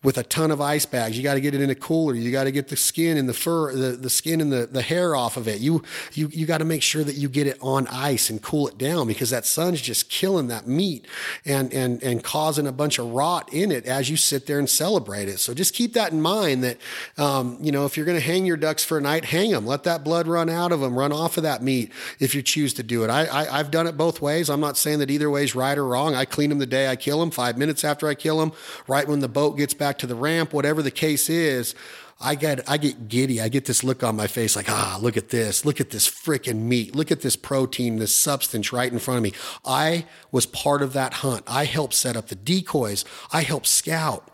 with 0.03 0.19
a 0.19 0.23
ton 0.23 0.51
of 0.51 0.61
ice 0.61 0.87
bags. 0.87 1.17
You 1.17 1.23
got 1.23 1.35
to 1.35 1.41
get 1.41 1.55
it 1.55 1.61
in 1.61 1.71
a 1.71 1.75
cooler. 1.75 2.15
You 2.15 2.31
got 2.31 2.45
to 2.45 2.53
get 2.53 2.69
the 2.69 2.77
skin 2.77 3.17
and 3.17 3.29
the 3.29 3.35
fur, 3.35 3.73
the, 3.73 3.97
the 3.97 4.11
skin 4.11 4.41
and 4.41 4.53
the, 4.53 4.67
the 4.67 4.83
hair 4.83 5.17
off 5.17 5.37
of 5.37 5.49
it. 5.49 5.61
You, 5.61 5.83
you, 6.15 6.29
you 6.33 6.47
got 6.47 6.59
to 6.59 6.65
make 6.65 6.83
sure 6.83 7.03
that 7.05 7.17
you 7.17 7.29
get 7.29 7.47
it 7.47 7.59
on 7.61 7.87
ice 7.89 8.31
and 8.31 8.41
cool 8.41 8.69
it 8.69 8.79
down 8.79 9.07
because 9.09 9.31
that 9.31 9.45
sun's 9.45 9.81
just 9.81 10.09
killing 10.09 10.49
that 10.49 10.67
meat 10.67 11.07
and, 11.45 11.73
and, 11.73 12.03
and 12.03 12.23
causing 12.23 12.67
a 12.67 12.73
bunch 12.73 12.99
of 12.99 13.11
rot 13.11 13.53
in 13.53 13.73
it 13.73 13.87
as 13.87 14.09
you 14.09 14.17
sit 14.17 14.47
there 14.47 14.59
and 14.59 14.71
celebrate 14.71 15.29
it. 15.29 15.39
So 15.39 15.55
just 15.55 15.75
keep 15.75 15.95
that 15.95 16.13
in 16.13 16.23
mind 16.23 16.63
that, 16.65 16.79
um, 17.17 17.59
you 17.61 17.73
know, 17.73 17.85
if 17.85 17.97
you're 17.97 18.07
going 18.07 18.19
to 18.19 18.25
hang 18.25 18.47
your 18.47 18.57
ducks 18.57 18.85
for 18.85 18.99
a 18.99 19.01
night, 19.01 19.25
hang 19.25 19.51
them, 19.51 19.67
let 19.67 19.85
that 19.85 20.05
blood 20.05 20.27
run 20.29 20.49
out 20.49 20.73
of 20.73 20.81
them, 20.81 20.97
run 20.97 21.13
off 21.13 21.37
of 21.37 21.43
that 21.43 21.63
meat 21.63 21.93
if 22.21 22.35
you 22.35 22.43
choose 22.43 22.73
to 22.75 22.83
do 22.83 23.05
it. 23.05 23.11
I, 23.11 23.27
I, 23.27 23.59
I've 23.59 23.71
done 23.71 23.87
it 23.87 23.97
both 23.97 24.23
ways. 24.23 24.49
I'm 24.49 24.61
not 24.61 24.77
saying 24.77 25.01
that 25.01 25.11
either 25.11 25.31
way 25.31 25.45
is 25.45 25.55
right 25.55 25.77
or 25.77 25.87
wrong. 25.87 26.15
I 26.15 26.25
clean 26.25 26.51
them 26.51 26.59
the 26.59 26.67
day 26.67 26.89
I 26.89 26.97
kill 26.97 27.21
them, 27.21 27.31
five 27.31 27.59
minutes 27.59 27.85
after 27.85 28.09
I 28.09 28.15
kill 28.15 28.39
them, 28.39 28.53
right 28.87 29.09
when 29.09 29.21
the 29.21 29.29
boat 29.29 29.57
gets 29.57 29.75
back 29.89 29.97
to 29.97 30.07
the 30.07 30.15
ramp, 30.15 30.53
whatever 30.53 30.83
the 30.83 30.91
case 30.91 31.31
is, 31.31 31.75
I 32.21 32.35
get 32.35 32.69
I 32.69 32.77
get 32.77 33.09
giddy. 33.09 33.41
I 33.41 33.49
get 33.49 33.65
this 33.65 33.83
look 33.83 34.03
on 34.03 34.17
my 34.17 34.27
face 34.27 34.55
like, 34.55 34.69
ah, 34.69 34.99
look 35.01 35.17
at 35.17 35.31
this. 35.31 35.65
Look 35.65 35.81
at 35.81 35.91
this 35.91 36.07
freaking 36.07 36.63
meat. 36.63 36.95
Look 36.95 37.11
at 37.11 37.23
this 37.23 37.37
protein, 37.37 37.97
this 37.97 38.15
substance 38.15 38.71
right 38.71 38.93
in 38.93 38.99
front 38.99 39.17
of 39.17 39.23
me. 39.23 39.33
I 39.65 40.05
was 40.31 40.45
part 40.45 40.83
of 40.83 40.93
that 40.93 41.15
hunt. 41.25 41.45
I 41.47 41.65
helped 41.65 41.95
set 41.95 42.17
up 42.17 42.27
the 42.27 42.35
decoys. 42.35 43.07
I 43.33 43.43
helped 43.43 43.67
scout 43.67 44.29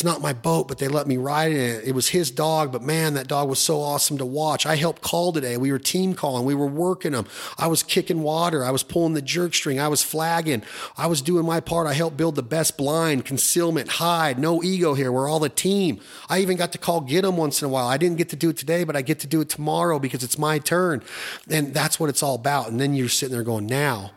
it's 0.00 0.04
not 0.06 0.22
my 0.22 0.32
boat, 0.32 0.66
but 0.66 0.78
they 0.78 0.88
let 0.88 1.06
me 1.06 1.18
ride 1.18 1.52
in 1.52 1.58
it. 1.58 1.84
It 1.84 1.94
was 1.94 2.08
his 2.08 2.30
dog, 2.30 2.72
but 2.72 2.80
man, 2.80 3.12
that 3.14 3.28
dog 3.28 3.50
was 3.50 3.58
so 3.58 3.82
awesome 3.82 4.16
to 4.16 4.24
watch. 4.24 4.64
I 4.64 4.76
helped 4.76 5.02
call 5.02 5.30
today. 5.30 5.58
We 5.58 5.70
were 5.70 5.78
team 5.78 6.14
calling. 6.14 6.46
We 6.46 6.54
were 6.54 6.66
working 6.66 7.12
them. 7.12 7.26
I 7.58 7.66
was 7.66 7.82
kicking 7.82 8.22
water. 8.22 8.64
I 8.64 8.70
was 8.70 8.82
pulling 8.82 9.12
the 9.12 9.20
jerk 9.20 9.52
string. 9.52 9.78
I 9.78 9.88
was 9.88 10.02
flagging. 10.02 10.62
I 10.96 11.06
was 11.06 11.20
doing 11.20 11.44
my 11.44 11.60
part. 11.60 11.86
I 11.86 11.92
helped 11.92 12.16
build 12.16 12.34
the 12.34 12.42
best 12.42 12.78
blind, 12.78 13.26
concealment, 13.26 13.90
hide. 13.90 14.38
No 14.38 14.62
ego 14.62 14.94
here. 14.94 15.12
We're 15.12 15.28
all 15.28 15.38
the 15.38 15.50
team. 15.50 16.00
I 16.30 16.38
even 16.38 16.56
got 16.56 16.72
to 16.72 16.78
call 16.78 17.02
get 17.02 17.20
them 17.20 17.36
once 17.36 17.60
in 17.60 17.66
a 17.66 17.68
while. 17.68 17.86
I 17.86 17.98
didn't 17.98 18.16
get 18.16 18.30
to 18.30 18.36
do 18.36 18.48
it 18.48 18.56
today, 18.56 18.84
but 18.84 18.96
I 18.96 19.02
get 19.02 19.20
to 19.20 19.26
do 19.26 19.42
it 19.42 19.50
tomorrow 19.50 19.98
because 19.98 20.24
it's 20.24 20.38
my 20.38 20.58
turn. 20.58 21.02
And 21.50 21.74
that's 21.74 22.00
what 22.00 22.08
it's 22.08 22.22
all 22.22 22.36
about. 22.36 22.70
And 22.70 22.80
then 22.80 22.94
you're 22.94 23.10
sitting 23.10 23.34
there 23.34 23.44
going, 23.44 23.66
now 23.66 24.12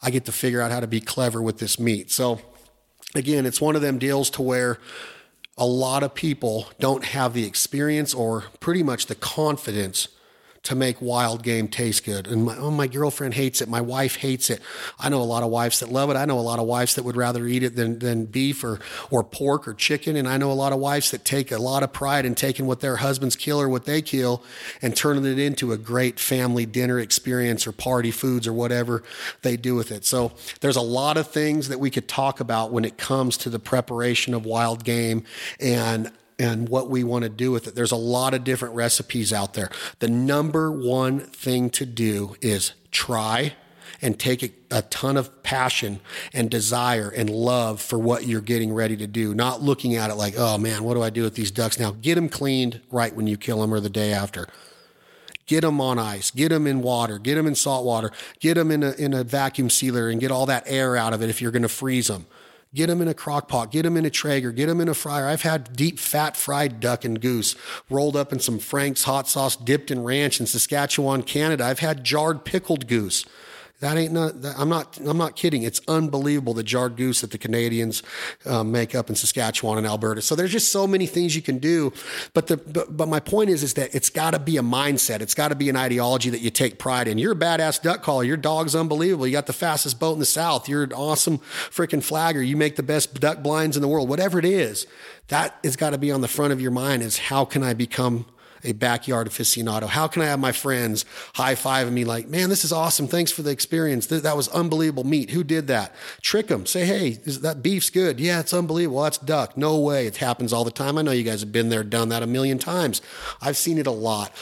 I 0.00 0.10
get 0.10 0.26
to 0.26 0.32
figure 0.32 0.60
out 0.60 0.70
how 0.70 0.78
to 0.78 0.86
be 0.86 1.00
clever 1.00 1.42
with 1.42 1.58
this 1.58 1.80
meat. 1.80 2.12
So, 2.12 2.40
again, 3.14 3.46
it's 3.46 3.60
one 3.60 3.76
of 3.76 3.82
them 3.82 3.98
deals 3.98 4.30
to 4.30 4.42
where 4.42 4.78
a 5.56 5.66
lot 5.66 6.02
of 6.02 6.14
people 6.14 6.68
don't 6.78 7.04
have 7.04 7.34
the 7.34 7.44
experience 7.44 8.14
or 8.14 8.44
pretty 8.60 8.82
much 8.82 9.06
the 9.06 9.14
confidence 9.14 10.08
to 10.64 10.74
make 10.74 11.00
wild 11.00 11.42
game 11.42 11.68
taste 11.68 12.04
good. 12.04 12.26
And 12.26 12.44
my, 12.44 12.56
oh, 12.56 12.70
my 12.70 12.86
girlfriend 12.86 13.34
hates 13.34 13.60
it. 13.60 13.68
My 13.68 13.80
wife 13.80 14.16
hates 14.16 14.50
it. 14.50 14.60
I 14.98 15.08
know 15.08 15.20
a 15.20 15.24
lot 15.24 15.42
of 15.42 15.50
wives 15.50 15.80
that 15.80 15.90
love 15.90 16.10
it. 16.10 16.16
I 16.16 16.24
know 16.24 16.38
a 16.38 16.40
lot 16.40 16.58
of 16.58 16.66
wives 16.66 16.94
that 16.96 17.04
would 17.04 17.16
rather 17.16 17.46
eat 17.46 17.62
it 17.62 17.76
than, 17.76 17.98
than 18.00 18.26
beef 18.26 18.64
or, 18.64 18.80
or 19.10 19.22
pork 19.22 19.68
or 19.68 19.74
chicken. 19.74 20.16
And 20.16 20.28
I 20.28 20.36
know 20.36 20.50
a 20.50 20.54
lot 20.54 20.72
of 20.72 20.78
wives 20.78 21.10
that 21.12 21.24
take 21.24 21.52
a 21.52 21.58
lot 21.58 21.82
of 21.82 21.92
pride 21.92 22.24
in 22.24 22.34
taking 22.34 22.66
what 22.66 22.80
their 22.80 22.96
husbands 22.96 23.36
kill 23.36 23.60
or 23.60 23.68
what 23.68 23.84
they 23.84 24.02
kill 24.02 24.42
and 24.82 24.94
turning 24.96 25.24
it 25.24 25.38
into 25.38 25.72
a 25.72 25.78
great 25.78 26.18
family 26.18 26.66
dinner 26.66 26.98
experience 26.98 27.66
or 27.66 27.72
party 27.72 28.10
foods 28.10 28.46
or 28.46 28.52
whatever 28.52 29.02
they 29.42 29.56
do 29.56 29.74
with 29.74 29.92
it. 29.92 30.04
So 30.04 30.32
there's 30.60 30.76
a 30.76 30.82
lot 30.82 31.16
of 31.16 31.28
things 31.28 31.68
that 31.68 31.78
we 31.78 31.90
could 31.90 32.08
talk 32.08 32.40
about 32.40 32.72
when 32.72 32.84
it 32.84 32.98
comes 32.98 33.36
to 33.38 33.50
the 33.50 33.58
preparation 33.58 34.34
of 34.34 34.44
wild 34.44 34.84
game. 34.84 35.24
And 35.60 36.12
and 36.38 36.68
what 36.68 36.88
we 36.88 37.02
want 37.04 37.24
to 37.24 37.28
do 37.28 37.50
with 37.50 37.66
it. 37.66 37.74
There's 37.74 37.92
a 37.92 37.96
lot 37.96 38.34
of 38.34 38.44
different 38.44 38.74
recipes 38.74 39.32
out 39.32 39.54
there. 39.54 39.70
The 39.98 40.08
number 40.08 40.70
one 40.70 41.20
thing 41.20 41.70
to 41.70 41.86
do 41.86 42.36
is 42.40 42.72
try 42.90 43.54
and 44.00 44.18
take 44.18 44.42
a, 44.42 44.50
a, 44.70 44.82
ton 44.82 45.16
of 45.16 45.42
passion 45.42 46.00
and 46.32 46.50
desire 46.50 47.10
and 47.10 47.28
love 47.28 47.80
for 47.80 47.98
what 47.98 48.26
you're 48.26 48.40
getting 48.40 48.72
ready 48.72 48.96
to 48.96 49.06
do. 49.06 49.34
Not 49.34 49.60
looking 49.60 49.96
at 49.96 50.10
it 50.10 50.14
like, 50.14 50.34
oh 50.36 50.56
man, 50.56 50.84
what 50.84 50.94
do 50.94 51.02
I 51.02 51.10
do 51.10 51.22
with 51.22 51.34
these 51.34 51.50
ducks 51.50 51.80
now? 51.80 51.92
Get 52.00 52.14
them 52.14 52.28
cleaned 52.28 52.80
right 52.90 53.14
when 53.14 53.26
you 53.26 53.36
kill 53.36 53.60
them 53.60 53.74
or 53.74 53.80
the 53.80 53.90
day 53.90 54.12
after. 54.12 54.46
Get 55.46 55.62
them 55.62 55.80
on 55.80 55.98
ice, 55.98 56.30
get 56.30 56.50
them 56.50 56.66
in 56.66 56.82
water, 56.82 57.18
get 57.18 57.36
them 57.36 57.46
in 57.46 57.54
salt 57.54 57.84
water, 57.84 58.12
get 58.38 58.54
them 58.54 58.70
in 58.70 58.82
a, 58.82 58.92
in 58.92 59.14
a 59.14 59.24
vacuum 59.24 59.70
sealer 59.70 60.10
and 60.10 60.20
get 60.20 60.30
all 60.30 60.46
that 60.46 60.64
air 60.66 60.94
out 60.94 61.14
of 61.14 61.22
it 61.22 61.30
if 61.30 61.40
you're 61.40 61.50
going 61.50 61.62
to 61.62 61.68
freeze 61.68 62.08
them. 62.08 62.26
Get 62.74 62.88
them 62.88 63.00
in 63.00 63.08
a 63.08 63.14
crock 63.14 63.48
pot, 63.48 63.70
get 63.70 63.84
them 63.84 63.96
in 63.96 64.04
a 64.04 64.10
Traeger, 64.10 64.52
get 64.52 64.66
them 64.66 64.80
in 64.80 64.88
a 64.88 64.94
fryer. 64.94 65.26
I've 65.26 65.40
had 65.40 65.74
deep 65.74 65.98
fat 65.98 66.36
fried 66.36 66.80
duck 66.80 67.02
and 67.04 67.18
goose 67.18 67.56
rolled 67.88 68.14
up 68.14 68.30
in 68.30 68.40
some 68.40 68.58
Frank's 68.58 69.04
hot 69.04 69.26
sauce 69.26 69.56
dipped 69.56 69.90
in 69.90 70.04
ranch 70.04 70.38
in 70.38 70.46
Saskatchewan, 70.46 71.22
Canada. 71.22 71.64
I've 71.64 71.78
had 71.78 72.04
jarred 72.04 72.44
pickled 72.44 72.86
goose. 72.86 73.24
That 73.80 73.96
ain't 73.96 74.12
not. 74.12 74.42
That, 74.42 74.58
I'm 74.58 74.68
not. 74.68 74.98
I'm 75.04 75.18
not 75.18 75.36
kidding. 75.36 75.62
It's 75.62 75.80
unbelievable 75.86 76.52
the 76.52 76.64
jarred 76.64 76.96
goose 76.96 77.20
that 77.20 77.30
the 77.30 77.38
Canadians 77.38 78.02
um, 78.44 78.72
make 78.72 78.92
up 78.96 79.08
in 79.08 79.14
Saskatchewan 79.14 79.78
and 79.78 79.86
Alberta. 79.86 80.20
So 80.20 80.34
there's 80.34 80.50
just 80.50 80.72
so 80.72 80.84
many 80.88 81.06
things 81.06 81.36
you 81.36 81.42
can 81.42 81.58
do. 81.58 81.92
But 82.34 82.48
the 82.48 82.56
but, 82.56 82.96
but 82.96 83.06
my 83.06 83.20
point 83.20 83.50
is 83.50 83.62
is 83.62 83.74
that 83.74 83.94
it's 83.94 84.10
got 84.10 84.32
to 84.32 84.40
be 84.40 84.56
a 84.56 84.62
mindset. 84.62 85.20
It's 85.20 85.34
got 85.34 85.48
to 85.48 85.54
be 85.54 85.68
an 85.68 85.76
ideology 85.76 86.28
that 86.30 86.40
you 86.40 86.50
take 86.50 86.80
pride 86.80 87.06
in. 87.06 87.18
You're 87.18 87.34
a 87.34 87.36
badass 87.36 87.80
duck 87.80 88.02
caller. 88.02 88.24
Your 88.24 88.36
dog's 88.36 88.74
unbelievable. 88.74 89.28
You 89.28 89.32
got 89.32 89.46
the 89.46 89.52
fastest 89.52 90.00
boat 90.00 90.14
in 90.14 90.18
the 90.18 90.26
south. 90.26 90.68
You're 90.68 90.82
an 90.82 90.92
awesome 90.92 91.38
freaking 91.38 92.02
flagger. 92.02 92.42
You 92.42 92.56
make 92.56 92.74
the 92.74 92.82
best 92.82 93.20
duck 93.20 93.44
blinds 93.44 93.76
in 93.76 93.82
the 93.82 93.88
world. 93.88 94.08
Whatever 94.08 94.40
it 94.40 94.44
is, 94.44 94.88
that 95.28 95.56
has 95.62 95.76
got 95.76 95.90
to 95.90 95.98
be 95.98 96.10
on 96.10 96.20
the 96.20 96.28
front 96.28 96.52
of 96.52 96.60
your 96.60 96.72
mind. 96.72 97.04
Is 97.04 97.18
how 97.18 97.44
can 97.44 97.62
I 97.62 97.74
become 97.74 98.26
a 98.64 98.72
backyard 98.72 99.28
aficionado? 99.28 99.86
How 99.86 100.06
can 100.08 100.22
I 100.22 100.26
have 100.26 100.40
my 100.40 100.52
friends 100.52 101.04
high 101.34 101.54
fiving 101.54 101.92
me 101.92 102.04
like, 102.04 102.28
man, 102.28 102.48
this 102.48 102.64
is 102.64 102.72
awesome. 102.72 103.08
Thanks 103.08 103.30
for 103.30 103.42
the 103.42 103.50
experience. 103.50 104.06
That 104.06 104.36
was 104.36 104.48
unbelievable 104.48 105.04
meat. 105.04 105.30
Who 105.30 105.44
did 105.44 105.66
that? 105.68 105.94
Trick 106.22 106.48
them. 106.48 106.66
Say, 106.66 106.84
hey, 106.84 107.10
that 107.10 107.62
beef's 107.62 107.90
good. 107.90 108.20
Yeah, 108.20 108.40
it's 108.40 108.52
unbelievable. 108.52 109.02
That's 109.02 109.18
duck. 109.18 109.56
No 109.56 109.78
way. 109.78 110.06
It 110.06 110.18
happens 110.18 110.52
all 110.52 110.64
the 110.64 110.70
time. 110.70 110.98
I 110.98 111.02
know 111.02 111.12
you 111.12 111.22
guys 111.22 111.40
have 111.40 111.52
been 111.52 111.68
there, 111.68 111.84
done 111.84 112.08
that 112.10 112.22
a 112.22 112.26
million 112.26 112.58
times. 112.58 113.02
I've 113.40 113.56
seen 113.56 113.78
it 113.78 113.86
a 113.86 113.92
lot. 113.92 114.32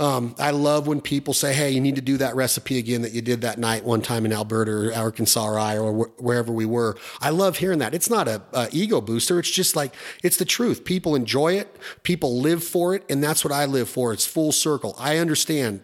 Um, 0.00 0.34
I 0.38 0.50
love 0.52 0.86
when 0.86 1.02
people 1.02 1.34
say, 1.34 1.52
"Hey, 1.52 1.70
you 1.72 1.80
need 1.80 1.96
to 1.96 2.00
do 2.00 2.16
that 2.16 2.34
recipe 2.34 2.78
again 2.78 3.02
that 3.02 3.12
you 3.12 3.20
did 3.20 3.42
that 3.42 3.58
night 3.58 3.84
one 3.84 4.00
time 4.00 4.24
in 4.24 4.32
Alberta 4.32 4.70
or 4.72 4.94
Arkansas 4.94 5.46
or, 5.46 5.58
or 5.78 5.92
wh- 5.92 6.22
wherever 6.22 6.50
we 6.50 6.64
were." 6.64 6.96
I 7.20 7.28
love 7.28 7.58
hearing 7.58 7.80
that. 7.80 7.94
It's 7.94 8.08
not 8.08 8.26
a, 8.26 8.40
a, 8.54 8.68
ego 8.72 9.02
booster. 9.02 9.38
It's 9.38 9.50
just 9.50 9.76
like 9.76 9.94
it's 10.24 10.38
the 10.38 10.46
truth. 10.46 10.86
People 10.86 11.14
enjoy 11.14 11.52
it. 11.52 11.76
People 12.02 12.40
live 12.40 12.64
for 12.64 12.94
it, 12.94 13.04
and 13.10 13.22
that's 13.22 13.44
what 13.44 13.52
I 13.52 13.66
live 13.66 13.90
for. 13.90 14.14
It's 14.14 14.24
full 14.24 14.52
circle. 14.52 14.96
I 14.98 15.18
understand. 15.18 15.82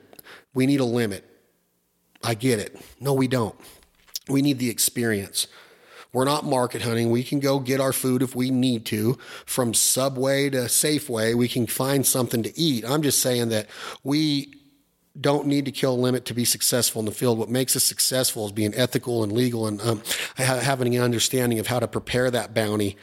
We 0.55 0.65
need 0.65 0.81
a 0.81 0.87
limit. 0.87 1.29
I 2.25 2.33
get 2.33 2.59
it. 2.59 2.81
No, 2.99 3.13
we 3.13 3.29
don't. 3.29 3.55
We 4.29 4.41
need 4.41 4.59
the 4.59 4.71
experience. 4.71 5.47
We're 6.13 6.25
not 6.25 6.45
market 6.45 6.83
hunting. 6.83 7.11
We 7.11 7.23
can 7.23 7.41
go 7.41 7.59
get 7.59 7.81
our 7.81 7.93
food 7.93 8.23
if 8.23 8.35
we 8.35 8.51
need 8.51 8.87
to 8.87 9.19
from 9.45 9.75
Subway 9.75 10.51
to 10.51 10.59
Safeway. 10.59 11.35
We 11.35 11.49
can 11.49 11.67
find 11.67 12.07
something 12.07 12.43
to 12.43 12.59
eat. 12.59 12.85
I'm 12.89 13.03
just 13.03 13.21
saying 13.21 13.51
that 13.51 13.67
we 14.03 14.55
don't 15.21 15.47
need 15.47 15.65
to 15.65 15.73
kill 15.73 15.95
a 15.95 15.97
limit 15.97 16.25
to 16.27 16.35
be 16.35 16.45
successful 16.45 17.01
in 17.01 17.07
the 17.07 17.13
field. 17.13 17.39
What 17.39 17.49
makes 17.49 17.75
us 17.77 17.85
successful 17.85 18.47
is 18.47 18.53
being 18.53 18.75
ethical 18.75 19.23
and 19.23 19.33
legal 19.33 19.67
and 19.67 19.81
um, 19.81 20.03
having 20.37 20.95
an 20.95 21.03
understanding 21.03 21.59
of 21.59 21.67
how 21.67 21.81
to 21.81 21.89
prepare 21.89 22.31
that 22.31 22.55
bounty 22.55 22.97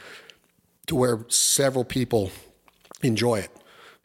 to 0.86 0.94
where 0.94 1.24
several 1.28 1.84
people 1.84 2.30
enjoy 3.02 3.40
it 3.40 3.50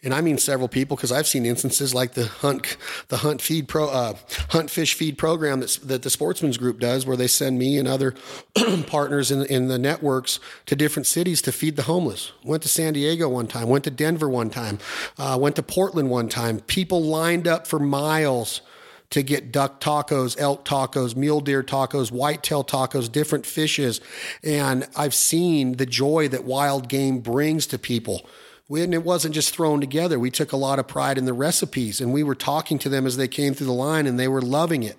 and 0.03 0.13
I 0.13 0.21
mean 0.21 0.37
several 0.37 0.67
people 0.67 0.95
because 0.95 1.11
I've 1.11 1.27
seen 1.27 1.45
instances 1.45 1.93
like 1.93 2.13
the 2.13 2.25
hunt 2.25 2.77
the 3.09 3.17
hunt 3.17 3.41
feed 3.41 3.67
pro 3.67 3.89
uh, 3.89 4.13
hunt 4.49 4.69
fish 4.69 4.93
feed 4.93 5.17
program 5.17 5.59
that's, 5.59 5.77
that 5.77 6.03
the 6.03 6.09
Sportsman's 6.09 6.57
Group 6.57 6.79
does, 6.79 7.05
where 7.05 7.17
they 7.17 7.27
send 7.27 7.59
me 7.59 7.77
and 7.77 7.87
other 7.87 8.15
partners 8.87 9.31
in 9.31 9.45
in 9.45 9.67
the 9.67 9.79
networks 9.79 10.39
to 10.67 10.75
different 10.75 11.05
cities 11.05 11.41
to 11.43 11.51
feed 11.51 11.75
the 11.75 11.83
homeless. 11.83 12.31
Went 12.43 12.63
to 12.63 12.69
San 12.69 12.93
Diego 12.93 13.27
one 13.27 13.47
time, 13.47 13.67
went 13.67 13.83
to 13.83 13.91
Denver 13.91 14.29
one 14.29 14.49
time, 14.49 14.79
uh, 15.17 15.37
went 15.39 15.55
to 15.57 15.63
Portland 15.63 16.09
one 16.09 16.29
time. 16.29 16.59
People 16.61 17.03
lined 17.03 17.47
up 17.47 17.67
for 17.67 17.79
miles 17.79 18.61
to 19.09 19.23
get 19.23 19.51
duck 19.51 19.81
tacos, 19.81 20.39
elk 20.39 20.63
tacos, 20.63 21.15
mule 21.15 21.41
deer 21.41 21.63
tacos, 21.63 22.11
whitetail 22.11 22.63
tacos, 22.63 23.11
different 23.11 23.45
fishes, 23.45 23.99
and 24.43 24.87
I've 24.95 25.15
seen 25.15 25.73
the 25.73 25.87
joy 25.87 26.27
that 26.29 26.43
wild 26.45 26.87
game 26.87 27.19
brings 27.19 27.65
to 27.67 27.79
people 27.79 28.25
we, 28.69 28.83
and 28.83 28.93
it 28.93 29.03
wasn't 29.03 29.33
just 29.33 29.53
thrown 29.53 29.81
together. 29.81 30.19
We 30.19 30.29
took 30.29 30.51
a 30.51 30.57
lot 30.57 30.77
of 30.79 30.87
pride 30.87 31.17
in 31.17 31.25
the 31.25 31.33
recipes 31.33 31.99
and 31.99 32.13
we 32.13 32.23
were 32.23 32.35
talking 32.35 32.77
to 32.79 32.89
them 32.89 33.05
as 33.05 33.17
they 33.17 33.27
came 33.27 33.53
through 33.55 33.67
the 33.67 33.73
line 33.73 34.05
and 34.05 34.17
they 34.17 34.27
were 34.27 34.41
loving 34.41 34.83
it. 34.83 34.95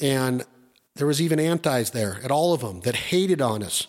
And 0.00 0.44
there 0.96 1.06
was 1.06 1.20
even 1.20 1.38
antis 1.38 1.90
there 1.90 2.18
at 2.24 2.30
all 2.30 2.54
of 2.54 2.62
them 2.62 2.80
that 2.80 2.96
hated 2.96 3.42
on 3.42 3.62
us. 3.62 3.86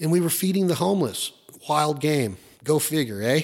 And 0.00 0.12
we 0.12 0.20
were 0.20 0.30
feeding 0.30 0.68
the 0.68 0.76
homeless. 0.76 1.32
Wild 1.68 2.00
game. 2.00 2.36
Go 2.62 2.78
figure, 2.78 3.20
eh? 3.22 3.42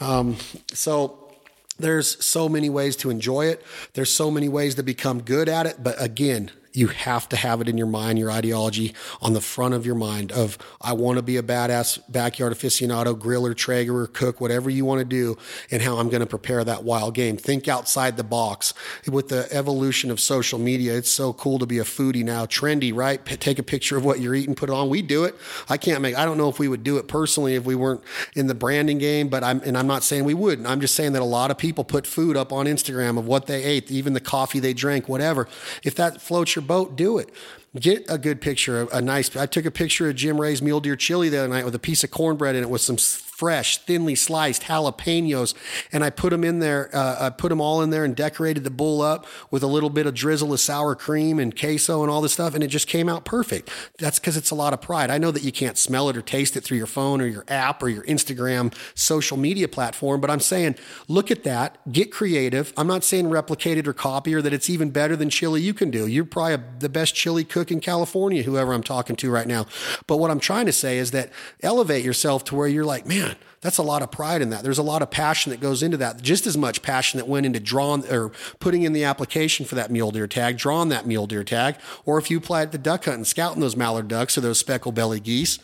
Um, 0.00 0.36
so 0.72 1.32
there's 1.78 2.22
so 2.24 2.48
many 2.48 2.68
ways 2.68 2.96
to 2.96 3.10
enjoy 3.10 3.46
it. 3.46 3.64
There's 3.94 4.10
so 4.10 4.30
many 4.30 4.48
ways 4.48 4.74
to 4.74 4.82
become 4.82 5.22
good 5.22 5.48
at 5.48 5.66
it. 5.66 5.82
But 5.82 6.02
again, 6.02 6.50
you 6.78 6.86
have 6.86 7.28
to 7.28 7.36
have 7.36 7.60
it 7.60 7.68
in 7.68 7.76
your 7.76 7.88
mind, 7.88 8.18
your 8.20 8.30
ideology 8.30 8.94
on 9.20 9.32
the 9.32 9.40
front 9.40 9.74
of 9.74 9.84
your 9.84 9.96
mind 9.96 10.30
of 10.30 10.56
I 10.80 10.92
want 10.92 11.16
to 11.16 11.22
be 11.22 11.36
a 11.36 11.42
badass 11.42 12.00
backyard 12.08 12.52
aficionado, 12.52 13.18
griller, 13.18 13.56
Traeger, 13.56 14.06
cook, 14.06 14.40
whatever 14.40 14.70
you 14.70 14.84
want 14.84 15.00
to 15.00 15.04
do, 15.04 15.36
and 15.72 15.82
how 15.82 15.98
I'm 15.98 16.08
going 16.08 16.20
to 16.20 16.26
prepare 16.26 16.62
that 16.62 16.84
wild 16.84 17.14
game. 17.14 17.36
Think 17.36 17.66
outside 17.66 18.16
the 18.16 18.22
box. 18.22 18.74
With 19.10 19.28
the 19.28 19.48
evolution 19.50 20.10
of 20.12 20.20
social 20.20 20.58
media, 20.58 20.96
it's 20.96 21.10
so 21.10 21.32
cool 21.32 21.58
to 21.58 21.66
be 21.66 21.78
a 21.78 21.84
foodie 21.84 22.24
now, 22.24 22.46
trendy, 22.46 22.94
right? 22.94 23.24
P- 23.24 23.36
take 23.36 23.58
a 23.58 23.62
picture 23.64 23.96
of 23.96 24.04
what 24.04 24.20
you're 24.20 24.36
eating, 24.36 24.54
put 24.54 24.70
it 24.70 24.72
on. 24.72 24.88
We 24.88 25.02
do 25.02 25.24
it. 25.24 25.34
I 25.68 25.78
can't 25.78 26.00
make. 26.00 26.16
I 26.16 26.24
don't 26.24 26.38
know 26.38 26.48
if 26.48 26.60
we 26.60 26.68
would 26.68 26.84
do 26.84 26.98
it 26.98 27.08
personally 27.08 27.56
if 27.56 27.64
we 27.64 27.74
weren't 27.74 28.02
in 28.36 28.46
the 28.46 28.54
branding 28.54 28.98
game, 28.98 29.28
but 29.28 29.42
I'm 29.42 29.60
and 29.64 29.76
I'm 29.76 29.88
not 29.88 30.04
saying 30.04 30.24
we 30.24 30.34
wouldn't. 30.34 30.68
I'm 30.68 30.80
just 30.80 30.94
saying 30.94 31.12
that 31.14 31.22
a 31.22 31.24
lot 31.24 31.50
of 31.50 31.58
people 31.58 31.82
put 31.82 32.06
food 32.06 32.36
up 32.36 32.52
on 32.52 32.66
Instagram 32.66 33.18
of 33.18 33.26
what 33.26 33.46
they 33.46 33.64
ate, 33.64 33.90
even 33.90 34.12
the 34.12 34.20
coffee 34.20 34.60
they 34.60 34.74
drank, 34.74 35.08
whatever. 35.08 35.48
If 35.82 35.96
that 35.96 36.22
floats 36.22 36.54
your 36.54 36.67
boat, 36.68 36.94
do 36.94 37.18
it. 37.18 37.30
Get 37.74 38.06
a 38.08 38.16
good 38.16 38.40
picture, 38.40 38.86
a 38.92 39.02
nice. 39.02 39.34
I 39.36 39.46
took 39.46 39.64
a 39.64 39.70
picture 39.70 40.08
of 40.08 40.14
Jim 40.14 40.40
Ray's 40.40 40.62
mule 40.62 40.80
deer 40.80 40.96
chili 40.96 41.28
the 41.28 41.38
other 41.38 41.48
night 41.48 41.64
with 41.64 41.74
a 41.74 41.80
piece 41.80 42.04
of 42.04 42.10
cornbread 42.10 42.54
in 42.54 42.62
it 42.62 42.70
with 42.70 42.80
some 42.80 42.96
fresh, 43.38 43.78
thinly 43.78 44.16
sliced 44.16 44.62
jalapenos, 44.62 45.54
and 45.92 46.02
I 46.02 46.10
put 46.10 46.30
them 46.30 46.42
in 46.42 46.58
there. 46.58 46.90
Uh, 46.92 47.26
I 47.26 47.30
put 47.30 47.50
them 47.50 47.60
all 47.60 47.80
in 47.82 47.90
there 47.90 48.04
and 48.04 48.16
decorated 48.16 48.64
the 48.64 48.70
bowl 48.70 49.00
up 49.00 49.28
with 49.52 49.62
a 49.62 49.68
little 49.68 49.90
bit 49.90 50.06
of 50.06 50.14
drizzle 50.14 50.52
of 50.52 50.58
sour 50.58 50.96
cream 50.96 51.38
and 51.38 51.56
queso 51.56 52.02
and 52.02 52.10
all 52.10 52.20
this 52.20 52.32
stuff, 52.32 52.56
and 52.56 52.64
it 52.64 52.66
just 52.66 52.88
came 52.88 53.08
out 53.08 53.24
perfect. 53.24 53.70
That's 53.98 54.18
because 54.18 54.36
it's 54.36 54.50
a 54.50 54.56
lot 54.56 54.72
of 54.72 54.80
pride. 54.80 55.08
I 55.08 55.18
know 55.18 55.30
that 55.30 55.44
you 55.44 55.52
can't 55.52 55.78
smell 55.78 56.08
it 56.08 56.16
or 56.16 56.20
taste 56.20 56.56
it 56.56 56.62
through 56.62 56.78
your 56.78 56.88
phone 56.88 57.20
or 57.20 57.26
your 57.28 57.44
app 57.46 57.80
or 57.80 57.88
your 57.88 58.02
Instagram 58.06 58.74
social 58.96 59.36
media 59.36 59.68
platform, 59.68 60.20
but 60.20 60.30
I'm 60.30 60.40
saying 60.40 60.74
look 61.06 61.30
at 61.30 61.44
that, 61.44 61.78
get 61.92 62.10
creative. 62.10 62.72
I'm 62.76 62.88
not 62.88 63.04
saying 63.04 63.30
replicate 63.30 63.78
it 63.78 63.86
or 63.86 63.92
copy 63.92 64.34
or 64.34 64.42
that 64.42 64.52
it's 64.52 64.68
even 64.68 64.90
better 64.90 65.14
than 65.14 65.30
chili 65.30 65.62
you 65.62 65.74
can 65.74 65.92
do. 65.92 66.08
You're 66.08 66.24
probably 66.24 66.66
the 66.80 66.88
best 66.88 67.14
chili 67.14 67.44
cook 67.44 67.70
in 67.70 67.78
California, 67.78 68.42
whoever 68.42 68.72
I'm 68.72 68.82
talking 68.82 69.14
to 69.14 69.30
right 69.30 69.46
now. 69.46 69.66
But 70.08 70.16
what 70.16 70.32
I'm 70.32 70.40
trying 70.40 70.66
to 70.66 70.72
say 70.72 70.98
is 70.98 71.12
that 71.12 71.30
elevate 71.62 72.04
yourself 72.04 72.42
to 72.46 72.56
where 72.56 72.66
you're 72.66 72.84
like, 72.84 73.06
man 73.06 73.27
that's 73.60 73.78
a 73.78 73.82
lot 73.82 74.02
of 74.02 74.10
pride 74.10 74.42
in 74.42 74.50
that. 74.50 74.62
There's 74.62 74.78
a 74.78 74.82
lot 74.82 75.02
of 75.02 75.10
passion 75.10 75.50
that 75.50 75.60
goes 75.60 75.82
into 75.82 75.96
that. 75.96 76.22
Just 76.22 76.46
as 76.46 76.56
much 76.56 76.82
passion 76.82 77.18
that 77.18 77.26
went 77.26 77.46
into 77.46 77.60
drawing 77.60 78.06
or 78.10 78.30
putting 78.60 78.82
in 78.82 78.92
the 78.92 79.04
application 79.04 79.66
for 79.66 79.74
that 79.74 79.90
mule 79.90 80.10
deer 80.10 80.26
tag, 80.26 80.58
drawing 80.58 80.88
that 80.90 81.06
mule 81.06 81.26
deer 81.26 81.44
tag, 81.44 81.76
or 82.04 82.18
if 82.18 82.30
you 82.30 82.38
applied 82.38 82.72
to 82.72 82.78
duck 82.78 83.06
hunting, 83.06 83.24
scouting 83.24 83.60
those 83.60 83.76
mallard 83.76 84.08
ducks 84.08 84.38
or 84.38 84.40
those 84.40 84.58
speckled 84.58 84.94
belly 84.94 85.20
geese 85.20 85.58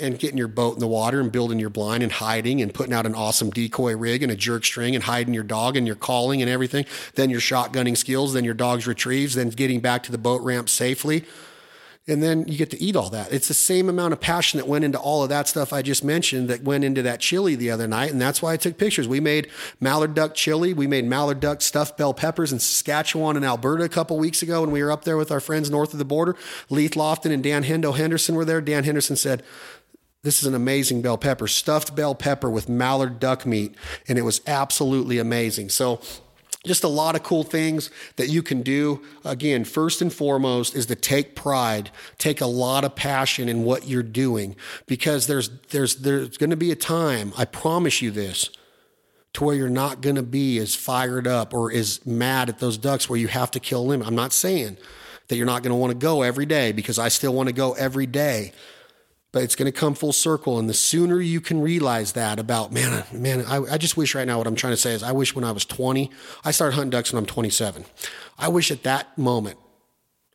and 0.00 0.18
getting 0.18 0.38
your 0.38 0.48
boat 0.48 0.74
in 0.74 0.80
the 0.80 0.88
water 0.88 1.20
and 1.20 1.30
building 1.30 1.58
your 1.58 1.70
blind 1.70 2.02
and 2.02 2.12
hiding 2.12 2.60
and 2.60 2.74
putting 2.74 2.92
out 2.92 3.06
an 3.06 3.14
awesome 3.14 3.50
decoy 3.50 3.96
rig 3.96 4.22
and 4.22 4.32
a 4.32 4.36
jerk 4.36 4.64
string 4.64 4.94
and 4.94 5.04
hiding 5.04 5.34
your 5.34 5.44
dog 5.44 5.76
and 5.76 5.86
your 5.86 5.96
calling 5.96 6.42
and 6.42 6.50
everything. 6.50 6.84
Then 7.14 7.30
your 7.30 7.40
shotgunning 7.40 7.96
skills, 7.96 8.32
then 8.32 8.44
your 8.44 8.54
dog's 8.54 8.86
retrieves, 8.86 9.34
then 9.34 9.50
getting 9.50 9.80
back 9.80 10.02
to 10.04 10.12
the 10.12 10.18
boat 10.18 10.42
ramp 10.42 10.68
safely 10.68 11.24
and 12.06 12.22
then 12.22 12.46
you 12.46 12.58
get 12.58 12.70
to 12.70 12.82
eat 12.82 12.96
all 12.96 13.08
that. 13.10 13.32
It's 13.32 13.48
the 13.48 13.54
same 13.54 13.88
amount 13.88 14.12
of 14.12 14.20
passion 14.20 14.58
that 14.58 14.66
went 14.66 14.84
into 14.84 14.98
all 14.98 15.22
of 15.22 15.30
that 15.30 15.48
stuff 15.48 15.72
I 15.72 15.80
just 15.80 16.04
mentioned 16.04 16.48
that 16.48 16.62
went 16.62 16.84
into 16.84 17.00
that 17.02 17.18
chili 17.18 17.54
the 17.54 17.70
other 17.70 17.88
night. 17.88 18.12
And 18.12 18.20
that's 18.20 18.42
why 18.42 18.52
I 18.52 18.58
took 18.58 18.76
pictures. 18.76 19.08
We 19.08 19.20
made 19.20 19.50
mallard 19.80 20.14
duck 20.14 20.34
chili. 20.34 20.74
We 20.74 20.86
made 20.86 21.06
mallard 21.06 21.40
duck 21.40 21.62
stuffed 21.62 21.96
bell 21.96 22.12
peppers 22.12 22.52
in 22.52 22.58
Saskatchewan 22.58 23.36
and 23.36 23.44
Alberta 23.44 23.84
a 23.84 23.88
couple 23.88 24.18
weeks 24.18 24.42
ago 24.42 24.60
when 24.60 24.70
we 24.70 24.82
were 24.82 24.92
up 24.92 25.04
there 25.04 25.16
with 25.16 25.32
our 25.32 25.40
friends 25.40 25.70
north 25.70 25.94
of 25.94 25.98
the 25.98 26.04
border. 26.04 26.36
Leith 26.68 26.92
Lofton 26.92 27.32
and 27.32 27.42
Dan 27.42 27.64
Hendo 27.64 27.96
Henderson 27.96 28.34
were 28.34 28.44
there. 28.44 28.60
Dan 28.60 28.84
Henderson 28.84 29.16
said, 29.16 29.42
this 30.22 30.40
is 30.40 30.46
an 30.46 30.54
amazing 30.54 31.00
bell 31.00 31.18
pepper, 31.18 31.46
stuffed 31.46 31.94
bell 31.94 32.14
pepper 32.14 32.50
with 32.50 32.68
mallard 32.68 33.18
duck 33.18 33.46
meat. 33.46 33.74
And 34.08 34.18
it 34.18 34.22
was 34.22 34.42
absolutely 34.46 35.18
amazing. 35.18 35.70
So 35.70 36.00
just 36.64 36.84
a 36.84 36.88
lot 36.88 37.14
of 37.14 37.22
cool 37.22 37.44
things 37.44 37.90
that 38.16 38.28
you 38.28 38.42
can 38.42 38.62
do. 38.62 39.02
Again, 39.24 39.64
first 39.64 40.00
and 40.00 40.12
foremost 40.12 40.74
is 40.74 40.86
to 40.86 40.94
take 40.94 41.34
pride, 41.34 41.90
take 42.18 42.40
a 42.40 42.46
lot 42.46 42.84
of 42.84 42.96
passion 42.96 43.48
in 43.48 43.64
what 43.64 43.86
you're 43.86 44.02
doing 44.02 44.56
because 44.86 45.26
there's 45.26 45.50
there's 45.70 45.96
there's 45.96 46.36
going 46.36 46.50
to 46.50 46.56
be 46.56 46.70
a 46.70 46.76
time, 46.76 47.32
I 47.36 47.44
promise 47.44 48.00
you 48.00 48.10
this, 48.10 48.50
to 49.34 49.44
where 49.44 49.54
you're 49.54 49.68
not 49.68 50.00
going 50.00 50.16
to 50.16 50.22
be 50.22 50.58
as 50.58 50.74
fired 50.74 51.26
up 51.26 51.52
or 51.52 51.70
as 51.70 52.04
mad 52.06 52.48
at 52.48 52.58
those 52.60 52.78
ducks 52.78 53.08
where 53.08 53.18
you 53.18 53.28
have 53.28 53.50
to 53.52 53.60
kill 53.60 53.86
them. 53.86 54.02
I'm 54.02 54.14
not 54.14 54.32
saying 54.32 54.78
that 55.28 55.36
you're 55.36 55.46
not 55.46 55.62
going 55.62 55.70
to 55.70 55.76
want 55.76 55.92
to 55.92 55.98
go 55.98 56.22
every 56.22 56.46
day 56.46 56.72
because 56.72 56.98
I 56.98 57.08
still 57.08 57.34
want 57.34 57.48
to 57.48 57.54
go 57.54 57.72
every 57.74 58.06
day 58.06 58.52
but 59.34 59.42
it's 59.42 59.56
going 59.56 59.66
to 59.66 59.76
come 59.76 59.94
full 59.94 60.12
circle. 60.12 60.60
And 60.60 60.70
the 60.70 60.74
sooner 60.74 61.20
you 61.20 61.40
can 61.40 61.60
realize 61.60 62.12
that 62.12 62.38
about, 62.38 62.72
man, 62.72 63.02
man, 63.12 63.44
I, 63.46 63.56
I, 63.72 63.78
just 63.78 63.96
wish 63.96 64.14
right 64.14 64.28
now 64.28 64.38
what 64.38 64.46
I'm 64.46 64.54
trying 64.54 64.74
to 64.74 64.76
say 64.76 64.92
is 64.92 65.02
I 65.02 65.10
wish 65.10 65.34
when 65.34 65.42
I 65.42 65.50
was 65.50 65.64
20, 65.64 66.08
I 66.44 66.52
started 66.52 66.76
hunting 66.76 66.90
ducks 66.90 67.12
when 67.12 67.18
I'm 67.18 67.26
27. 67.26 67.84
I 68.38 68.46
wish 68.46 68.70
at 68.70 68.84
that 68.84 69.18
moment 69.18 69.58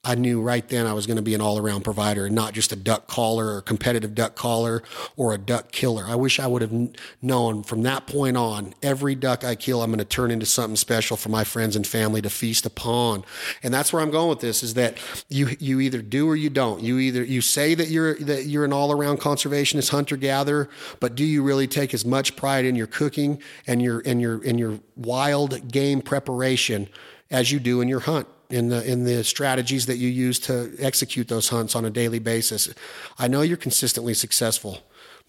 I 0.02 0.16
knew 0.16 0.42
right 0.42 0.66
then 0.70 0.88
I 0.88 0.94
was 0.94 1.06
going 1.06 1.18
to 1.18 1.22
be 1.24 1.34
an 1.34 1.42
all 1.42 1.58
around 1.58 1.84
provider 1.84 2.26
and 2.26 2.34
not 2.34 2.54
just 2.54 2.72
a 2.72 2.78
duck 2.78 3.08
caller 3.08 3.54
or 3.54 3.62
competitive 3.62 4.16
duck 4.16 4.34
caller 4.34 4.82
or 5.18 5.34
a 5.34 5.38
duck 5.38 5.74
killer. 5.74 6.06
I 6.08 6.16
wish 6.16 6.40
I 6.40 6.48
would 6.48 6.62
have 6.62 6.74
known 7.22 7.64
from 7.64 7.84
that 7.84 8.08
point 8.08 8.38
on, 8.38 8.74
every 8.82 9.14
duck 9.14 9.44
I 9.44 9.56
kill, 9.56 9.82
I'm 9.82 9.90
going 9.90 10.00
to 10.00 10.06
turn 10.06 10.32
into 10.32 10.46
something 10.46 10.78
special 10.78 11.18
for 11.18 11.28
my 11.28 11.44
friends 11.44 11.76
and 11.76 11.86
family 11.86 12.22
to 12.22 12.30
feast 12.30 12.66
upon. 12.66 13.26
And 13.62 13.74
that's 13.74 13.92
where 13.92 14.02
I'm 14.02 14.10
going 14.10 14.30
with 14.30 14.40
this 14.40 14.64
is 14.64 14.76
that 14.76 14.98
you, 15.28 15.50
you 15.60 15.82
either 15.82 16.02
do 16.02 16.30
or 16.30 16.36
you 16.38 16.50
don't. 16.50 16.82
You 16.82 16.98
either, 17.00 17.22
you 17.22 17.42
say 17.42 17.76
that 17.76 17.90
you're, 17.90 18.16
that 18.20 18.46
you're 18.46 18.64
an 18.64 18.72
all 18.72 18.94
around 18.94 19.20
conservationist 19.20 19.90
hunter 19.90 20.16
gatherer, 20.16 20.70
but 21.02 21.16
do 21.16 21.26
you 21.26 21.44
really 21.44 21.68
take 21.68 21.94
as 21.94 22.06
much 22.06 22.38
pride 22.38 22.64
in 22.64 22.74
your 22.74 22.88
cooking 22.88 23.42
and 23.68 23.82
your, 23.82 24.02
and 24.06 24.22
your, 24.22 24.42
in 24.46 24.58
your 24.58 24.80
wild 24.96 25.70
game 25.70 26.02
preparation 26.02 26.88
as 27.30 27.52
you 27.52 27.60
do 27.60 27.82
in 27.82 27.90
your 27.90 28.00
hunt? 28.00 28.28
In 28.50 28.70
the 28.70 28.84
in 28.90 29.04
the 29.04 29.24
strategies 29.24 29.86
that 29.86 29.98
you 29.98 30.10
use 30.10 30.40
to 30.40 30.74
execute 30.80 31.28
those 31.28 31.50
hunts 31.50 31.76
on 31.76 31.86
a 31.86 31.90
daily 31.90 32.20
basis. 32.20 32.70
I 33.18 33.28
know 33.28 33.42
you're 33.42 33.58
consistently 33.58 34.14
successful. 34.14 34.80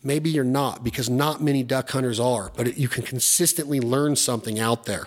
Maybe 0.03 0.31
you're 0.31 0.45
not 0.45 0.83
because 0.83 1.11
not 1.11 1.43
many 1.43 1.63
duck 1.63 1.91
hunters 1.91 2.19
are, 2.19 2.51
but 2.57 2.79
you 2.79 2.89
can 2.89 3.03
consistently 3.03 3.81
learn 3.81 4.17
something 4.17 4.59
out 4.59 4.87
there 4.87 5.07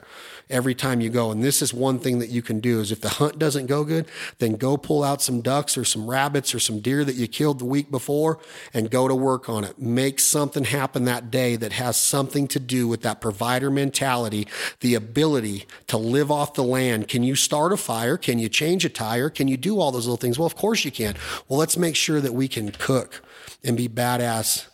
every 0.49 0.75
time 0.75 1.01
you 1.01 1.09
go. 1.09 1.31
And 1.31 1.43
this 1.43 1.61
is 1.61 1.73
one 1.73 1.99
thing 1.99 2.19
that 2.19 2.29
you 2.29 2.41
can 2.41 2.59
do 2.59 2.79
is 2.79 2.91
if 2.91 3.01
the 3.01 3.09
hunt 3.09 3.39
doesn't 3.39 3.67
go 3.67 3.83
good, 3.83 4.07
then 4.39 4.55
go 4.55 4.77
pull 4.77 5.03
out 5.03 5.21
some 5.21 5.41
ducks 5.41 5.77
or 5.77 5.85
some 5.85 6.09
rabbits 6.09 6.53
or 6.53 6.59
some 6.59 6.79
deer 6.79 7.03
that 7.03 7.15
you 7.15 7.27
killed 7.27 7.59
the 7.59 7.65
week 7.65 7.89
before 7.89 8.39
and 8.73 8.91
go 8.91 9.07
to 9.07 9.15
work 9.15 9.49
on 9.49 9.63
it. 9.63 9.79
Make 9.79 10.19
something 10.19 10.65
happen 10.65 11.05
that 11.05 11.31
day 11.31 11.55
that 11.55 11.73
has 11.73 11.97
something 11.97 12.47
to 12.49 12.59
do 12.59 12.87
with 12.87 13.01
that 13.01 13.21
provider 13.21 13.69
mentality, 13.69 14.47
the 14.81 14.95
ability 14.95 15.65
to 15.87 15.97
live 15.97 16.31
off 16.31 16.53
the 16.53 16.63
land. 16.63 17.07
Can 17.07 17.23
you 17.23 17.35
start 17.35 17.73
a 17.73 17.77
fire? 17.77 18.17
Can 18.17 18.39
you 18.39 18.49
change 18.49 18.85
a 18.85 18.89
tire? 18.89 19.29
Can 19.29 19.47
you 19.47 19.57
do 19.57 19.79
all 19.79 19.91
those 19.91 20.05
little 20.05 20.17
things? 20.17 20.37
Well, 20.37 20.45
of 20.45 20.55
course 20.55 20.85
you 20.85 20.91
can. 20.91 21.15
Well, 21.47 21.59
let's 21.59 21.77
make 21.77 21.95
sure 21.95 22.21
that 22.21 22.33
we 22.33 22.47
can 22.47 22.71
cook 22.71 23.21
and 23.63 23.77
be 23.77 23.87
badass 23.87 24.67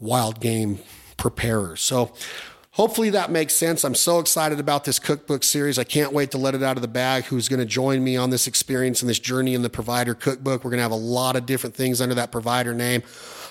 wild 0.00 0.40
game 0.40 0.78
preparers. 1.16 1.80
So 1.80 2.12
Hopefully 2.78 3.10
that 3.10 3.32
makes 3.32 3.54
sense. 3.54 3.82
I'm 3.82 3.96
so 3.96 4.20
excited 4.20 4.60
about 4.60 4.84
this 4.84 5.00
cookbook 5.00 5.42
series. 5.42 5.80
I 5.80 5.84
can't 5.84 6.12
wait 6.12 6.30
to 6.30 6.38
let 6.38 6.54
it 6.54 6.62
out 6.62 6.76
of 6.76 6.80
the 6.82 6.86
bag. 6.86 7.24
Who's 7.24 7.48
going 7.48 7.58
to 7.58 7.66
join 7.66 8.04
me 8.04 8.16
on 8.16 8.30
this 8.30 8.46
experience 8.46 9.02
and 9.02 9.10
this 9.10 9.18
journey 9.18 9.54
in 9.54 9.62
the 9.62 9.68
provider 9.68 10.14
cookbook? 10.14 10.62
We're 10.62 10.70
going 10.70 10.78
to 10.78 10.84
have 10.84 10.92
a 10.92 10.94
lot 10.94 11.34
of 11.34 11.44
different 11.44 11.74
things 11.74 12.00
under 12.00 12.14
that 12.14 12.30
provider 12.30 12.72
name. 12.74 13.02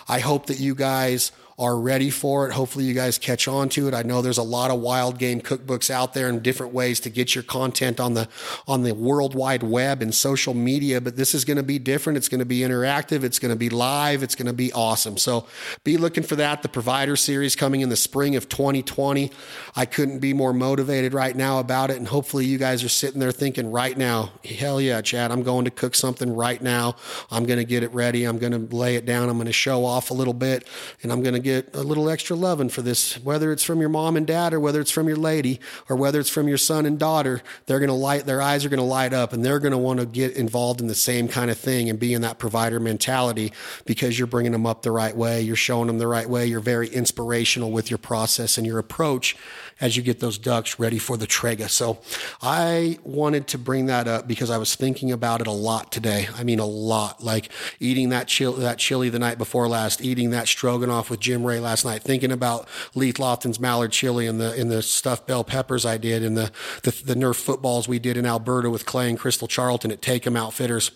I 0.07 0.19
hope 0.19 0.45
that 0.45 0.61
you 0.61 0.75
guys 0.75 1.33
are 1.59 1.79
ready 1.79 2.11
for 2.11 2.47
it. 2.47 2.53
Hopefully, 2.53 2.85
you 2.85 2.93
guys 2.93 3.17
catch 3.17 3.47
on 3.47 3.67
to 3.69 3.87
it. 3.87 3.93
I 3.95 4.03
know 4.03 4.21
there's 4.21 4.37
a 4.37 4.43
lot 4.43 4.69
of 4.69 4.79
wild 4.79 5.17
game 5.17 5.41
cookbooks 5.41 5.89
out 5.89 6.13
there 6.13 6.29
and 6.29 6.43
different 6.43 6.71
ways 6.71 6.99
to 6.99 7.09
get 7.09 7.33
your 7.33 7.43
content 7.43 7.99
on 7.99 8.13
the 8.13 8.27
on 8.67 8.83
the 8.83 8.93
world 8.93 9.33
wide 9.33 9.63
web 9.63 10.03
and 10.03 10.13
social 10.13 10.53
media, 10.53 11.01
but 11.01 11.15
this 11.15 11.33
is 11.33 11.45
going 11.45 11.57
to 11.57 11.63
be 11.63 11.79
different. 11.79 12.17
It's 12.17 12.29
going 12.29 12.39
to 12.39 12.45
be 12.45 12.59
interactive. 12.59 13.23
It's 13.23 13.39
going 13.39 13.49
to 13.49 13.57
be 13.57 13.69
live. 13.69 14.21
It's 14.21 14.35
going 14.35 14.45
to 14.45 14.53
be 14.53 14.71
awesome. 14.73 15.17
So 15.17 15.47
be 15.83 15.97
looking 15.97 16.23
for 16.23 16.35
that. 16.35 16.61
The 16.61 16.69
Provider 16.69 17.15
Series 17.15 17.55
coming 17.55 17.81
in 17.81 17.89
the 17.89 17.95
spring 17.95 18.35
of 18.35 18.49
2020. 18.49 19.31
I 19.75 19.85
couldn't 19.85 20.19
be 20.19 20.33
more 20.33 20.53
motivated 20.53 21.13
right 21.13 21.35
now 21.35 21.59
about 21.59 21.89
it, 21.89 21.97
and 21.97 22.07
hopefully, 22.07 22.45
you 22.45 22.59
guys 22.59 22.83
are 22.83 22.89
sitting 22.89 23.19
there 23.19 23.31
thinking 23.31 23.71
right 23.71 23.97
now, 23.97 24.31
hell 24.45 24.79
yeah, 24.79 25.01
Chad, 25.01 25.31
I'm 25.31 25.41
going 25.41 25.65
to 25.65 25.71
cook 25.71 25.95
something 25.95 26.35
right 26.35 26.61
now. 26.61 26.95
I'm 27.31 27.45
going 27.45 27.57
to 27.59 27.65
get 27.65 27.81
it 27.81 27.91
ready. 27.93 28.25
I'm 28.25 28.37
going 28.37 28.51
to 28.51 28.75
lay 28.75 28.95
it 28.95 29.05
down. 29.07 29.29
I'm 29.29 29.37
going 29.37 29.47
to 29.47 29.53
show 29.53 29.85
off 29.85 30.11
a 30.11 30.13
little 30.13 30.33
bit, 30.33 30.67
and 31.01 31.11
I'm 31.11 31.23
going 31.23 31.33
to 31.33 31.46
get 31.47 31.75
a 31.75 31.81
little 31.81 32.09
extra 32.09 32.35
loving 32.35 32.69
for 32.69 32.81
this, 32.81 33.15
whether 33.23 33.51
it's 33.51 33.63
from 33.63 33.79
your 33.79 33.89
mom 33.89 34.15
and 34.15 34.27
dad 34.27 34.53
or 34.53 34.59
whether 34.59 34.81
it's 34.81 34.91
from 34.91 35.07
your 35.07 35.17
lady 35.17 35.59
or 35.89 35.95
whether 35.95 36.19
it's 36.19 36.29
from 36.29 36.47
your 36.47 36.57
son 36.57 36.85
and 36.85 36.99
daughter, 36.99 37.41
they're 37.65 37.79
going 37.79 37.89
to 37.89 37.93
light, 37.93 38.25
their 38.25 38.41
eyes 38.41 38.65
are 38.65 38.69
going 38.69 38.79
to 38.79 38.83
light 38.83 39.13
up 39.13 39.33
and 39.33 39.43
they're 39.43 39.59
going 39.59 39.71
to 39.71 39.77
want 39.77 39.99
to 39.99 40.05
get 40.05 40.35
involved 40.35 40.81
in 40.81 40.87
the 40.87 40.95
same 40.95 41.27
kind 41.27 41.49
of 41.49 41.57
thing 41.57 41.89
and 41.89 41.99
be 41.99 42.13
in 42.13 42.21
that 42.21 42.37
provider 42.37 42.79
mentality 42.79 43.51
because 43.85 44.17
you're 44.17 44.27
bringing 44.27 44.51
them 44.51 44.65
up 44.65 44.81
the 44.81 44.91
right 44.91 45.15
way. 45.15 45.41
You're 45.41 45.55
showing 45.55 45.87
them 45.87 45.97
the 45.97 46.07
right 46.07 46.29
way. 46.29 46.45
You're 46.45 46.59
very 46.59 46.89
inspirational 46.89 47.71
with 47.71 47.89
your 47.89 47.97
process 47.97 48.57
and 48.57 48.67
your 48.67 48.79
approach 48.79 49.35
as 49.79 49.95
you 49.95 50.03
get 50.03 50.19
those 50.19 50.37
ducks 50.37 50.79
ready 50.79 50.97
for 50.97 51.17
the 51.17 51.27
Traeger. 51.27 51.67
So 51.67 51.99
I 52.41 52.99
wanted 53.03 53.47
to 53.47 53.57
bring 53.57 53.85
that 53.87 54.07
up 54.07 54.27
because 54.27 54.49
I 54.49 54.57
was 54.57 54.75
thinking 54.75 55.11
about 55.11 55.41
it 55.41 55.47
a 55.47 55.51
lot 55.51 55.91
today. 55.91 56.27
I 56.35 56.43
mean, 56.43 56.59
a 56.59 56.65
lot. 56.65 57.23
Like 57.23 57.49
eating 57.79 58.09
that 58.09 58.27
chili, 58.27 58.61
that 58.61 58.79
chili 58.79 59.09
the 59.09 59.19
night 59.19 59.37
before 59.37 59.67
last, 59.67 60.01
eating 60.01 60.31
that 60.31 60.47
stroganoff 60.47 61.09
with 61.09 61.19
Jim 61.19 61.43
Ray 61.43 61.59
last 61.59 61.85
night, 61.85 62.01
thinking 62.01 62.31
about 62.31 62.67
Leith 62.95 63.15
Lofton's 63.17 63.59
mallard 63.59 63.91
chili 63.91 64.27
and 64.27 64.39
the 64.39 64.55
in 64.55 64.69
the 64.69 64.81
stuffed 64.81 65.27
bell 65.27 65.43
peppers 65.43 65.85
I 65.85 65.97
did 65.97 66.23
and 66.23 66.35
the, 66.35 66.51
the 66.83 66.91
the 67.05 67.15
Nerf 67.15 67.35
footballs 67.35 67.87
we 67.87 67.99
did 67.99 68.17
in 68.17 68.25
Alberta 68.25 68.69
with 68.69 68.85
Clay 68.85 69.09
and 69.09 69.19
Crystal 69.19 69.47
Charlton 69.47 69.91
at 69.91 70.01
Take 70.01 70.25
'em 70.25 70.35
Outfitters. 70.35 70.91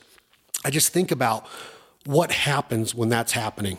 I 0.63 0.69
just 0.69 0.93
think 0.93 1.11
about 1.11 1.47
what 2.05 2.31
happens 2.31 2.95
when 2.95 3.09
that's 3.09 3.33
happening 3.33 3.77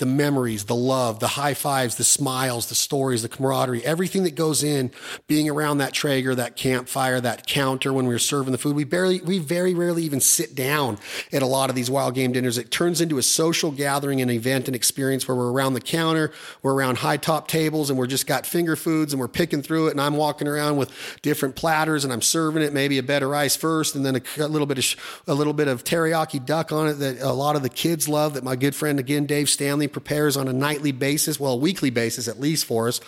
the 0.00 0.06
memories, 0.06 0.64
the 0.64 0.74
love, 0.74 1.20
the 1.20 1.28
high 1.28 1.52
fives, 1.52 1.96
the 1.96 2.04
smiles, 2.04 2.66
the 2.70 2.74
stories, 2.74 3.20
the 3.20 3.28
camaraderie, 3.28 3.84
everything 3.84 4.22
that 4.22 4.34
goes 4.34 4.64
in 4.64 4.90
being 5.26 5.48
around 5.48 5.76
that 5.78 5.92
Traeger, 5.92 6.34
that 6.34 6.56
campfire, 6.56 7.20
that 7.20 7.46
counter 7.46 7.92
when 7.92 8.06
we 8.06 8.14
were 8.14 8.18
serving 8.18 8.52
the 8.52 8.58
food. 8.58 8.74
We 8.74 8.84
barely, 8.84 9.20
we 9.20 9.38
very 9.38 9.74
rarely 9.74 10.02
even 10.04 10.20
sit 10.20 10.54
down 10.54 10.98
at 11.32 11.42
a 11.42 11.46
lot 11.46 11.68
of 11.68 11.76
these 11.76 11.90
wild 11.90 12.14
game 12.14 12.32
dinners. 12.32 12.56
It 12.56 12.70
turns 12.70 13.02
into 13.02 13.18
a 13.18 13.22
social 13.22 13.70
gathering, 13.70 14.22
an 14.22 14.30
event, 14.30 14.68
an 14.68 14.74
experience 14.74 15.28
where 15.28 15.36
we're 15.36 15.52
around 15.52 15.74
the 15.74 15.82
counter, 15.82 16.32
we're 16.62 16.72
around 16.72 16.96
high 16.98 17.18
top 17.18 17.46
tables 17.46 17.90
and 17.90 17.98
we're 17.98 18.06
just 18.06 18.26
got 18.26 18.46
finger 18.46 18.76
foods 18.76 19.12
and 19.12 19.20
we're 19.20 19.28
picking 19.28 19.60
through 19.60 19.88
it. 19.88 19.90
And 19.90 20.00
I'm 20.00 20.16
walking 20.16 20.48
around 20.48 20.78
with 20.78 20.90
different 21.20 21.56
platters 21.56 22.04
and 22.04 22.12
I'm 22.12 22.22
serving 22.22 22.62
it, 22.62 22.72
maybe 22.72 22.96
a 22.96 23.02
bed 23.02 23.22
of 23.22 23.28
rice 23.28 23.54
first 23.54 23.94
and 23.94 24.06
then 24.06 24.16
a, 24.16 24.42
a 24.42 24.48
little 24.48 24.66
bit 24.66 24.78
of, 24.78 25.22
a 25.26 25.34
little 25.34 25.52
bit 25.52 25.68
of 25.68 25.84
teriyaki 25.84 26.42
duck 26.42 26.72
on 26.72 26.88
it 26.88 26.94
that 26.94 27.20
a 27.20 27.32
lot 27.34 27.54
of 27.54 27.62
the 27.62 27.68
kids 27.68 28.08
love 28.08 28.32
that 28.32 28.44
my 28.44 28.56
good 28.56 28.74
friend 28.74 28.98
again, 28.98 29.26
Dave 29.26 29.50
Stanley 29.50 29.89
prepares 29.92 30.36
on 30.36 30.48
a 30.48 30.52
nightly 30.52 30.92
basis, 30.92 31.38
well, 31.38 31.52
a 31.52 31.56
weekly 31.56 31.90
basis 31.90 32.28
at 32.28 32.40
least 32.40 32.64
for 32.64 32.88
us. 32.88 33.00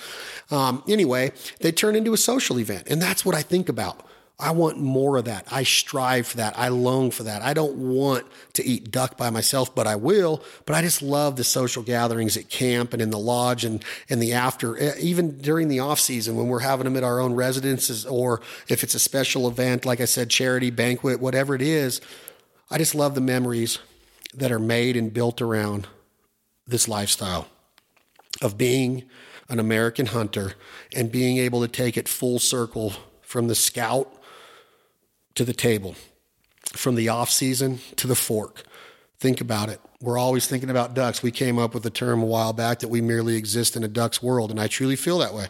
Um, 0.51 0.83
anyway, 0.89 1.33
they 1.61 1.73
turn 1.73 1.97
into 1.97 2.13
a 2.13 2.19
social 2.19 2.59
event. 2.59 2.89
And 2.89 3.01
that's 3.01 3.25
what 3.25 3.35
I 3.35 3.43
think 3.43 3.69
about. 3.69 4.07
I 4.43 4.51
want 4.51 4.79
more 4.79 5.19
of 5.19 5.27
that. 5.27 5.47
I 5.53 5.63
strive 5.63 6.27
for 6.27 6.39
that. 6.39 6.59
I 6.59 6.67
long 6.69 7.13
for 7.13 7.23
that. 7.23 7.43
I 7.43 7.55
don't 7.55 7.77
want 7.77 8.27
to 8.55 8.65
eat 8.65 8.91
duck 8.91 9.17
by 9.17 9.31
myself, 9.31 9.73
but 9.73 9.87
I 9.87 9.95
will. 9.95 10.43
But 10.67 10.75
I 10.75 10.83
just 10.83 11.01
love 11.01 11.37
the 11.37 11.45
social 11.45 11.85
gatherings 11.85 12.37
at 12.37 12.49
camp 12.49 12.93
and 12.93 13.01
in 13.01 13.11
the 13.11 13.19
lodge 13.19 13.65
and, 13.65 13.85
and 14.11 14.21
the 14.21 14.33
after, 14.33 14.77
even 14.97 15.39
during 15.39 15.69
the 15.69 15.79
off 15.79 16.01
season 16.01 16.35
when 16.35 16.49
we're 16.49 16.59
having 16.59 16.85
them 16.85 16.97
at 16.97 17.05
our 17.05 17.21
own 17.21 17.35
residences 17.35 18.05
or 18.05 18.41
if 18.67 18.83
it's 18.83 18.97
a 18.97 18.99
special 18.99 19.47
event, 19.47 19.87
like 19.87 20.01
I 20.01 20.07
said, 20.07 20.29
charity, 20.29 20.71
banquet, 20.71 21.21
whatever 21.21 21.55
it 21.55 21.63
is. 21.63 22.01
I 22.69 22.79
just 22.79 22.97
love 22.97 23.15
the 23.15 23.21
memories 23.21 23.79
that 24.35 24.51
are 24.51 24.59
made 24.59 24.97
and 24.97 25.15
built 25.15 25.41
around 25.41 25.87
this 26.67 26.89
lifestyle 26.89 27.49
of 28.41 28.57
being 28.57 29.05
an 29.49 29.59
American 29.59 30.07
hunter 30.07 30.55
and 30.95 31.13
being 31.13 31.39
able 31.39 31.61
to 31.61 31.69
take 31.69 31.97
it 31.97 32.09
full 32.09 32.39
circle 32.39 32.95
from 33.21 33.49
the 33.49 33.55
scout 33.55 34.13
to 35.35 35.45
the 35.45 35.53
table, 35.53 35.95
from 36.73 36.95
the 36.95 37.09
off 37.09 37.31
season 37.31 37.81
to 37.97 38.07
the 38.07 38.15
fork. 38.15 38.65
Think 39.19 39.41
about 39.41 39.69
it. 39.69 39.81
We're 40.01 40.19
always 40.19 40.47
thinking 40.49 40.71
about 40.71 40.95
ducks. 40.95 41.23
We 41.23 41.31
came 41.31 41.59
up 41.59 41.75
with 41.75 41.85
the 41.85 41.91
term 41.91 42.23
a 42.23 42.27
while 42.27 42.53
back 42.53 42.81
that 42.81 42.89
we 42.89 43.01
merely 43.01 43.37
exist 43.37 43.77
in 43.77 43.85
a 43.85 43.89
duck's 43.89 44.23
world, 44.23 44.51
and 44.51 44.61
I 44.61 44.67
truly 44.67 44.97
feel 44.97 45.19
that 45.19 45.33
way. 45.33 45.47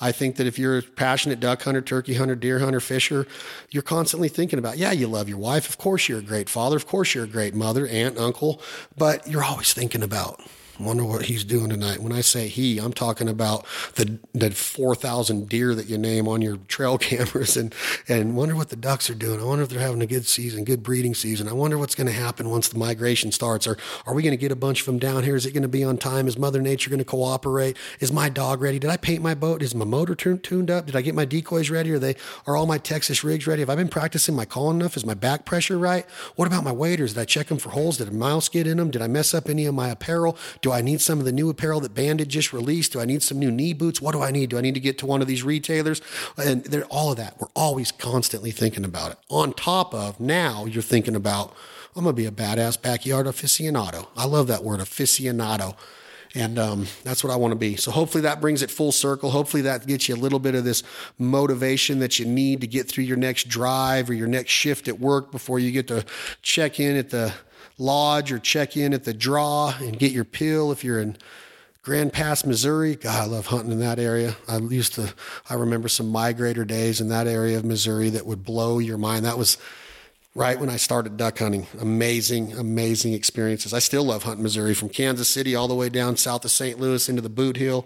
I 0.00 0.12
think 0.12 0.36
that 0.36 0.46
if 0.46 0.58
you're 0.58 0.78
a 0.78 0.82
passionate 0.82 1.40
duck 1.40 1.62
hunter, 1.62 1.80
turkey 1.80 2.14
hunter, 2.14 2.34
deer 2.34 2.60
hunter, 2.60 2.80
fisher, 2.80 3.26
you're 3.70 3.82
constantly 3.82 4.28
thinking 4.28 4.58
about, 4.58 4.78
yeah, 4.78 4.92
you 4.92 5.08
love 5.08 5.28
your 5.28 5.38
wife. 5.38 5.68
Of 5.68 5.78
course, 5.78 6.08
you're 6.08 6.20
a 6.20 6.22
great 6.22 6.48
father. 6.48 6.76
Of 6.76 6.86
course, 6.86 7.14
you're 7.14 7.24
a 7.24 7.28
great 7.28 7.54
mother, 7.54 7.86
aunt, 7.86 8.16
uncle, 8.18 8.60
but 8.96 9.26
you're 9.26 9.44
always 9.44 9.72
thinking 9.72 10.02
about 10.02 10.40
Wonder 10.80 11.04
what 11.04 11.24
he's 11.24 11.42
doing 11.42 11.70
tonight. 11.70 12.00
When 12.00 12.12
I 12.12 12.20
say 12.20 12.46
he, 12.46 12.78
I'm 12.78 12.92
talking 12.92 13.28
about 13.28 13.66
the 13.96 14.18
the 14.32 14.52
four 14.52 14.94
thousand 14.94 15.48
deer 15.48 15.74
that 15.74 15.86
you 15.86 15.98
name 15.98 16.28
on 16.28 16.40
your 16.40 16.58
trail 16.68 16.98
cameras, 16.98 17.56
and 17.56 17.74
and 18.08 18.36
wonder 18.36 18.54
what 18.54 18.68
the 18.68 18.76
ducks 18.76 19.10
are 19.10 19.14
doing. 19.14 19.40
I 19.40 19.44
wonder 19.44 19.64
if 19.64 19.70
they're 19.70 19.80
having 19.80 20.02
a 20.02 20.06
good 20.06 20.26
season, 20.26 20.64
good 20.64 20.82
breeding 20.82 21.14
season. 21.14 21.48
I 21.48 21.52
wonder 21.52 21.78
what's 21.78 21.96
going 21.96 22.06
to 22.06 22.12
happen 22.12 22.48
once 22.48 22.68
the 22.68 22.78
migration 22.78 23.32
starts. 23.32 23.66
Or 23.66 23.76
are 24.06 24.14
we 24.14 24.22
going 24.22 24.32
to 24.32 24.36
get 24.36 24.52
a 24.52 24.56
bunch 24.56 24.80
of 24.80 24.86
them 24.86 24.98
down 24.98 25.24
here? 25.24 25.34
Is 25.34 25.46
it 25.46 25.52
going 25.52 25.62
to 25.62 25.68
be 25.68 25.82
on 25.82 25.98
time? 25.98 26.28
Is 26.28 26.38
Mother 26.38 26.62
Nature 26.62 26.90
going 26.90 26.98
to 26.98 27.04
cooperate? 27.04 27.76
Is 27.98 28.12
my 28.12 28.28
dog 28.28 28.60
ready? 28.60 28.78
Did 28.78 28.90
I 28.90 28.96
paint 28.96 29.22
my 29.22 29.34
boat? 29.34 29.62
Is 29.62 29.74
my 29.74 29.84
motor 29.84 30.14
tuned 30.14 30.70
up? 30.70 30.86
Did 30.86 30.94
I 30.94 31.00
get 31.00 31.14
my 31.14 31.24
decoys 31.24 31.70
ready? 31.70 31.90
Are 31.90 31.98
they 31.98 32.14
are 32.46 32.56
all 32.56 32.66
my 32.66 32.78
Texas 32.78 33.24
rigs 33.24 33.46
ready? 33.48 33.62
Have 33.62 33.70
I 33.70 33.74
been 33.74 33.88
practicing 33.88 34.36
my 34.36 34.44
calling 34.44 34.80
enough? 34.80 34.96
Is 34.96 35.04
my 35.04 35.14
back 35.14 35.44
pressure 35.44 35.78
right? 35.78 36.08
What 36.36 36.46
about 36.46 36.62
my 36.62 36.72
waders? 36.72 37.14
Did 37.14 37.20
I 37.20 37.24
check 37.24 37.48
them 37.48 37.58
for 37.58 37.70
holes? 37.70 37.98
Did 37.98 38.08
a 38.08 38.12
mouse 38.12 38.48
get 38.48 38.66
in 38.66 38.76
them? 38.76 38.90
Did 38.90 39.02
I 39.02 39.08
mess 39.08 39.34
up 39.34 39.48
any 39.48 39.66
of 39.66 39.74
my 39.74 39.88
apparel? 39.88 40.38
Do 40.60 40.67
do 40.68 40.74
I 40.74 40.82
need 40.82 41.00
some 41.00 41.18
of 41.18 41.24
the 41.24 41.32
new 41.32 41.48
apparel 41.48 41.80
that 41.80 41.94
Banded 41.94 42.28
just 42.28 42.52
released? 42.52 42.92
Do 42.92 43.00
I 43.00 43.06
need 43.06 43.22
some 43.22 43.38
new 43.38 43.50
knee 43.50 43.72
boots? 43.72 44.02
What 44.02 44.12
do 44.12 44.20
I 44.20 44.30
need? 44.30 44.50
Do 44.50 44.58
I 44.58 44.60
need 44.60 44.74
to 44.74 44.80
get 44.80 44.98
to 44.98 45.06
one 45.06 45.22
of 45.22 45.26
these 45.26 45.42
retailers? 45.42 46.02
And 46.36 46.62
they're 46.64 46.84
all 46.84 47.10
of 47.10 47.16
that. 47.16 47.40
We're 47.40 47.48
always 47.56 47.90
constantly 47.90 48.50
thinking 48.50 48.84
about 48.84 49.12
it. 49.12 49.18
On 49.30 49.54
top 49.54 49.94
of 49.94 50.20
now, 50.20 50.66
you're 50.66 50.82
thinking 50.82 51.16
about, 51.16 51.54
I'm 51.96 52.04
going 52.04 52.14
to 52.14 52.20
be 52.20 52.26
a 52.26 52.30
badass 52.30 52.82
backyard 52.82 53.24
aficionado. 53.24 54.08
I 54.14 54.26
love 54.26 54.46
that 54.48 54.62
word, 54.62 54.80
aficionado. 54.80 55.74
And 56.34 56.58
um, 56.58 56.86
that's 57.02 57.24
what 57.24 57.32
I 57.32 57.36
want 57.36 57.52
to 57.52 57.58
be. 57.58 57.76
So 57.76 57.90
hopefully 57.90 58.20
that 58.22 58.42
brings 58.42 58.60
it 58.60 58.70
full 58.70 58.92
circle. 58.92 59.30
Hopefully 59.30 59.62
that 59.62 59.86
gets 59.86 60.06
you 60.06 60.16
a 60.16 60.20
little 60.20 60.38
bit 60.38 60.54
of 60.54 60.64
this 60.64 60.82
motivation 61.16 62.00
that 62.00 62.18
you 62.18 62.26
need 62.26 62.60
to 62.60 62.66
get 62.66 62.88
through 62.88 63.04
your 63.04 63.16
next 63.16 63.48
drive 63.48 64.10
or 64.10 64.12
your 64.12 64.28
next 64.28 64.50
shift 64.50 64.86
at 64.86 65.00
work 65.00 65.32
before 65.32 65.58
you 65.58 65.70
get 65.70 65.88
to 65.88 66.04
check 66.42 66.78
in 66.78 66.94
at 66.94 67.08
the 67.08 67.32
lodge 67.78 68.32
or 68.32 68.38
check 68.38 68.76
in 68.76 68.92
at 68.94 69.04
the 69.04 69.14
draw 69.14 69.74
and 69.78 69.98
get 69.98 70.12
your 70.12 70.24
pill 70.24 70.72
if 70.72 70.84
you're 70.84 71.00
in 71.00 71.16
Grand 71.82 72.12
Pass, 72.12 72.44
Missouri. 72.44 72.96
God, 72.96 73.22
I 73.22 73.24
love 73.26 73.46
hunting 73.46 73.72
in 73.72 73.80
that 73.80 73.98
area. 73.98 74.36
I 74.46 74.58
used 74.58 74.94
to, 74.94 75.14
I 75.48 75.54
remember 75.54 75.88
some 75.88 76.12
migrator 76.12 76.66
days 76.66 77.00
in 77.00 77.08
that 77.08 77.26
area 77.26 77.56
of 77.56 77.64
Missouri 77.64 78.10
that 78.10 78.26
would 78.26 78.44
blow 78.44 78.78
your 78.78 78.98
mind. 78.98 79.24
That 79.24 79.38
was 79.38 79.56
right 80.34 80.60
when 80.60 80.68
I 80.68 80.76
started 80.76 81.16
duck 81.16 81.38
hunting. 81.38 81.66
Amazing, 81.80 82.52
amazing 82.52 83.14
experiences. 83.14 83.72
I 83.72 83.78
still 83.78 84.04
love 84.04 84.24
hunting 84.24 84.42
Missouri 84.42 84.74
from 84.74 84.88
Kansas 84.88 85.28
City 85.28 85.54
all 85.54 85.66
the 85.66 85.74
way 85.74 85.88
down 85.88 86.16
south 86.16 86.44
of 86.44 86.50
St. 86.50 86.78
Louis 86.78 87.08
into 87.08 87.22
the 87.22 87.30
Bootheel 87.30 87.84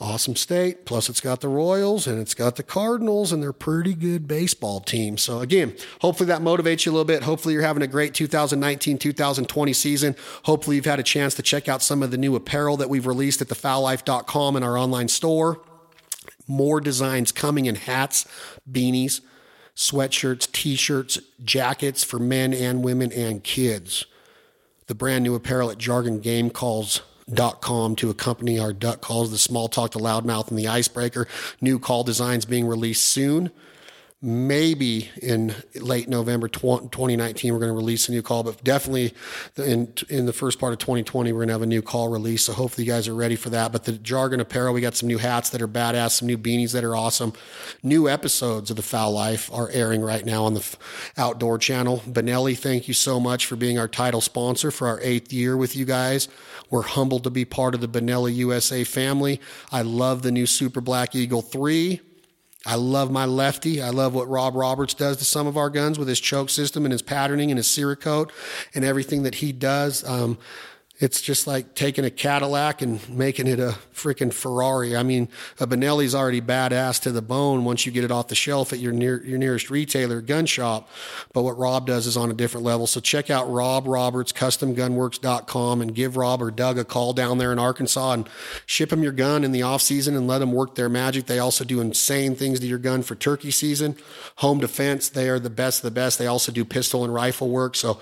awesome 0.00 0.34
state. 0.34 0.86
Plus, 0.86 1.08
it's 1.08 1.20
got 1.20 1.40
the 1.40 1.48
Royals 1.48 2.06
and 2.06 2.18
it's 2.18 2.34
got 2.34 2.56
the 2.56 2.62
Cardinals, 2.62 3.32
and 3.32 3.42
they're 3.42 3.52
pretty 3.52 3.94
good 3.94 4.26
baseball 4.26 4.80
team. 4.80 5.18
So, 5.18 5.40
again, 5.40 5.76
hopefully 6.00 6.28
that 6.28 6.40
motivates 6.40 6.86
you 6.86 6.92
a 6.92 6.94
little 6.94 7.04
bit. 7.04 7.22
Hopefully, 7.22 7.54
you're 7.54 7.62
having 7.62 7.82
a 7.82 7.86
great 7.86 8.14
2019 8.14 8.98
2020 8.98 9.72
season. 9.72 10.16
Hopefully, 10.44 10.76
you've 10.76 10.86
had 10.86 11.00
a 11.00 11.04
chance 11.04 11.34
to 11.34 11.42
check 11.42 11.68
out 11.68 11.82
some 11.82 12.02
of 12.02 12.10
the 12.10 12.18
new 12.18 12.34
apparel 12.34 12.76
that 12.78 12.88
we've 12.88 13.06
released 13.06 13.42
at 13.42 13.48
thefowllife.com 13.48 14.56
in 14.56 14.62
our 14.62 14.78
online 14.78 15.08
store. 15.08 15.60
More 16.46 16.80
designs 16.80 17.30
coming 17.30 17.66
in 17.66 17.76
hats, 17.76 18.26
beanies, 18.70 19.20
sweatshirts, 19.76 20.50
t 20.50 20.74
shirts, 20.74 21.20
jackets 21.44 22.02
for 22.02 22.18
men 22.18 22.52
and 22.52 22.82
women 22.82 23.12
and 23.12 23.44
kids. 23.44 24.06
The 24.86 24.94
brand 24.96 25.22
new 25.22 25.36
apparel 25.36 25.70
at 25.70 25.78
Jargon 25.78 26.18
Game 26.18 26.50
Calls 26.50 27.02
com 27.60 27.96
to 27.96 28.10
accompany 28.10 28.58
our 28.58 28.72
duck 28.72 29.00
calls, 29.00 29.30
the 29.30 29.38
small 29.38 29.68
talk, 29.68 29.92
the 29.92 29.98
loudmouth, 29.98 30.48
and 30.48 30.58
the 30.58 30.68
icebreaker. 30.68 31.26
New 31.60 31.78
call 31.78 32.04
designs 32.04 32.44
being 32.44 32.66
released 32.66 33.04
soon. 33.04 33.50
Maybe 34.22 35.08
in 35.22 35.54
late 35.74 36.06
November 36.06 36.46
2019 36.46 37.54
we're 37.54 37.58
going 37.58 37.72
to 37.72 37.76
release 37.76 38.06
a 38.06 38.12
new 38.12 38.20
call, 38.20 38.42
but 38.42 38.62
definitely 38.62 39.14
in 39.56 39.94
in 40.10 40.26
the 40.26 40.34
first 40.34 40.58
part 40.58 40.74
of 40.74 40.78
2020 40.78 41.32
we're 41.32 41.38
going 41.38 41.48
to 41.48 41.54
have 41.54 41.62
a 41.62 41.66
new 41.66 41.80
call 41.80 42.10
release. 42.10 42.44
So 42.44 42.52
hopefully 42.52 42.84
you 42.84 42.92
guys 42.92 43.08
are 43.08 43.14
ready 43.14 43.34
for 43.34 43.48
that. 43.48 43.72
But 43.72 43.84
the 43.84 43.92
jargon 43.92 44.40
apparel, 44.40 44.74
we 44.74 44.82
got 44.82 44.94
some 44.94 45.06
new 45.06 45.16
hats 45.16 45.48
that 45.50 45.62
are 45.62 45.68
badass, 45.68 46.10
some 46.10 46.28
new 46.28 46.36
beanies 46.36 46.72
that 46.72 46.84
are 46.84 46.94
awesome. 46.94 47.32
New 47.82 48.10
episodes 48.10 48.68
of 48.68 48.76
the 48.76 48.82
Fowl 48.82 49.12
Life 49.12 49.50
are 49.54 49.70
airing 49.70 50.02
right 50.02 50.26
now 50.26 50.44
on 50.44 50.52
the 50.52 50.76
Outdoor 51.16 51.56
Channel. 51.56 52.02
Benelli, 52.06 52.58
thank 52.58 52.88
you 52.88 52.94
so 52.94 53.20
much 53.20 53.46
for 53.46 53.56
being 53.56 53.78
our 53.78 53.88
title 53.88 54.20
sponsor 54.20 54.70
for 54.70 54.86
our 54.86 55.00
eighth 55.00 55.32
year 55.32 55.56
with 55.56 55.74
you 55.74 55.86
guys. 55.86 56.28
We're 56.68 56.82
humbled 56.82 57.24
to 57.24 57.30
be 57.30 57.46
part 57.46 57.74
of 57.74 57.80
the 57.80 57.88
Benelli 57.88 58.34
USA 58.34 58.84
family. 58.84 59.40
I 59.72 59.80
love 59.80 60.20
the 60.20 60.30
new 60.30 60.44
Super 60.44 60.82
Black 60.82 61.14
Eagle 61.14 61.40
3. 61.40 62.02
I 62.66 62.74
love 62.74 63.10
my 63.10 63.24
lefty. 63.24 63.80
I 63.80 63.88
love 63.88 64.14
what 64.14 64.28
Rob 64.28 64.54
Roberts 64.54 64.92
does 64.92 65.16
to 65.18 65.24
some 65.24 65.46
of 65.46 65.56
our 65.56 65.70
guns 65.70 65.98
with 65.98 66.08
his 66.08 66.20
choke 66.20 66.50
system 66.50 66.84
and 66.84 66.92
his 66.92 67.00
patterning 67.00 67.50
and 67.50 67.58
his 67.58 67.66
Cerakote 67.66 68.30
and 68.74 68.84
everything 68.84 69.22
that 69.22 69.36
he 69.36 69.52
does. 69.52 70.04
Um, 70.04 70.36
it's 71.00 71.22
just 71.22 71.46
like 71.46 71.74
taking 71.74 72.04
a 72.04 72.10
Cadillac 72.10 72.82
and 72.82 73.08
making 73.08 73.46
it 73.46 73.58
a 73.58 73.74
freaking 73.94 74.32
Ferrari. 74.32 74.94
I 74.94 75.02
mean, 75.02 75.28
a 75.58 75.66
Benelli's 75.66 76.14
already 76.14 76.42
badass 76.42 77.00
to 77.02 77.10
the 77.10 77.22
bone 77.22 77.64
once 77.64 77.86
you 77.86 77.92
get 77.92 78.04
it 78.04 78.10
off 78.10 78.28
the 78.28 78.34
shelf 78.34 78.74
at 78.74 78.80
your 78.80 78.92
near 78.92 79.24
your 79.24 79.38
nearest 79.38 79.70
retailer 79.70 80.20
gun 80.20 80.44
shop. 80.44 80.90
But 81.32 81.42
what 81.42 81.56
Rob 81.56 81.86
does 81.86 82.06
is 82.06 82.18
on 82.18 82.30
a 82.30 82.34
different 82.34 82.66
level. 82.66 82.86
So 82.86 83.00
check 83.00 83.30
out 83.30 83.50
Rob 83.50 83.86
Roberts 83.86 84.30
CustomGunworks.com 84.32 85.80
and 85.80 85.94
give 85.94 86.18
Rob 86.18 86.42
or 86.42 86.50
Doug 86.50 86.78
a 86.78 86.84
call 86.84 87.14
down 87.14 87.38
there 87.38 87.52
in 87.52 87.58
Arkansas 87.58 88.12
and 88.12 88.28
ship 88.66 88.90
them 88.90 89.02
your 89.02 89.12
gun 89.12 89.42
in 89.42 89.52
the 89.52 89.62
off 89.62 89.80
season 89.80 90.14
and 90.14 90.26
let 90.26 90.38
them 90.40 90.52
work 90.52 90.74
their 90.74 90.90
magic. 90.90 91.26
They 91.26 91.38
also 91.38 91.64
do 91.64 91.80
insane 91.80 92.34
things 92.34 92.60
to 92.60 92.66
your 92.66 92.78
gun 92.78 93.02
for 93.02 93.14
turkey 93.14 93.50
season, 93.50 93.96
home 94.36 94.60
defense. 94.60 95.08
They 95.08 95.30
are 95.30 95.38
the 95.38 95.48
best 95.48 95.78
of 95.78 95.84
the 95.84 95.98
best. 95.98 96.18
They 96.18 96.26
also 96.26 96.52
do 96.52 96.66
pistol 96.66 97.04
and 97.04 97.14
rifle 97.14 97.48
work. 97.48 97.74
So 97.74 98.00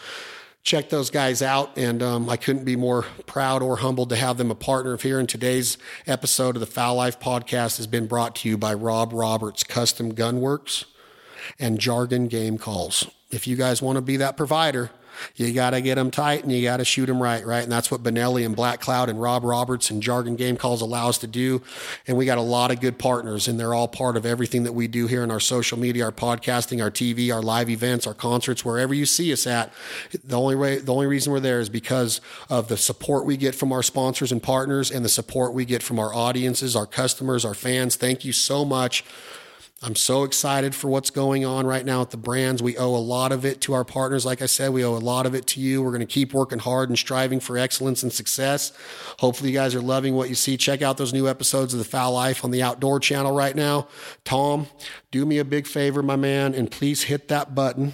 check 0.68 0.90
those 0.90 1.09
guys 1.09 1.40
out. 1.40 1.76
And 1.78 2.02
um, 2.02 2.28
I 2.28 2.37
couldn't 2.37 2.64
be 2.64 2.76
more 2.76 3.07
proud 3.24 3.62
or 3.62 3.78
humbled 3.78 4.11
to 4.11 4.16
have 4.16 4.37
them 4.37 4.50
a 4.50 4.54
partner 4.54 4.92
of 4.92 5.00
here. 5.00 5.18
And 5.18 5.26
today's 5.26 5.78
episode 6.07 6.57
of 6.57 6.61
the 6.61 6.66
Fowl 6.66 6.96
Life 6.96 7.18
podcast 7.18 7.78
has 7.78 7.87
been 7.87 8.07
brought 8.07 8.37
to 8.37 8.48
you 8.50 8.59
by 8.59 8.74
Rob 8.74 9.12
Roberts 9.14 9.64
Custom 9.64 10.12
Gunworks 10.14 10.85
and 11.59 11.78
Jargon 11.78 12.28
Game 12.28 12.59
Calls. 12.59 13.11
If 13.31 13.46
you 13.46 13.57
guys 13.57 13.81
want 13.81 13.96
to 13.96 14.02
be 14.02 14.18
that 14.18 14.37
provider, 14.37 14.90
you 15.37 15.52
got 15.52 15.70
to 15.70 15.81
get 15.81 15.96
them 15.96 16.11
tight 16.11 16.42
and 16.42 16.52
you 16.52 16.62
got 16.62 16.78
to 16.78 16.85
shoot 16.85 17.07
them 17.07 17.22
right, 17.22 17.44
right? 17.44 17.62
And 17.62 17.70
that's 17.70 17.90
what 17.90 18.02
Benelli 18.02 18.44
and 18.44 18.54
Black 18.54 18.81
Cloud 18.81 19.09
and 19.09 19.20
Rob 19.20 19.44
Roberts 19.44 19.90
and 19.90 20.02
Jargon 20.02 20.37
Game 20.37 20.57
Calls 20.57 20.81
allow 20.81 21.09
us 21.09 21.18
to 21.18 21.26
do. 21.26 21.62
And 22.07 22.16
we 22.16 22.26
got 22.26 22.38
a 22.38 22.42
lot 22.42 22.70
of 22.70 22.81
good 22.81 22.98
partners, 22.98 23.48
and 23.48 23.59
they're 23.59 23.74
all 23.74 23.88
part 23.88 24.16
of 24.16 24.26
everything 24.26 24.64
that 24.64 24.72
we 24.72 24.88
do 24.88 25.07
here 25.07 25.22
in 25.22 25.31
our 25.31 25.40
social 25.40 25.78
media, 25.78 26.04
our 26.04 26.12
podcasting, 26.12 26.83
our 26.83 26.90
TV, 26.90 27.33
our 27.33 27.42
live 27.42 27.70
events, 27.70 28.07
our 28.07 28.14
concerts, 28.14 28.64
wherever 28.64 28.94
you 28.94 29.07
see 29.07 29.33
us 29.33 29.46
at. 29.46 29.72
The 30.24 30.38
only 30.38 30.57
way, 30.57 30.78
the 30.78 30.92
only 30.92 31.07
reason 31.07 31.33
we're 31.33 31.40
there 31.40 31.61
is 31.61 31.68
because 31.68 32.20
of 32.48 32.68
the 32.68 32.76
support 32.76 33.24
we 33.24 33.37
get 33.37 33.54
from 33.54 33.72
our 33.72 33.83
sponsors 33.83 34.33
and 34.33 34.42
partners, 34.42 34.90
and 34.90 35.04
the 35.04 35.09
support 35.09 35.54
we 35.54 35.64
get 35.64 35.83
from 35.83 35.98
our 35.98 36.14
audiences, 36.14 36.76
our 36.76 36.87
customers, 36.87 37.44
our 37.44 37.54
fans. 37.54 37.96
Thank 37.96 38.24
you 38.24 38.33
so 38.33 38.64
much 38.64 39.04
I'm 39.80 39.94
so 39.94 40.24
excited 40.24 40.74
for 40.74 40.88
what's 40.88 41.10
going 41.10 41.44
on 41.44 41.64
right 41.64 41.84
now 41.84 42.00
at 42.00 42.10
the 42.10 42.16
brands. 42.16 42.60
We 42.60 42.76
owe 42.76 42.96
a 42.96 42.98
lot 42.98 43.30
of 43.30 43.44
it 43.44 43.60
to 43.60 43.74
our 43.74 43.84
partners. 43.84 44.26
Like 44.26 44.42
I 44.42 44.46
said, 44.46 44.72
we 44.72 44.84
owe 44.84 44.96
a 44.96 44.98
lot 44.98 45.24
of 45.24 45.36
it 45.36 45.46
to 45.48 45.60
you. 45.60 45.82
We're 45.82 45.92
going 45.92 46.00
to 46.00 46.06
keep 46.06 46.34
working 46.34 46.58
hard 46.58 46.88
and 46.88 46.98
striving 46.98 47.38
for 47.38 47.56
excellence 47.56 48.02
and 48.02 48.12
success. 48.12 48.72
Hopefully, 49.20 49.50
you 49.50 49.56
guys 49.56 49.76
are 49.76 49.80
loving 49.80 50.16
what 50.16 50.28
you 50.28 50.34
see. 50.34 50.56
Check 50.56 50.82
out 50.82 50.96
those 50.96 51.12
new 51.12 51.28
episodes 51.28 51.74
of 51.74 51.78
The 51.78 51.84
Fowl 51.84 52.12
Life 52.12 52.44
on 52.44 52.50
the 52.50 52.60
Outdoor 52.60 52.98
Channel 52.98 53.30
right 53.30 53.54
now. 53.54 53.86
Tom, 54.24 54.66
do 55.12 55.24
me 55.24 55.38
a 55.38 55.44
big 55.44 55.64
favor, 55.64 56.02
my 56.02 56.16
man, 56.16 56.56
and 56.56 56.68
please 56.72 57.04
hit 57.04 57.28
that 57.28 57.54
button. 57.54 57.92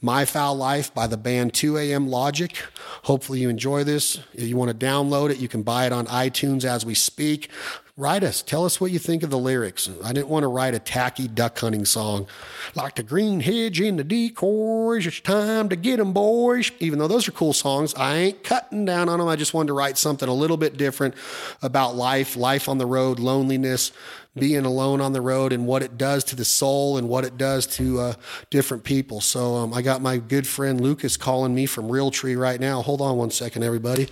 My 0.00 0.24
Fowl 0.24 0.56
Life 0.56 0.92
by 0.92 1.06
the 1.06 1.16
band 1.16 1.52
2AM 1.52 2.08
Logic. 2.08 2.60
Hopefully, 3.04 3.38
you 3.38 3.48
enjoy 3.48 3.84
this. 3.84 4.18
If 4.32 4.48
you 4.48 4.56
want 4.56 4.72
to 4.72 4.86
download 4.86 5.30
it, 5.30 5.38
you 5.38 5.46
can 5.46 5.62
buy 5.62 5.86
it 5.86 5.92
on 5.92 6.06
iTunes 6.06 6.64
as 6.64 6.84
we 6.84 6.94
speak 6.94 7.50
write 7.96 8.24
us. 8.24 8.42
Tell 8.42 8.64
us 8.64 8.80
what 8.80 8.90
you 8.90 8.98
think 8.98 9.22
of 9.22 9.30
the 9.30 9.38
lyrics. 9.38 9.88
I 10.02 10.12
didn't 10.12 10.28
want 10.28 10.42
to 10.42 10.48
write 10.48 10.74
a 10.74 10.80
tacky 10.80 11.28
duck 11.28 11.56
hunting 11.60 11.84
song 11.84 12.26
like 12.74 12.96
the 12.96 13.04
green 13.04 13.38
hedge 13.38 13.80
in 13.80 13.96
the 13.96 14.02
decoys. 14.02 15.06
It's 15.06 15.20
time 15.20 15.68
to 15.68 15.76
get 15.76 16.00
'em, 16.00 16.12
boys. 16.12 16.72
Even 16.80 16.98
though 16.98 17.06
those 17.06 17.28
are 17.28 17.32
cool 17.32 17.52
songs, 17.52 17.94
I 17.94 18.16
ain't 18.16 18.42
cutting 18.42 18.84
down 18.84 19.08
on 19.08 19.20
them. 19.20 19.28
I 19.28 19.36
just 19.36 19.54
wanted 19.54 19.68
to 19.68 19.74
write 19.74 19.96
something 19.96 20.28
a 20.28 20.34
little 20.34 20.56
bit 20.56 20.76
different 20.76 21.14
about 21.62 21.94
life, 21.94 22.36
life 22.36 22.68
on 22.68 22.78
the 22.78 22.86
road, 22.86 23.20
loneliness, 23.20 23.92
being 24.36 24.64
alone 24.64 25.00
on 25.00 25.12
the 25.12 25.20
road, 25.20 25.52
and 25.52 25.64
what 25.64 25.80
it 25.80 25.96
does 25.96 26.24
to 26.24 26.34
the 26.34 26.44
soul 26.44 26.98
and 26.98 27.08
what 27.08 27.24
it 27.24 27.38
does 27.38 27.64
to 27.64 28.00
uh, 28.00 28.14
different 28.50 28.82
people. 28.82 29.20
So 29.20 29.54
um, 29.54 29.72
I 29.72 29.82
got 29.82 30.02
my 30.02 30.16
good 30.16 30.48
friend 30.48 30.80
Lucas 30.80 31.16
calling 31.16 31.54
me 31.54 31.66
from 31.66 31.86
Realtree 31.86 32.36
right 32.36 32.58
now. 32.58 32.82
Hold 32.82 33.00
on 33.00 33.16
one 33.16 33.30
second, 33.30 33.62
everybody. 33.62 34.08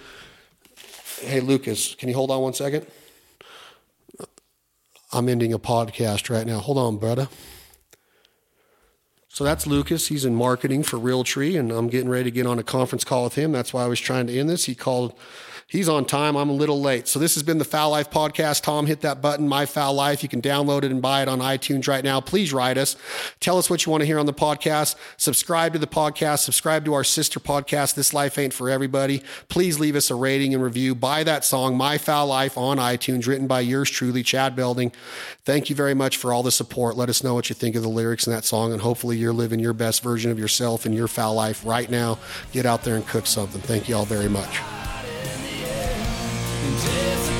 Hey, 1.20 1.40
Lucas, 1.40 1.96
can 1.96 2.08
you 2.08 2.14
hold 2.14 2.30
on 2.30 2.42
one 2.42 2.54
second? 2.54 2.86
I'm 5.12 5.28
ending 5.28 5.52
a 5.52 5.58
podcast 5.58 6.30
right 6.30 6.46
now. 6.46 6.58
Hold 6.58 6.78
on, 6.78 6.96
brother. 6.96 7.28
So 9.28 9.44
that's 9.44 9.66
Lucas. 9.66 10.08
He's 10.08 10.24
in 10.24 10.34
marketing 10.34 10.82
for 10.82 10.98
Realtree, 10.98 11.58
and 11.58 11.72
I'm 11.72 11.88
getting 11.88 12.08
ready 12.08 12.24
to 12.24 12.30
get 12.30 12.46
on 12.46 12.58
a 12.58 12.62
conference 12.62 13.04
call 13.04 13.24
with 13.24 13.34
him. 13.34 13.52
That's 13.52 13.72
why 13.72 13.84
I 13.84 13.86
was 13.86 14.00
trying 14.00 14.26
to 14.26 14.38
end 14.38 14.50
this. 14.50 14.64
He 14.64 14.74
called 14.74 15.14
He's 15.72 15.88
on 15.88 16.04
time. 16.04 16.36
I'm 16.36 16.50
a 16.50 16.52
little 16.52 16.82
late. 16.82 17.08
So 17.08 17.18
this 17.18 17.32
has 17.32 17.42
been 17.42 17.56
the 17.56 17.64
Fowl 17.64 17.92
Life 17.92 18.10
podcast. 18.10 18.62
Tom, 18.62 18.84
hit 18.84 19.00
that 19.00 19.22
button, 19.22 19.48
My 19.48 19.64
Fowl 19.64 19.94
Life. 19.94 20.22
You 20.22 20.28
can 20.28 20.42
download 20.42 20.84
it 20.84 20.90
and 20.90 21.00
buy 21.00 21.22
it 21.22 21.28
on 21.28 21.38
iTunes 21.38 21.88
right 21.88 22.04
now. 22.04 22.20
Please 22.20 22.52
write 22.52 22.76
us. 22.76 22.94
Tell 23.40 23.56
us 23.56 23.70
what 23.70 23.86
you 23.86 23.90
want 23.90 24.02
to 24.02 24.06
hear 24.06 24.18
on 24.18 24.26
the 24.26 24.34
podcast. 24.34 24.96
Subscribe 25.16 25.72
to 25.72 25.78
the 25.78 25.86
podcast. 25.86 26.40
Subscribe 26.40 26.84
to 26.84 26.92
our 26.92 27.04
sister 27.04 27.40
podcast, 27.40 27.94
This 27.94 28.12
Life 28.12 28.36
Ain't 28.36 28.52
For 28.52 28.68
Everybody. 28.68 29.22
Please 29.48 29.80
leave 29.80 29.96
us 29.96 30.10
a 30.10 30.14
rating 30.14 30.52
and 30.52 30.62
review. 30.62 30.94
Buy 30.94 31.24
that 31.24 31.42
song, 31.42 31.74
My 31.74 31.96
Fowl 31.96 32.26
Life, 32.26 32.58
on 32.58 32.76
iTunes, 32.76 33.26
written 33.26 33.46
by 33.46 33.60
yours 33.60 33.88
truly, 33.88 34.22
Chad 34.22 34.54
Belding. 34.54 34.92
Thank 35.46 35.70
you 35.70 35.74
very 35.74 35.94
much 35.94 36.18
for 36.18 36.34
all 36.34 36.42
the 36.42 36.52
support. 36.52 36.98
Let 36.98 37.08
us 37.08 37.24
know 37.24 37.32
what 37.32 37.48
you 37.48 37.54
think 37.54 37.76
of 37.76 37.82
the 37.82 37.88
lyrics 37.88 38.26
in 38.26 38.34
that 38.34 38.44
song, 38.44 38.74
and 38.74 38.82
hopefully 38.82 39.16
you're 39.16 39.32
living 39.32 39.58
your 39.58 39.72
best 39.72 40.02
version 40.02 40.30
of 40.30 40.38
yourself 40.38 40.84
and 40.84 40.94
your 40.94 41.08
fowl 41.08 41.32
life 41.32 41.64
right 41.64 41.88
now. 41.90 42.18
Get 42.52 42.66
out 42.66 42.82
there 42.84 42.96
and 42.96 43.06
cook 43.06 43.26
something. 43.26 43.62
Thank 43.62 43.88
you 43.88 43.96
all 43.96 44.04
very 44.04 44.28
much. 44.28 44.60
Anticipation 46.64 47.31